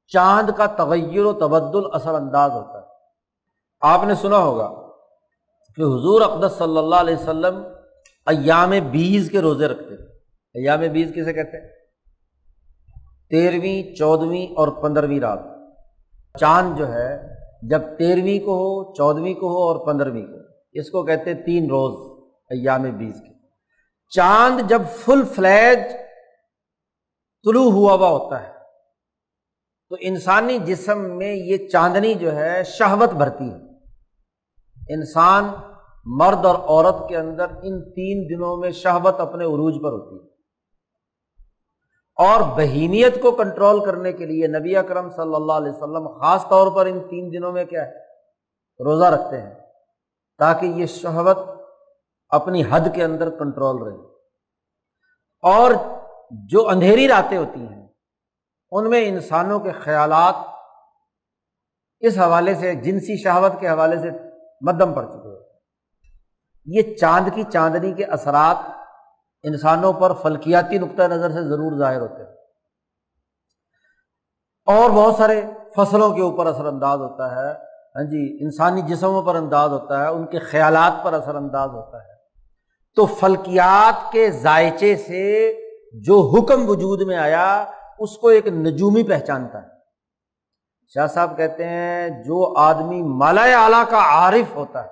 [0.07, 2.85] چاند کا تغیر و تبدل اثر انداز ہوتا ہے۔
[3.81, 4.67] آپ نے سنا ہوگا
[5.75, 7.63] کہ حضور اقدس صلی اللہ علیہ وسلم
[8.25, 10.03] ایام بیس کے روزے رکھتے تھے۔
[10.53, 11.69] ایام بیس کسے کہتے ہیں؟
[13.29, 15.39] تیرہویں چودہویں اور پندرہویں رات۔
[16.39, 17.32] چاند جو ہے
[17.69, 20.37] جب تیرہویں کو ہو چودہویں کو ہو اور پندرہویں کو
[20.73, 23.33] اس کو کہتے ہیں تین روز ایام بیس کے۔
[24.15, 25.79] چاند جب فل فلیج
[27.43, 28.51] طلوع ہوا ہوا ہوتا ہے،
[29.89, 33.73] تو انسانی جسم میں یہ چاندنی جو ہے شہوت بھرتی ہے۔
[34.93, 35.43] انسان
[36.05, 40.32] مرد اور عورت کے اندر ان تین دنوں میں شہوت اپنے عروج پر ہوتی ہے۔
[42.15, 46.75] اور بہیمیت کو کنٹرول کرنے کے لیے نبی اکرم صلی اللہ علیہ وسلم خاص طور
[46.75, 47.91] پر ان تین دنوں میں کیا ہے؟
[48.83, 49.55] روزہ رکھتے ہیں
[50.37, 51.37] تاکہ یہ شہوت
[52.29, 54.07] اپنی حد کے اندر کنٹرول رہے۔
[55.43, 55.71] اور
[56.31, 57.87] جو اندھیری راتیں ہوتی ہیں،
[58.71, 60.35] ان میں انسانوں کے خیالات
[61.99, 64.09] اس حوالے سے، جنسی شہوت کے حوالے سے
[64.61, 65.43] مدم پڑ چکے ہوتے
[66.65, 68.72] یہ چاند کی چاندنی کے اثرات
[69.43, 72.33] انسانوں پر فلکیاتی نقطۂ نظر سے ضرور ظاہر ہوتے ہیں۔
[74.65, 75.41] اور بہت سارے
[75.75, 77.51] فصلوں کے اوپر اثر انداز ہوتا ہے۔
[77.95, 81.97] ہاں جی انسانی جسموں پر انداز ہوتا ہے، ان کے خیالات پر اثر انداز ہوتا
[81.97, 82.13] ہے۔
[82.95, 85.53] تو فلکیات کے ذائچے سے
[85.93, 87.65] جو حکم وجود میں آیا،
[87.99, 89.67] اس کو ایک نجومی پہچانتا ہے۔
[90.93, 94.89] شاہ صاحب کہتے ہیں، جو آدمی مالا اعلیٰ کا عارف ہوتا ہے،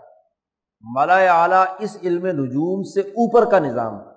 [0.95, 4.10] مالا اعلیٰ اس علم نجوم سے اوپر کا نظام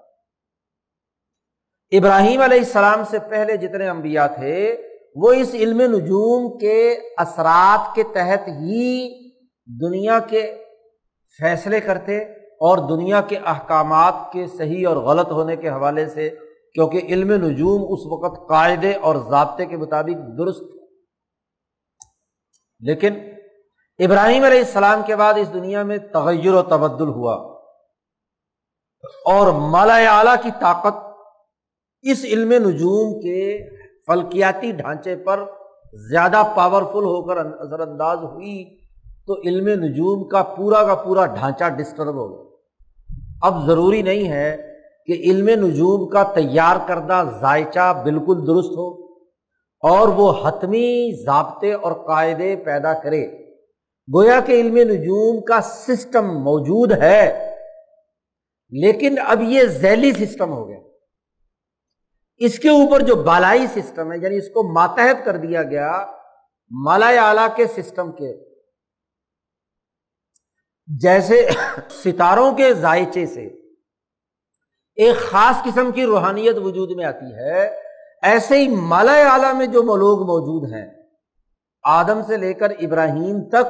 [1.98, 4.54] ابراہیم علیہ السلام سے پہلے جتنے انبیاء تھے،
[5.16, 6.78] وہ اس علم نجوم کے
[7.18, 8.86] اثرات کے تحت ہی
[9.68, 10.42] دنیا کے
[11.38, 12.18] فیصلے کرتے
[12.66, 16.28] اور دنیا کے احکامات کے صحیح اور غلط ہونے کے حوالے سے،
[16.74, 20.62] کیونکہ علم نجوم اس وقت قاعدے اور ضابطے کے مطابق درست
[22.82, 23.18] لیکن
[23.98, 27.34] ابراہیم علیہ السلام کے بعد اس دنیا میں تغیر و تبدل ہوا
[29.32, 31.02] اور مالا اعلی کی طاقت
[32.04, 33.42] اس علم نجوم کے
[34.06, 35.44] فلکیاتی ڈھانچے پر
[36.10, 38.64] زیادہ پاورفل ہو کر اثر انداز ہوئی
[39.26, 42.42] تو علم نجوم کا پورا کا پورا ڈھانچہ ڈسٹرب ہو گیا۔
[43.42, 44.56] اب ضروری نہیں ہے
[45.06, 48.88] کہ علم نجوم کا تیار کردہ ذائچہ بالکل درست ہو
[49.82, 53.24] اور وہ حتمی ضابطے اور قاعدے پیدا کرے۔
[54.08, 57.22] گویا کہ علم نجوم کا سسٹم موجود ہے،
[58.72, 60.78] لیکن اب یہ ذیلی سسٹم ہو گیا۔
[62.40, 65.90] اس کے اوپر جو بالائی سسٹم ہے یعنی اس کو ماتحت کر دیا گیا
[66.70, 68.32] مالا اعلی کے سسٹم کے۔
[70.88, 71.46] جیسے
[71.92, 73.44] ستاروں کے ذائچے سے
[74.98, 77.64] ایک خاص قسم کی روحانیت وجود میں آتی ہے،
[78.22, 80.86] ایسے ہی مالا اعلیٰ میں جو لوگ موجود ہیں،
[81.84, 83.66] آدم سے لے کر ابراہیم تک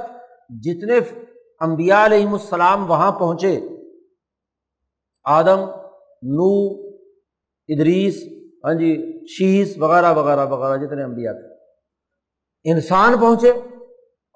[0.64, 0.98] جتنے
[1.60, 3.58] انبیاء علیہ السلام وہاں پہنچے،
[5.26, 5.60] آدم
[6.36, 6.52] نو
[7.68, 8.22] ادریس
[8.64, 11.54] ہاں جی شیس وغیرہ وغیرہ وغیرہ جتنے انبیاء تھے۔
[12.72, 13.50] انسان پہنچے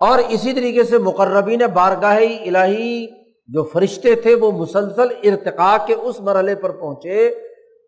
[0.01, 3.07] اور اسی طریقے سے مقربین بارگاہی الہی
[3.47, 7.35] جو فرشتے تھے وہ مسلسل ارتقا کے اس مرحلے پر پہنچے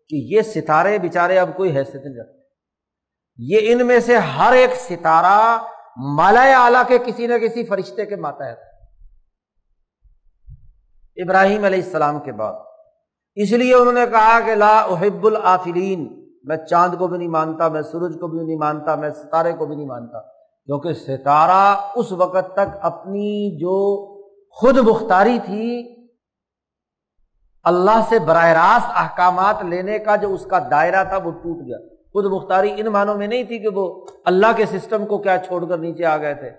[0.09, 2.39] کہ یہ ستارے بےچارے اب کوئی حیثیت نہیں رکھتے۔
[3.37, 5.57] یہ ان میں سے ہر ایک ستارہ
[6.15, 8.57] مالا اعلیٰ کے کسی نہ کسی فرشتے کے ماتحت
[11.17, 12.53] ابراہیم علیہ السلام کے بعد۔
[13.35, 17.67] اس لیے انہوں نے کہا کہ لا احب العافلین میں چاند کو بھی نہیں مانتا،
[17.67, 20.19] میں سورج کو بھی نہیں مانتا، میں ستارے کو بھی نہیں مانتا،
[20.65, 23.77] کیونکہ ستارہ اس وقت تک اپنی جو
[24.49, 25.95] خود مختاری تھی،
[27.63, 31.77] اللہ سے براہ راست احکامات لینے کا جو اس کا دائرہ تھا، وہ ٹوٹ گیا۔
[32.13, 35.65] خود مختاری ان معنوں میں نہیں تھی کہ وہ اللہ کے سسٹم کو کیا چھوڑ
[35.65, 36.49] کر نیچے آ گئے تھے۔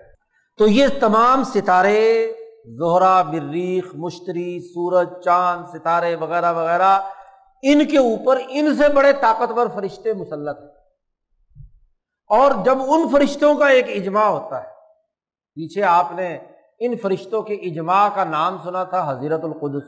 [0.57, 2.31] تو یہ تمام ستارے
[2.79, 6.99] زہرا بریخ مشتری، سورج، چاند، ستارے وغیرہ وغیرہ
[7.63, 10.67] ان کے اوپر ان سے بڑے طاقتور فرشتے مسلط ہیں۔
[12.27, 14.67] اور جب ان فرشتوں کا ایک اجماع ہوتا ہے،
[15.55, 16.37] پیچھے آپ نے
[16.79, 19.87] ان فرشتوں کے اجماع کا نام سنا تھا حضیرت القدس۔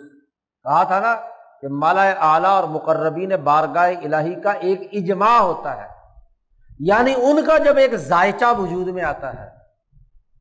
[0.64, 1.16] کہا تھا نا
[1.62, 5.88] کہ مالا اعلیٰ اور مقربین بارگاہ الہی کا ایک اجماع ہوتا ہے۔
[6.80, 9.50] یعنی ان کا جب ایک ذائچہ وجود میں آتا ہے،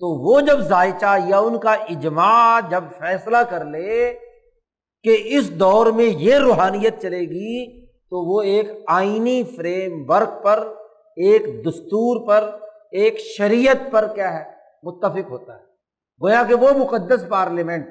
[0.00, 4.18] تو وہ جب ذائچہ یا ان کا اجماع جب فیصلہ کر لے
[5.04, 10.68] کہ اس دور میں یہ روحانیت چلے گی تو وہ ایک آئینی فریم ورک پر،
[11.16, 12.50] ایک دستور پر،
[12.90, 14.44] ایک شریعت پر کیا ہے،
[14.82, 15.64] متفق ہوتا ہے۔
[16.22, 17.88] گویا کہ وہ مقدس پارلیمنٹ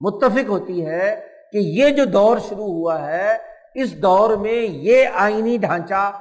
[0.00, 1.20] متفق ہوتی ہے
[1.52, 3.36] کہ یہ جو دور شروع ہوا ہے،
[3.74, 6.12] اس دور میں یہ آئینی ڈھانچہ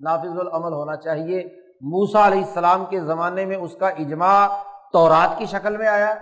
[0.00, 1.42] نافذ العمل ہونا چاہیے۔
[1.80, 4.48] موسا علیہ السلام کے زمانے میں اس کا اجماع
[4.92, 6.14] تورات کی شکل میں آیا۔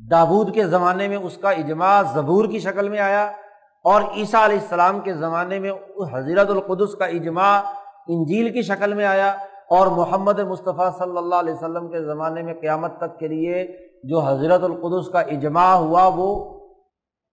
[0.00, 3.24] دابود کے زمانے میں اس کا اجماع زبور کی شکل میں آیا
[3.84, 5.70] اور عیسیٰ علیہ السلام کے زمانے میں
[6.12, 7.52] حضیرت القدس کا اجماع
[8.08, 9.34] انجیل کی شکل میں آیا
[9.70, 13.66] اور محمد مصطفیٰ صلی اللہ علیہ وسلم کے زمانے میں قیامت تک کے لیے
[14.04, 16.28] جو حضرت القدس کا اجماع ہوا وہ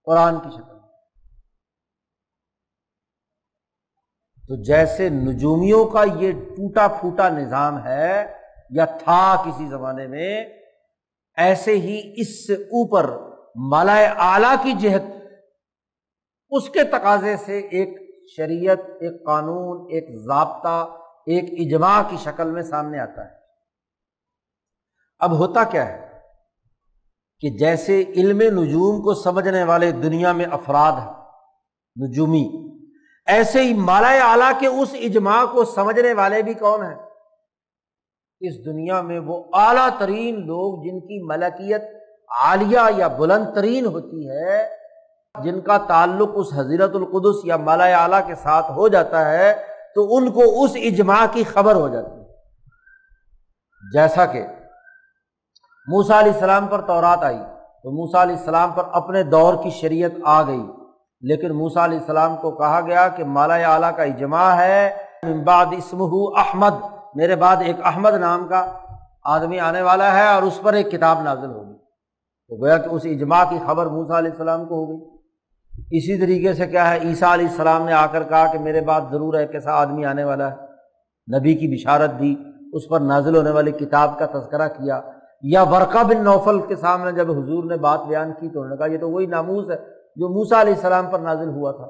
[0.07, 0.71] قرآن کی شکل
[4.43, 8.25] تو جیسے نجومیوں کا یہ ٹوٹا پھوٹا نظام ہے
[8.71, 10.33] یا تھا کسی زمانے میں
[11.37, 13.09] ایسے ہی اس سے اوپر
[13.55, 15.01] مالا اعلی کی جہت،
[16.51, 17.97] اس کے تقاضے سے ایک
[18.37, 23.35] شریعت، ایک قانون، ایک ضابطہ، ایک اجماع کی شکل میں سامنے آتا ہے۔
[25.19, 26.19] اب ہوتا کیا ہے
[27.39, 31.13] کہ جیسے علم نجوم کو سمجھنے والے دنیا میں افراد ہیں،
[31.95, 32.45] نجومی،
[33.25, 36.95] ایسے ہی مالا اعلیٰ کے اس اجماع کو سمجھنے والے بھی کون ہیں؟
[38.45, 41.81] اس دنیا میں وہ اعلیٰ ترین لوگ جن کی ملکیت
[42.45, 44.67] عالیہ یا بلند ترین ہوتی ہے،
[45.43, 49.53] جن کا تعلق اس حضیرت القدس یا مالا اعلیٰ کے ساتھ ہو جاتا ہے،
[49.95, 52.25] تو ان کو اس اجماع کی خبر ہو جاتی ہے۔
[53.93, 54.47] جیسا کہ
[55.87, 57.39] موسا علیہ السلام پر تورات آئی،
[57.83, 60.63] تو موسا علیہ السلام پر اپنے دور کی شریعت آ گئی۔
[61.21, 64.97] لیکن موسا علیہ السلام کو کہا گیا کہ مالا اعلیٰ کا اجماع ہے
[65.45, 66.01] بعد اسم
[66.37, 68.71] احمد۔ میرے بعد ایک احمد نام کا
[69.23, 71.73] آدمی آنے والا ہے اور اس پر ایک کتاب نازل ہوگی۔
[72.47, 75.13] تو گویا کہ اس اجماع کی خبر موسا علیہ السلام کو ہو گئی۔
[75.91, 79.01] اسی طریقے سے کیا ہے، عیسیٰ علیہ السلام نے آ کر کہا کہ میرے بعد
[79.11, 80.55] ضرور ایک ایسا آدمی آنے والا ہے۔
[81.39, 82.35] نبی کی بشارت دی،
[82.73, 85.01] اس پر نازل ہونے والی کتاب کا تذکرہ کیا۔
[85.41, 88.77] یا ورقہ بن نوفل کے سامنے جب حضور نے بات بیان کی تو انہوں نے
[88.77, 89.75] کہا، یہ تو وہی ناموز ہے
[90.15, 91.85] جو موسا علیہ السلام پر نازل ہوا تھا۔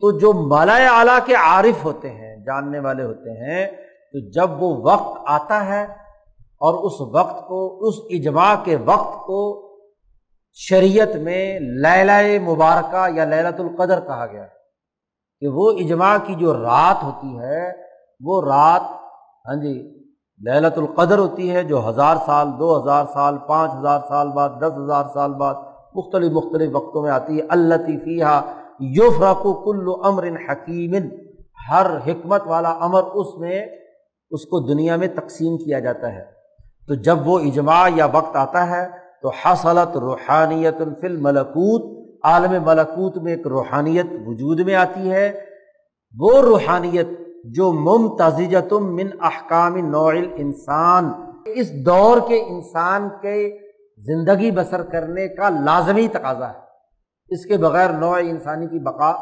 [0.00, 4.92] تو جو مالا اعلیٰ کے عارف ہوتے ہیں، جاننے والے ہوتے ہیں تو جب وہ
[4.92, 5.82] وقت آتا ہے
[6.60, 9.68] اور اس وقت کو، اس اجماع کے وقت کو
[10.54, 14.46] شریعت میں لیلا مبارکہ یا للت القدر کہا گیا
[15.40, 17.72] کہ وہ اجماع کی جو رات ہوتی ہے،
[18.20, 18.82] وہ رات
[19.48, 20.02] ہاں جی
[20.40, 24.78] للت القدر ہوتی ہے جو ہزار سال، دو ہزار سال، پانچ ہزار سال بعد، دس
[24.84, 25.54] ہزار سال بعد
[25.94, 27.74] مختلف مختلف وقتوں میں آتی ہے۔ اللہ
[28.04, 28.40] فیحہ
[28.80, 30.94] یوفرق کل امر حکیم
[31.70, 33.66] ہر حکمت عمر امر اس میں
[34.32, 36.24] اس کو دنیا میں تقسیم کیا جاتا ہے۔
[36.88, 38.88] تو جب وہ اجماع یا وقت آتا ہے
[39.22, 45.40] تو حصلت روحانیت الفل ملکوت عالم ملکوت میں ایک روحانیت وجود میں آتی ہے۔
[46.18, 47.06] وہ روحانیت
[47.44, 51.12] جو ممتازم من احکام نوع انسان
[51.46, 53.58] اس دور کے انسان کے
[53.98, 56.58] زندگی بسر کرنے کا لازمی تقاضا ہے۔
[57.28, 59.12] اس کے بغیر نوع انسانی کی بقا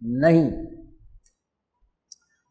[0.00, 0.50] نہیں۔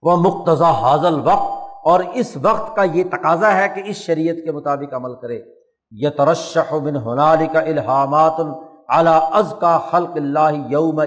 [0.01, 4.51] وہ مقتضا حاضل وقت اور اس وقت کا یہ تقاضا ہے کہ اس شریعت کے
[4.51, 5.39] مطابق عمل کرے۔
[5.91, 8.39] یہ ترشح بن ہنالی کا الحامات
[8.89, 10.99] اعلیٰ از کا خلق اللہ یوم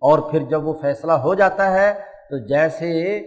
[0.00, 1.94] اور پھر جب وہ فیصلہ ہو جاتا ہے،
[2.30, 3.20] تو جیسے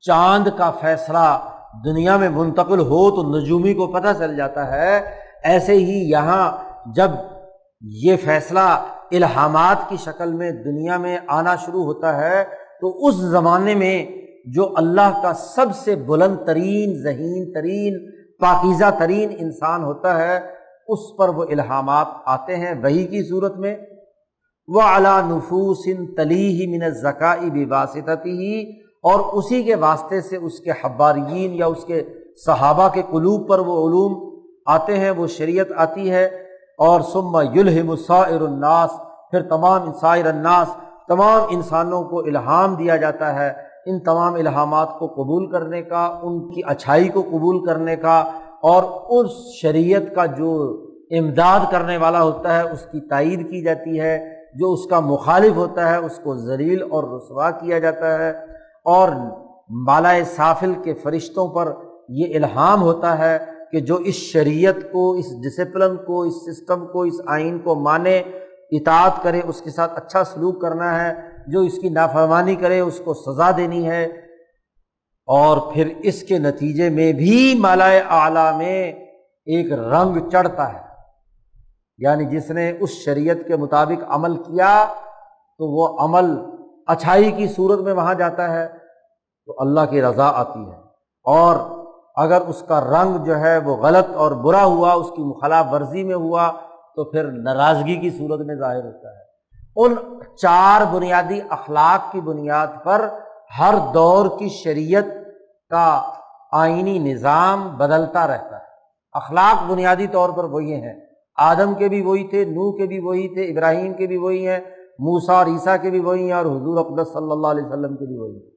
[0.00, 1.48] چاند کا فیصلہ
[1.84, 5.00] دنیا میں منتقل ہو، تو نجومی کو پتہ چل جاتا ہے۔
[5.44, 6.52] ایسے ہی یہاں
[6.86, 7.10] جب
[7.80, 12.44] یہ فیصلہ الہامات کی شکل میں دنیا میں آنا شروع ہوتا ہے،
[12.80, 18.10] تو اس زمانے میں جو اللہ کا سب سے بلند ترین، ذہین ترین،
[18.40, 20.40] پاکیزہ ترین انسان ہوتا ہے،
[20.88, 23.76] اس پر وہ الہامات آتے ہیں وہی کی صورت میں۔
[24.68, 30.60] وہ اعلیٰ نفوس تلی ہی من زکائی باسطتی ہی اور اسی کے واسطے سے اس
[30.60, 32.02] کے حبارین یا اس کے
[32.46, 36.24] صحابہ کے قلوب پر وہ علوم آتے ہیں، وہ شریعت آتی ہے۔
[36.78, 38.90] اور سما یلحم سائر الناس،
[39.30, 40.68] پھر تمام سائر الناس،
[41.08, 46.38] تمام انسانوں کو الہام دیا جاتا ہے۔ ان تمام الہامات کو قبول کرنے کا، ان
[46.48, 48.18] کی اچھائی کو قبول کرنے کا
[48.62, 48.82] اور
[49.18, 49.30] اس
[49.60, 50.52] شریعت کا جو
[51.10, 54.18] امداد کرنے والا ہوتا ہے، اس کی تائید کی جاتی ہے،
[54.54, 58.30] جو اس کا مخالف ہوتا ہے، اس کو زلیل اور رسوا کیا جاتا ہے
[58.84, 59.08] اور
[59.86, 61.72] بالا سافل کے فرشتوں پر
[62.08, 63.38] یہ الہام ہوتا ہے
[63.72, 68.18] کہ جو اس شریعت کو، اس ڈسپلن کو، اس سسٹم کو، اس آئین کو مانے،
[68.72, 71.12] اطاعت کرے، اس کے ساتھ اچھا سلوک کرنا ہے
[71.46, 74.04] جو اس کی نافرمانی کرے، اس کو سزا دینی ہے۔
[75.26, 78.92] اور پھر اس کے نتیجے میں بھی مالائے اعلیٰ میں
[79.46, 80.80] ایک رنگ چڑھتا ہے۔
[81.98, 84.86] یعنی جس نے اس شریعت کے مطابق عمل کیا،
[85.58, 86.38] تو وہ عمل
[86.86, 88.68] اچھائی کی صورت میں وہاں جاتا ہے،
[89.46, 90.76] تو اللہ کی رضا آتی ہے۔
[91.24, 91.56] اور
[92.16, 96.04] اگر اس کا رنگ جو ہے وہ غلط اور برا ہوا، اس کی مخلاف ورزی
[96.04, 96.52] میں ہوا،
[96.96, 99.23] تو پھر ناراضگی کی صورت میں ظاہر ہوتا ہے۔
[99.76, 99.94] ان
[100.36, 103.08] چار بنیادی اخلاق کی بنیاد پر
[103.58, 105.04] ہر دور کی شریعت
[105.70, 106.12] کا
[106.52, 108.64] آئینی نظام بدلتا رہتا ہے۔
[109.12, 111.00] اخلاق بنیادی طور پر وہی ہیں۔
[111.36, 114.60] آدم کے بھی وہی تھے نو کے بھی وہی تھے، ابراہیم کے بھی وہی ہیں
[114.98, 118.06] موسا اور عیسیٰ کے بھی وہی ہیں اور حضور اقدس صلی اللہ علیہ وسلم کے
[118.06, 118.50] بھی وہی ہیں۔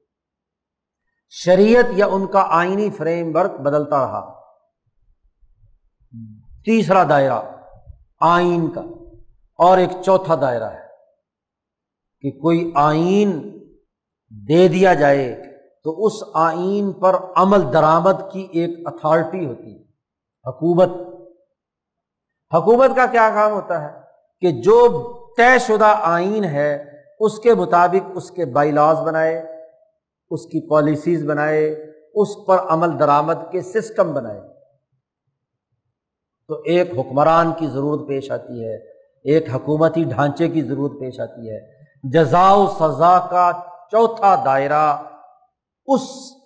[1.30, 4.40] شریعت یا ان کا آئینی فریم ورک بدلتا رہا۔
[6.64, 7.40] تیسرا دائرہ،
[8.20, 8.80] آئین کا۔
[9.58, 10.87] اور ایک چوتھا دائرہ ہے۔
[12.20, 13.58] کہ کوئی آئین
[14.48, 15.42] دے دیا جائے
[15.84, 19.82] تو اس آئین پر عمل درآمد کی ایک اتھارٹی ہوتی ہے،
[20.46, 20.88] حکومت۔
[22.54, 24.00] حکومت کا کیا کام ہوتا ہے؟
[24.40, 24.88] کہ جو
[25.36, 26.84] طے شدہ آئین ہے،
[27.20, 29.38] اس کے مطابق اس کے بائی لاز بنائے،
[30.30, 31.70] اس کی پالیسیز بنائے،
[32.14, 34.40] اس پر عمل درآمد کے سسٹم بنائے۔
[36.48, 38.76] تو ایک حکمران کی ضرورت پیش آتی ہے،
[39.24, 43.50] ایک حکومتی ڈھانچے کی ضرورت پیش آتی ہے۔ جزا و سزا کا
[43.90, 44.96] چوتھا دائرہ
[45.86, 46.00] اس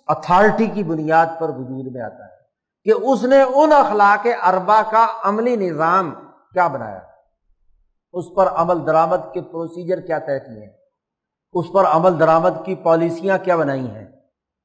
[0.07, 2.33] اتھارٹی کی بنیاد پر وجود میں آتا ہے
[2.83, 6.13] کہ اس نے ان اخلاق اربا کا عملی نظام
[6.53, 6.99] کیا بنایا۔
[8.13, 10.77] اس پر عمل درآمد کے پروسیجر کیا طے کیے ہیں
[11.53, 14.05] اس پر عمل درآمد کی پالیسیاں کیا بنائی ہیں؟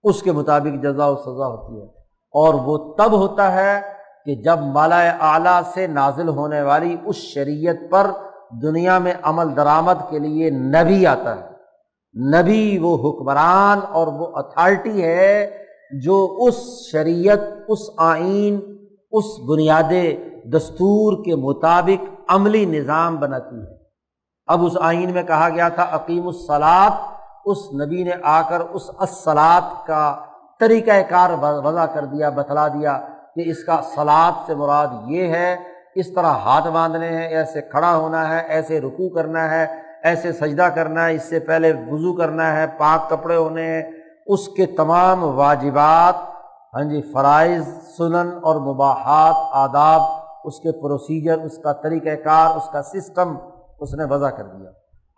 [0.03, 1.87] اس کے مطابق جزا و سزا ہوتی ہے۔
[2.31, 3.81] اور وہ تب ہوتا ہے
[4.25, 8.11] کہ جب مالا اعلیٰ سے نازل ہونے والی اس شریعت پر
[8.51, 11.49] دنیا میں عمل درآمد کے لیے نبی آتا ہے۔
[12.35, 15.65] نبی وہ حکمران اور وہ اتھارٹی ہے
[16.03, 16.55] جو اس
[16.93, 17.39] شریعت،
[17.69, 18.61] اس آئین،
[19.13, 19.93] اس بنیاد
[20.53, 23.79] دستور کے مطابق عملی نظام بناتی ہے۔
[24.47, 26.93] اب اس آئین میں کہا گیا تھا عقیم الصلاط
[27.45, 30.17] اس نبی نے آ کر اس اصلاط کا
[30.61, 31.31] طریقہ کار
[31.65, 33.01] وضع کر دیا، بتلا دیا
[33.35, 35.57] کہ اس کا سلاد سے مراد یہ ہے
[35.99, 39.67] اس طرح ہاتھ باندھنے ہیں، ایسے کھڑا ہونا ہے، ایسے رکو کرنا ہے،
[40.03, 43.83] ایسے سجدہ کرنا ہے، اس سے پہلے وضو کرنا ہے، پاک کپڑے ہونے ہیں۔
[44.27, 46.15] اس کے تمام واجبات
[46.75, 50.01] ہاں جی فرائض، سنن اور مباحات، آداب،
[50.45, 53.37] اس کے پروسیجر اس کا طریقہ کار، اس کا سسٹم
[53.81, 54.71] اس نے وضع کر دیا۔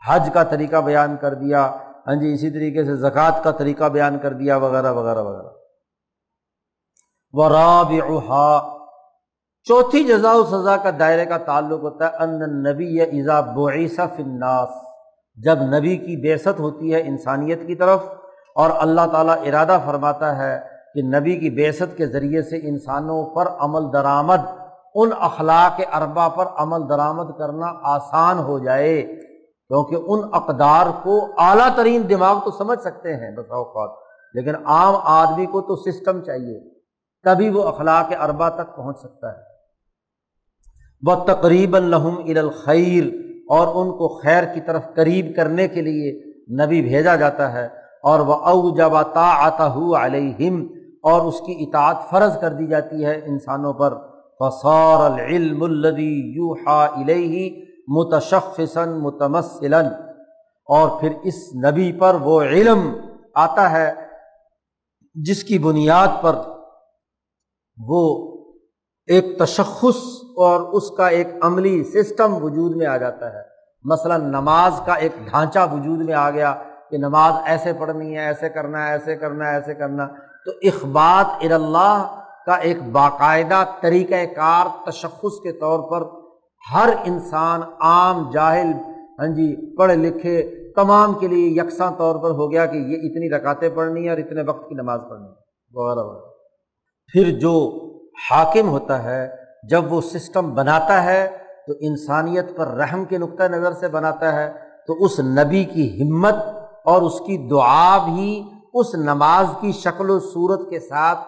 [0.07, 1.71] حج کا طریقہ بیان کر دیا
[2.07, 5.49] ہاں جی اسی طریقے سے زکوٰۃ کا طریقہ بیان کر دیا، وغیرہ وغیرہ وغیرہ۔
[7.33, 7.93] و راب
[9.69, 14.01] چوتھی جزا و سزا کا دائرے کا تعلق ہوتا ہے، ان نبی یا ایزا بعیسہ
[14.17, 14.69] فناس
[15.45, 18.05] جب نبی کی بیست ہوتی ہے انسانیت کی طرف
[18.55, 20.61] اور اللہ تعالیٰ ارادہ فرماتا ہے
[20.95, 24.41] کہ نبی کی بیست کے ذریعے سے انسانوں پر عمل درآمد،
[24.95, 29.03] ان اخلاق اربا پر عمل درآمد کرنا آسان ہو جائے،
[29.69, 33.91] کیونکہ ان اقدار کو اعلیٰ ترین دماغ تو سمجھ سکتے ہیں بس اوقات۔
[34.35, 36.71] لیکن عام آدمی کو تو سسٹم چاہیے،
[37.25, 39.50] تبھی وہ اخلاق اربا تک پہنچ سکتا ہے۔
[41.03, 43.05] وہ تقریباً لہم الخیر
[43.51, 46.11] اور ان کو خیر کی طرف قریب کرنے کے لیے
[46.61, 47.67] نبی بھیجا جاتا ہے
[48.05, 50.61] اور وہ او جب علیہم
[51.05, 53.95] اور اس کی اطاعت فرض کر دی جاتی ہے انسانوں پر
[54.41, 56.87] فصار العلم الدی یو ہا
[57.89, 59.87] متشخصن متمثلاً
[60.69, 62.91] اور پھر اس نبی پر وہ علم
[63.35, 63.91] آتا ہے
[65.17, 66.37] جس کی بنیاد پر
[67.79, 68.03] وہ
[69.09, 70.03] ایک تشخص
[70.41, 73.43] اور اس کا ایک عملی سسٹم وجود میں آ جاتا ہے۔
[73.85, 76.55] مثلاً نماز کا ایک ڈھانچہ وجود میں آ گیا
[76.91, 80.07] کہ نماز ایسے پڑھنی ہے، ایسے کرنا ہے، ایسے کرنا ہے، ایسے کرنا
[80.45, 86.07] تو اخبات اللہ کا ایک باقاعدہ طریقۂ کار تشخص کے طور پر
[86.75, 88.73] ہر انسان عام جاہل
[89.19, 90.43] ہاں جی پڑھے لکھے
[90.77, 94.19] تمام کے لیے یکساں طور پر ہو گیا کہ یہ اتنی رکاتیں پڑھنی ہے اور
[94.19, 96.29] اتنے وقت کی نماز پڑھنی ہے وغیرہ وغیرہ
[97.13, 97.55] پھر جو
[98.31, 101.29] حاکم ہوتا ہے جب وہ سسٹم بناتا ہے
[101.67, 104.53] تو انسانیت پر رحم کے نقطۂ نظر سے بناتا ہے،
[104.87, 106.35] تو اس نبی کی ہمت
[106.85, 108.43] اور اس کی دعا بھی
[108.75, 111.19] اس نماز کی شکل و صورت کے ساتھ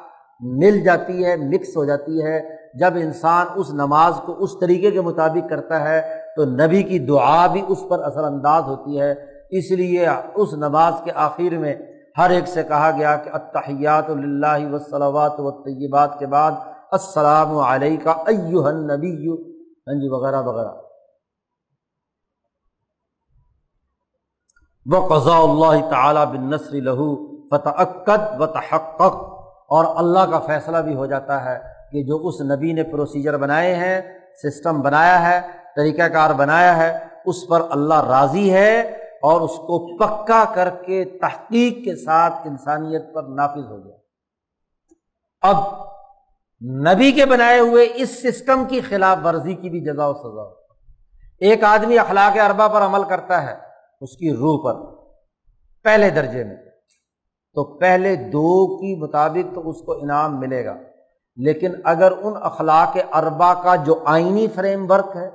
[0.41, 2.41] مل جاتی ہے مکس ہو جاتی ہے۔
[2.79, 6.01] جب انسان اس نماز کو اس طریقے کے مطابق کرتا ہے،
[6.37, 9.15] تو نبی کی دعا بھی اس پر اثر انداز ہوتی ہے۔
[9.51, 11.75] اس لیے اس نماز کے آخر میں
[12.19, 16.53] ہر ایک سے کہا گیا کہ اتحیات اللہ وسلوات و طیبات کے بعد
[16.93, 18.13] السلام علیہ کا
[18.71, 20.69] نبی ہاں جی وغیرہ وغیرہ۔
[24.87, 27.15] وہ قضاء اللہ تعالیٰ بن نصر لہو
[27.49, 29.15] فتعقد و تحقق
[29.69, 31.59] اور اللہ کا فیصلہ بھی ہو جاتا ہے
[31.93, 34.01] کہ جو اس نبی نے پروسیجر بنائے ہیں
[34.43, 35.41] سسٹم بنایا ہے،
[35.77, 38.81] طریقہ کار بنایا ہے، اس پر اللہ راضی ہے
[39.23, 43.97] اور اس کو پکا کر کے تحقیق کے ساتھ انسانیت پر نافذ ہو گیا۔
[45.43, 45.92] اب
[46.71, 50.43] نبی کے بنائے ہوئے اس سسٹم کی خلاف ورزی کی بھی جزا و سزا
[51.41, 53.55] ایک آدمی اخلاق اربا پر عمل کرتا ہے،
[54.01, 54.95] اس کی روح پر،
[55.85, 56.57] پہلے درجے میں۔
[57.55, 60.77] تو پہلے دو کی مطابق تو اس کو انعام ملے گا۔
[61.37, 65.27] لیکن اگر ان اخلاق اربا کا جو آئینی فریم ورک ہے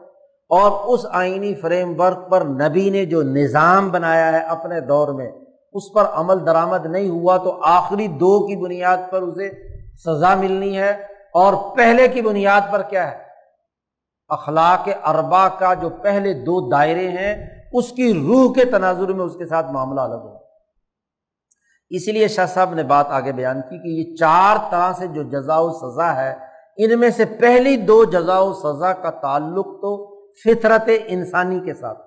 [0.49, 5.32] اور اس آئینی فریم ورک پر نبی نے جو نظام بنایا ہے اپنے دور میں،
[5.74, 9.49] اس پر عمل درآمد نہیں ہوا تو آخری دو کی بنیاد پر اسے
[9.98, 13.18] سزا ملنی ہے۔ اور پہلے کی بنیاد پر کیا ہے؟
[14.30, 17.34] اخلاق اربا کا جو پہلے دو دائرے ہیں،
[17.73, 20.38] اس کی روح کے تناظر میں اس کے ساتھ معاملہ الگ ہو۔
[21.89, 25.23] اسی لیے شاہ صاحب نے بات آگے بیان کی کہ یہ چار طرح سے جو
[25.23, 26.34] جزا و سزا ہے،
[26.77, 29.91] ان میں سے پہلی دو جزا و سزا کا تعلق تو
[30.43, 31.99] فطرت انسانی کے ساتھ۔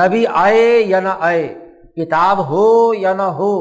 [0.00, 1.54] نبی آئے یا نہ آئے،
[1.96, 3.52] کتاب ہو یا نہ ہو،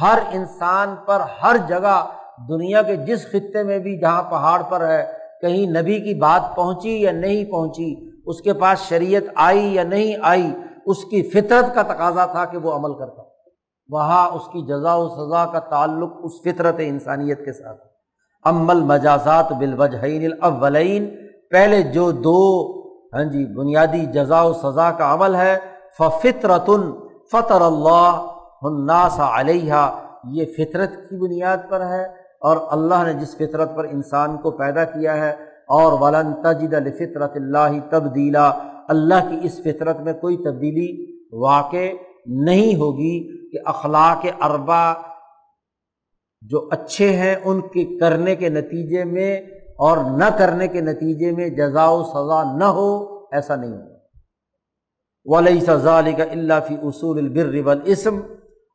[0.00, 2.06] ہر انسان پر ہر جگہ
[2.48, 7.02] دنیا کے جس خطے میں بھی جہاں پہاڑ پر ہے، کہیں نبی کی بات پہنچی
[7.02, 10.52] یا نہیں پہنچی، اس کے پاس شریعت آئی یا نہیں آئی،
[10.86, 13.22] اس کی فطرت کا تقاضا تھا کہ وہ عمل کرتا۔
[13.88, 17.80] وہاں اس کی جزا و سزا کا تعلق اس فطرت انسانیت کے ساتھ۔
[18.44, 21.16] عمل مجازات بالوجہین الاولین،
[21.50, 22.80] پہلے جو دو
[23.14, 25.58] ہاں جی بنیادی جزا و سزا کا عمل ہے
[25.98, 26.70] فطرت
[27.32, 28.26] فطر اللہ
[28.62, 29.90] الناس علیہ
[30.24, 34.84] یہ فطرت کی بنیاد پر ہے۔ اور اللہ نے جس فطرت پر انسان کو پیدا
[34.92, 35.30] کیا ہے،
[35.70, 38.48] اور ولن تجد الفطرت اللہ تبدیلا،
[38.88, 40.88] اللہ کی اس فطرت میں کوئی تبدیلی
[41.40, 41.86] واقع
[42.38, 43.16] نہیں ہوگی
[43.52, 44.82] کہ اخلاق اربا
[46.42, 49.32] جو اچھے ہیں، ان کے کرنے کے نتیجے میں
[49.86, 52.90] اور نہ کرنے کے نتیجے میں جزا و سزا نہ ہو،
[53.32, 53.88] ایسا نہیں ہو
[55.26, 58.20] ولی سزا علی کا اللہ فی اصول البر اسم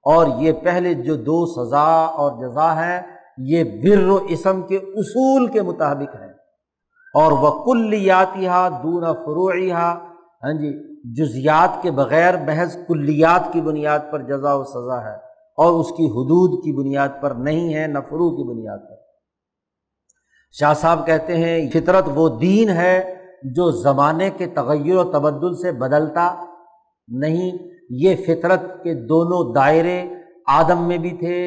[0.06, 3.00] اور یہ پہلے جو دو سزا اور جزا ہے
[3.38, 6.32] یہ بر و اسم کے اصول کے مطابق ہے۔
[7.16, 8.48] اور وہ کلیاتی
[8.84, 10.72] دون فروعی ہاں جی
[11.16, 15.16] جزیات کے بغیر محض کلیات کی بنیاد پر جزا و سزا ہے،
[15.57, 18.95] اور اس کی حدود کی بنیاد پر نہیں ہے، نہ فرو کی بنیاد پر۔
[20.56, 23.14] شاہ صاحب کہتے ہیں، فطرت وہ دین ہے
[23.56, 26.45] جو زمانے کے تغیر و تبدل سے بدلتا
[27.07, 27.57] نہیں،
[27.90, 30.03] یہ فطرت کے دونوں دائرے
[30.48, 31.38] آدم میں بھی تھے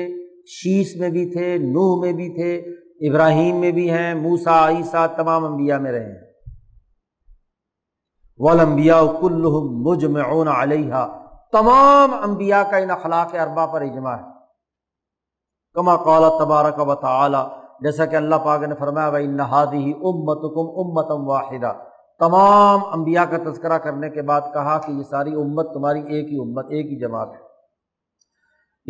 [0.48, 2.56] شیش میں بھی تھے، نوح میں بھی تھے،
[3.08, 6.28] ابراہیم میں بھی ہیں موسا عیسیٰ تمام انبیاء میں رہے ہیں۔
[8.38, 11.06] ولمبیا کل مجمعون علیہ
[11.52, 14.22] تمام انبیاء کا ان اخلاق اربا پر اجماع ہے۔
[15.74, 17.38] کما قال تبارک و تعالی،
[17.80, 21.72] جیسا کہ اللہ پاک نے فرمایا بھائی نہادی امت کم امتم واحدہ۔
[22.18, 26.38] تمام انبیاء کا تذکرہ کرنے کے بعد کہا کہ یہ ساری امت تمہاری ایک ہی
[26.40, 27.47] امت، ایک ہی جماعت ہے۔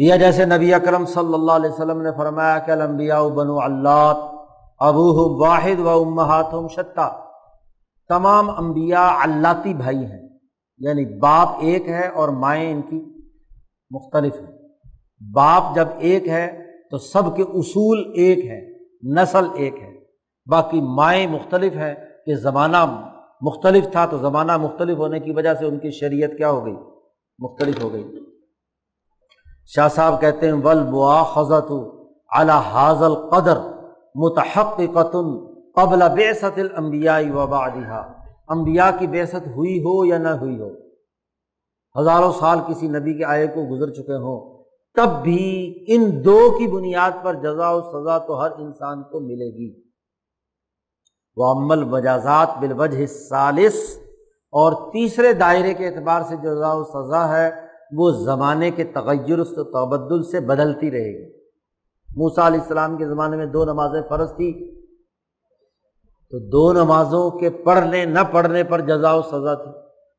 [0.01, 4.33] یا جیسے نبی اکرم صلی اللہ علیہ وسلم نے فرمایا کہ الانبیاء بنو اللہ
[4.79, 7.25] ابو واحد و امہات شتا۔
[8.09, 10.29] تمام انبیاء اللہ بھائی ہیں
[10.79, 13.05] یعنی باپ ایک ہے اور مائیں ان کی
[13.91, 14.59] مختلف ہیں۔
[15.35, 18.75] باپ جب ایک ہے تو سب کے اصول ایک ہیں،
[19.15, 19.95] نسل ایک ہے۔
[20.51, 21.95] باقی مائیں مختلف ہیں
[22.27, 23.11] کہ زمانہ
[23.41, 26.77] مختلف تھا تو زمانہ مختلف ہونے کی وجہ سے ان کی شریعت کیا ہو گئی؟
[27.39, 28.28] مختلف ہو گئی۔
[29.75, 31.23] شاہ صاحب کہتے ہیں ول بوا
[32.39, 33.59] اعلیٰ حاضل قدر
[34.15, 37.67] متحق قطن قبل بیست المبیا وبا
[38.49, 40.71] امبیا کی بیست ہوئی ہو یا نہ ہوئی ہو؟
[42.01, 44.65] ہزاروں سال کسی نبی کے آئے کو گزر چکے ہوں،
[44.97, 49.51] تب بھی ان دو کی بنیاد پر جزا و سزا تو ہر انسان کو ملے
[49.53, 49.83] گی۔
[51.37, 53.99] وہ عمل مجازات بالوجہ سالس
[54.51, 59.45] اور تیسرے دائرے کے اعتبار سے جزا و سزا ہے وہ زمانے کے تغیر و
[59.45, 61.39] تبدل سے بدلتی رہے گی۔
[62.17, 64.81] موسا علیہ السلام کے زمانے میں دو نمازیں فرض تھی
[66.31, 69.71] تو دو نمازوں کے پڑھنے، نہ پڑھنے پر جزا و سزا تھی۔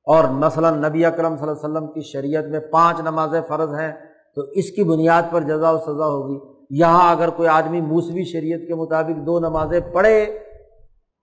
[0.06, 3.92] اور مثلاً نبی اکرم صلی اللہ علیہ وسلم کی شریعت میں پانچ نمازیں فرض ہیں،
[4.36, 8.68] تو اس کی بنیاد پر جزا و سزا ہوگی۔ یہاں اگر کوئی آدمی موسوی شریعت
[8.68, 10.26] کے مطابق دو نمازیں پڑھے،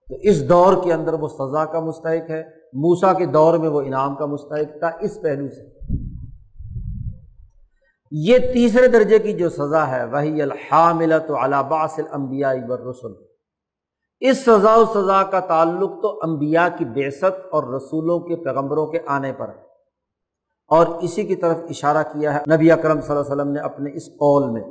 [0.07, 2.43] تو اس دور کے اندر وہ سزا کا مستحق ہے۔
[2.73, 5.77] موسا کے دور میں وہ انعام کا مستحق تھا، اس پہلو سے۔
[8.11, 13.13] یہ تیسرے درجے کی جو سزا ہے، وہی الحامل تو علاباس المبیا رسول
[14.21, 18.99] اس سزا و سزا کا تعلق تو انبیاء کی بیست اور رسولوں کے پیغمبروں کے
[19.07, 19.65] آنے پر ہے۔
[20.71, 23.91] اور اسی کی طرف اشارہ کیا ہے، نبی اکرم صلی اللہ علیہ وسلم نے اپنے
[23.93, 24.61] اس قول میں،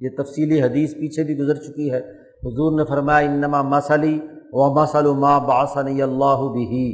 [0.00, 1.98] یہ تفصیلی حدیث پیچھے بھی گزر چکی ہے،
[2.44, 4.18] حضور نے فرمایا، انما مسلی
[4.52, 6.86] و مسل ما باسنی اللہ بھی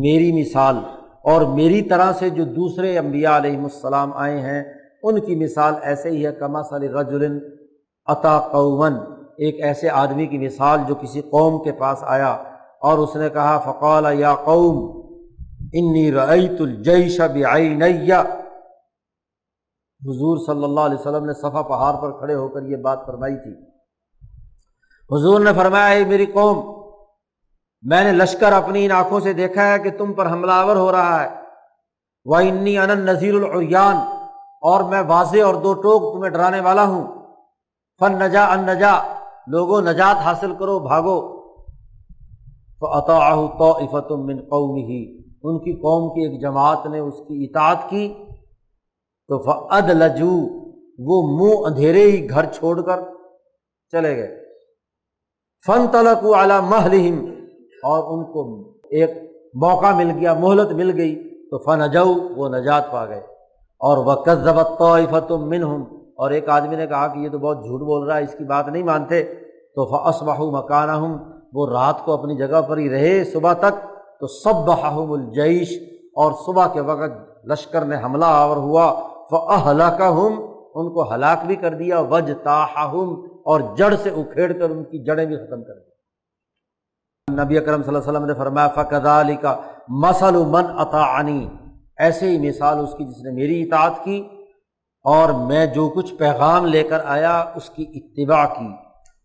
[0.00, 0.76] میری مثال
[1.22, 4.62] اور میری طرح سے جو دوسرے انبیاء علیہم السلام آئے ہیں
[5.08, 7.38] ان کی مثال ایسے ہی ہے، کما صلی رجل
[8.06, 8.94] عطا قومن،
[9.38, 12.32] ایک ایسے آدمی کی مثال جو کسی قوم کے پاس آیا
[12.80, 15.02] اور اس نے کہا، فقال، یا قوم،
[15.72, 18.20] انی رعیت الجیش بعینیا
[20.02, 23.36] حضور صلی اللہ علیہ وسلم نے صفا پہاڑ پر کھڑے ہو کر یہ بات فرمائی
[23.36, 23.52] تھی۔
[25.10, 26.82] حضور نے فرمایا ہے میری قوم،
[27.82, 30.92] میں نے لشکر اپنی ان آنکھوں سے دیکھا ہے کہ تم پر حملہ آور ہو
[30.92, 31.28] رہا ہے۔
[32.24, 33.96] وہ انی ان نذیر العریان
[34.66, 37.06] اور میں واضح اور دو ٹوک تمہیں ڈرانے والا ہوں۔
[38.00, 38.92] فن نجا ان نجا،
[39.46, 41.36] لوگوں نجات حاصل کرو، بھاگو۔
[42.82, 43.34] عطا
[44.00, 48.14] تو من قوم ہی ان کی قوم کی ایک جماعت نے اس کی اطاعت کی۔
[49.28, 50.38] تو فد لجو
[50.98, 53.00] وہ منہ اندھیرے ہی گھر چھوڑ کر
[53.92, 54.44] چلے گئے۔
[55.66, 57.26] فن تلک اعلیٰ محلم
[57.82, 59.10] اور ان کو ایک
[59.54, 61.14] موقع مل گیا، مہلت مل گئی۔
[61.50, 63.35] تو فن اجو وہ نجات پا گئے۔
[63.78, 65.84] اور وہ قزبت طوفت من ہوں
[66.16, 68.44] اور ایک آدمی نے کہا کہ یہ تو بہت جھوٹ بول رہا ہے، اس کی
[68.44, 69.24] بات نہیں مانتے۔
[69.74, 71.18] تو فس بہو مکانہ ہوں
[71.52, 73.86] وہ رات کو اپنی جگہ پر ہی رہے صبح تک۔
[74.20, 75.72] تو سب بہم الجیش
[76.16, 78.94] اور صبح کے وقت لشکر نے حملہ آور ہوا۔
[79.30, 80.40] فلاک ہم
[80.74, 85.04] ان کو ہلاک بھی کر دیا۔ وج تاہم اور جڑ سے اکھیڑ کر ان کی
[85.04, 85.96] جڑیں بھی ختم کر دی۔
[87.42, 89.56] نبی اکرم صلی اللہ علیہ وسلم نے فرمایا فقد علی کا
[89.88, 91.48] مسل من عطانی
[91.98, 94.28] ایسے ہی مثال اس کی جس نے میری اطاعت کی
[95.04, 98.68] اور میں جو کچھ پیغام لے کر آیا اس کی اتباع کی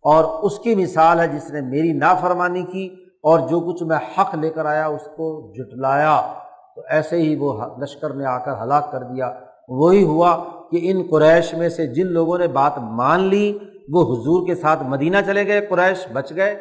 [0.04, 2.86] اور اس کی مثال ہے جس نے میری نافرمانی کی
[3.22, 6.32] اور جو کچھ میں حق لے کر آیا اس کو جٹلایا
[6.74, 9.32] تو ایسے ہی وہ لشکر نے آ کر ہلاک کر دیا
[9.68, 10.36] وہی ہوا
[10.70, 13.58] کہ ان قریش میں سے جن لوگوں نے بات مان لی
[13.92, 16.52] وہ حضور کے ساتھ مدینہ چلے گئے، قریش بچ گئے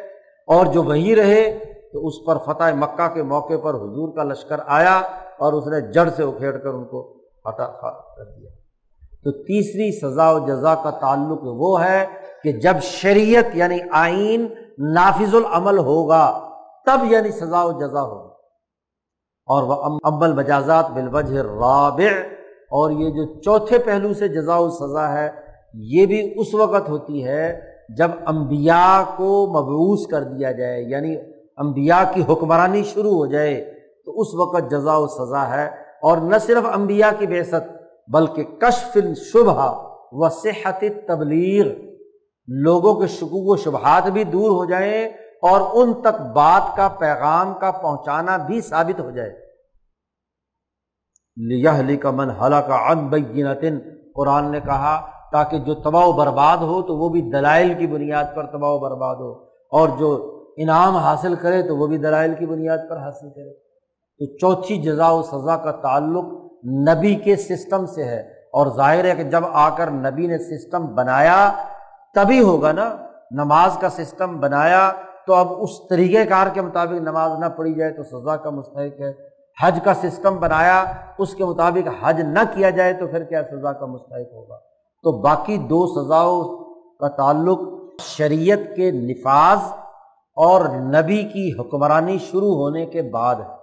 [0.47, 1.57] اور جو وہیں رہے
[1.93, 5.01] تو اس پر فتح مکہ کے موقع پر حضور کا لشکر آیا
[5.41, 7.13] اور اس نے جڑ سے اکھیڑ کر ان کو
[7.43, 8.49] فتح کر دیا۔
[9.23, 12.05] تو تیسری سزا و جزا کا تعلق وہ ہے
[12.43, 14.47] کہ جب شریعت یعنی آئین
[14.77, 16.49] نافذ العمل ہوگا،
[16.85, 18.31] تب یعنی سزا و جزا ہوگی۔
[19.45, 22.19] اور وہ امبل مجازات بالوجہ رابع
[22.71, 25.29] اور یہ جو چوتھے پہلو سے جزا و سزا ہے،
[25.73, 27.61] یہ بھی اس وقت ہوتی ہے
[27.97, 31.15] جب انبیاء کو مبعوث کر دیا جائے یعنی
[31.57, 35.65] انبیاء کی حکمرانی شروع ہو جائے۔ تو اس وقت جزا و سزا ہے
[36.01, 37.69] اور نہ صرف انبیاء کی بحثت
[38.09, 39.69] بلکہ کشف شبہ
[40.13, 41.65] و صحت تبلیغ
[42.47, 45.05] لوگوں کے شکوک و شبہات بھی دور ہو جائیں
[45.41, 49.29] اور ان تک بات کا، پیغام کا پہنچانا بھی ثابت ہو جائے۔
[51.37, 53.79] لہلی کا من حلا کا انبینتن
[54.15, 54.95] قرآن نے کہا،
[55.31, 58.79] تاکہ جو تباہ و برباد ہو تو وہ بھی دلائل کی بنیاد پر تباہ و
[58.79, 59.31] برباد ہو،
[59.71, 60.09] اور جو
[60.57, 63.53] انعام حاصل کرے تو وہ بھی دلائل کی بنیاد پر حاصل کرے۔
[64.21, 66.25] تو چوتھی جزا و سزا کا تعلق
[66.65, 68.19] نبی کے سسٹم سے ہے
[68.53, 71.51] اور ظاہر ہے کہ جب آ کر نبی نے سسٹم بنایا،
[72.15, 72.95] تبھی ہوگا نا،
[73.31, 74.91] نماز کا سسٹم بنایا،
[75.27, 79.01] تو اب اس طریقۂ کار کے مطابق نماز نہ پڑھی جائے تو سزا کا مستحق
[79.01, 79.13] ہے۔
[79.63, 80.85] حج کا سسٹم بنایا،
[81.17, 84.57] اس کے مطابق حج نہ کیا جائے تو پھر کیا سزا کا مستحق ہوگا؟
[85.03, 86.43] تو باقی دو سزاؤں
[86.99, 87.59] کا تعلق
[87.99, 89.59] شریعت کے نفاذ
[90.35, 93.60] اور نبی کی حکمرانی شروع ہونے کے بعد ہے۔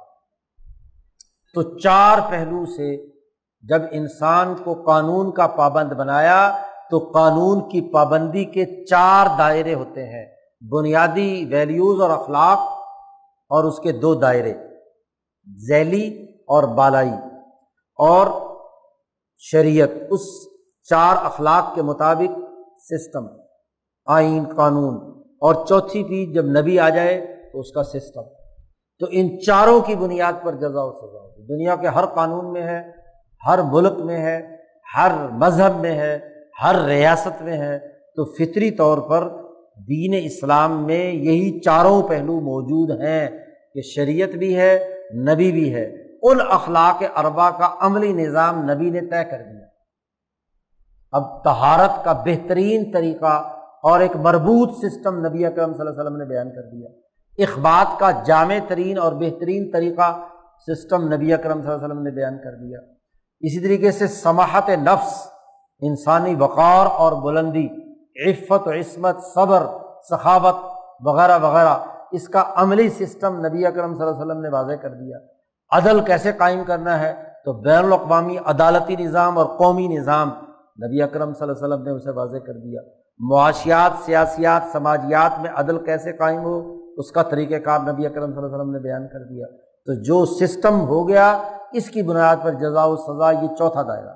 [1.55, 3.07] تو چار پہلو سے
[3.61, 6.57] جب انسان کو قانون کا پابند بنایا
[6.91, 10.27] تو قانون کی پابندی کے چار دائرے ہوتے ہیں،
[10.71, 12.59] بنیادی ویلیوز اور اخلاق
[13.49, 14.55] اور اس کے دو دائرے،
[15.69, 17.13] ذیلی اور بالائی۔
[17.97, 18.27] اور
[19.39, 20.21] شریعت، اس
[20.83, 22.39] چار اخلاق کے مطابق
[22.81, 23.27] سسٹم
[24.07, 28.23] آئین، قانون۔ اور چوتھی چیز جب نبی آ جائے تو اس کا سسٹم
[28.99, 32.83] تو ان چاروں کی بنیاد پر جزا و سزا۔ دنیا کے ہر قانون میں ہے،
[33.47, 34.57] ہر ملک میں ہے،
[34.97, 36.19] ہر مذہب میں ہے،
[36.63, 37.79] ہر ریاست میں ہے،
[38.17, 39.29] تو فطری طور پر
[39.89, 43.29] دین اسلام میں یہی چاروں پہلو موجود ہیں
[43.75, 44.79] کہ شریعت بھی ہے،
[45.15, 49.67] نبی بھی ہے۔ ان اخلاق اربا کا عملی نظام نبی نے طے کر دیا۔
[51.13, 53.53] اب تہارت کا بہترین طریقہ
[53.83, 56.89] اور ایک مربوط سسٹم نبی اکرم صلی اللہ علیہ وسلم نے بیان کر دیا۔
[57.39, 60.25] اخبات کا جامع ترین اور بہترین طریقہ
[60.67, 62.79] سسٹم نبی اکرم صلی اللہ علیہ وسلم نے بیان کر دیا۔
[63.41, 65.27] اسی طریقے سے سماحت نفس،
[65.81, 67.69] انسانی وقار اور بلندی،
[68.27, 69.63] عفت و عصمت، صبر،
[70.11, 70.55] سخاوت
[71.01, 71.77] وغیرہ وغیرہ،
[72.13, 75.19] اس کا عملی سسٹم نبی اکرم صلی اللہ علیہ وسلم نے واضح کر دیا۔
[75.71, 80.29] عدل کیسے قائم کرنا ہے؟ تو بین الاقوامی عدالتی نظام اور قومی نظام
[80.87, 82.81] نبی اکرم صلی اللہ علیہ وسلم نے اسے واضح کر دیا۔
[83.19, 88.37] معاشیات، سیاسیات، سماجیات میں عدل کیسے قائم ہو؟ اس کا طریقہ کار نبی اکرم صلی
[88.37, 89.47] اللہ علیہ وسلم نے بیان کر دیا۔
[89.89, 91.43] تو جو سسٹم ہو گیا،
[91.73, 94.15] اس کی بنیاد پر جزا و سزا یہ چوتھا دائرہ۔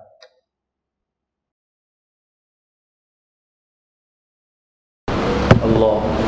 [5.62, 6.22] اللہ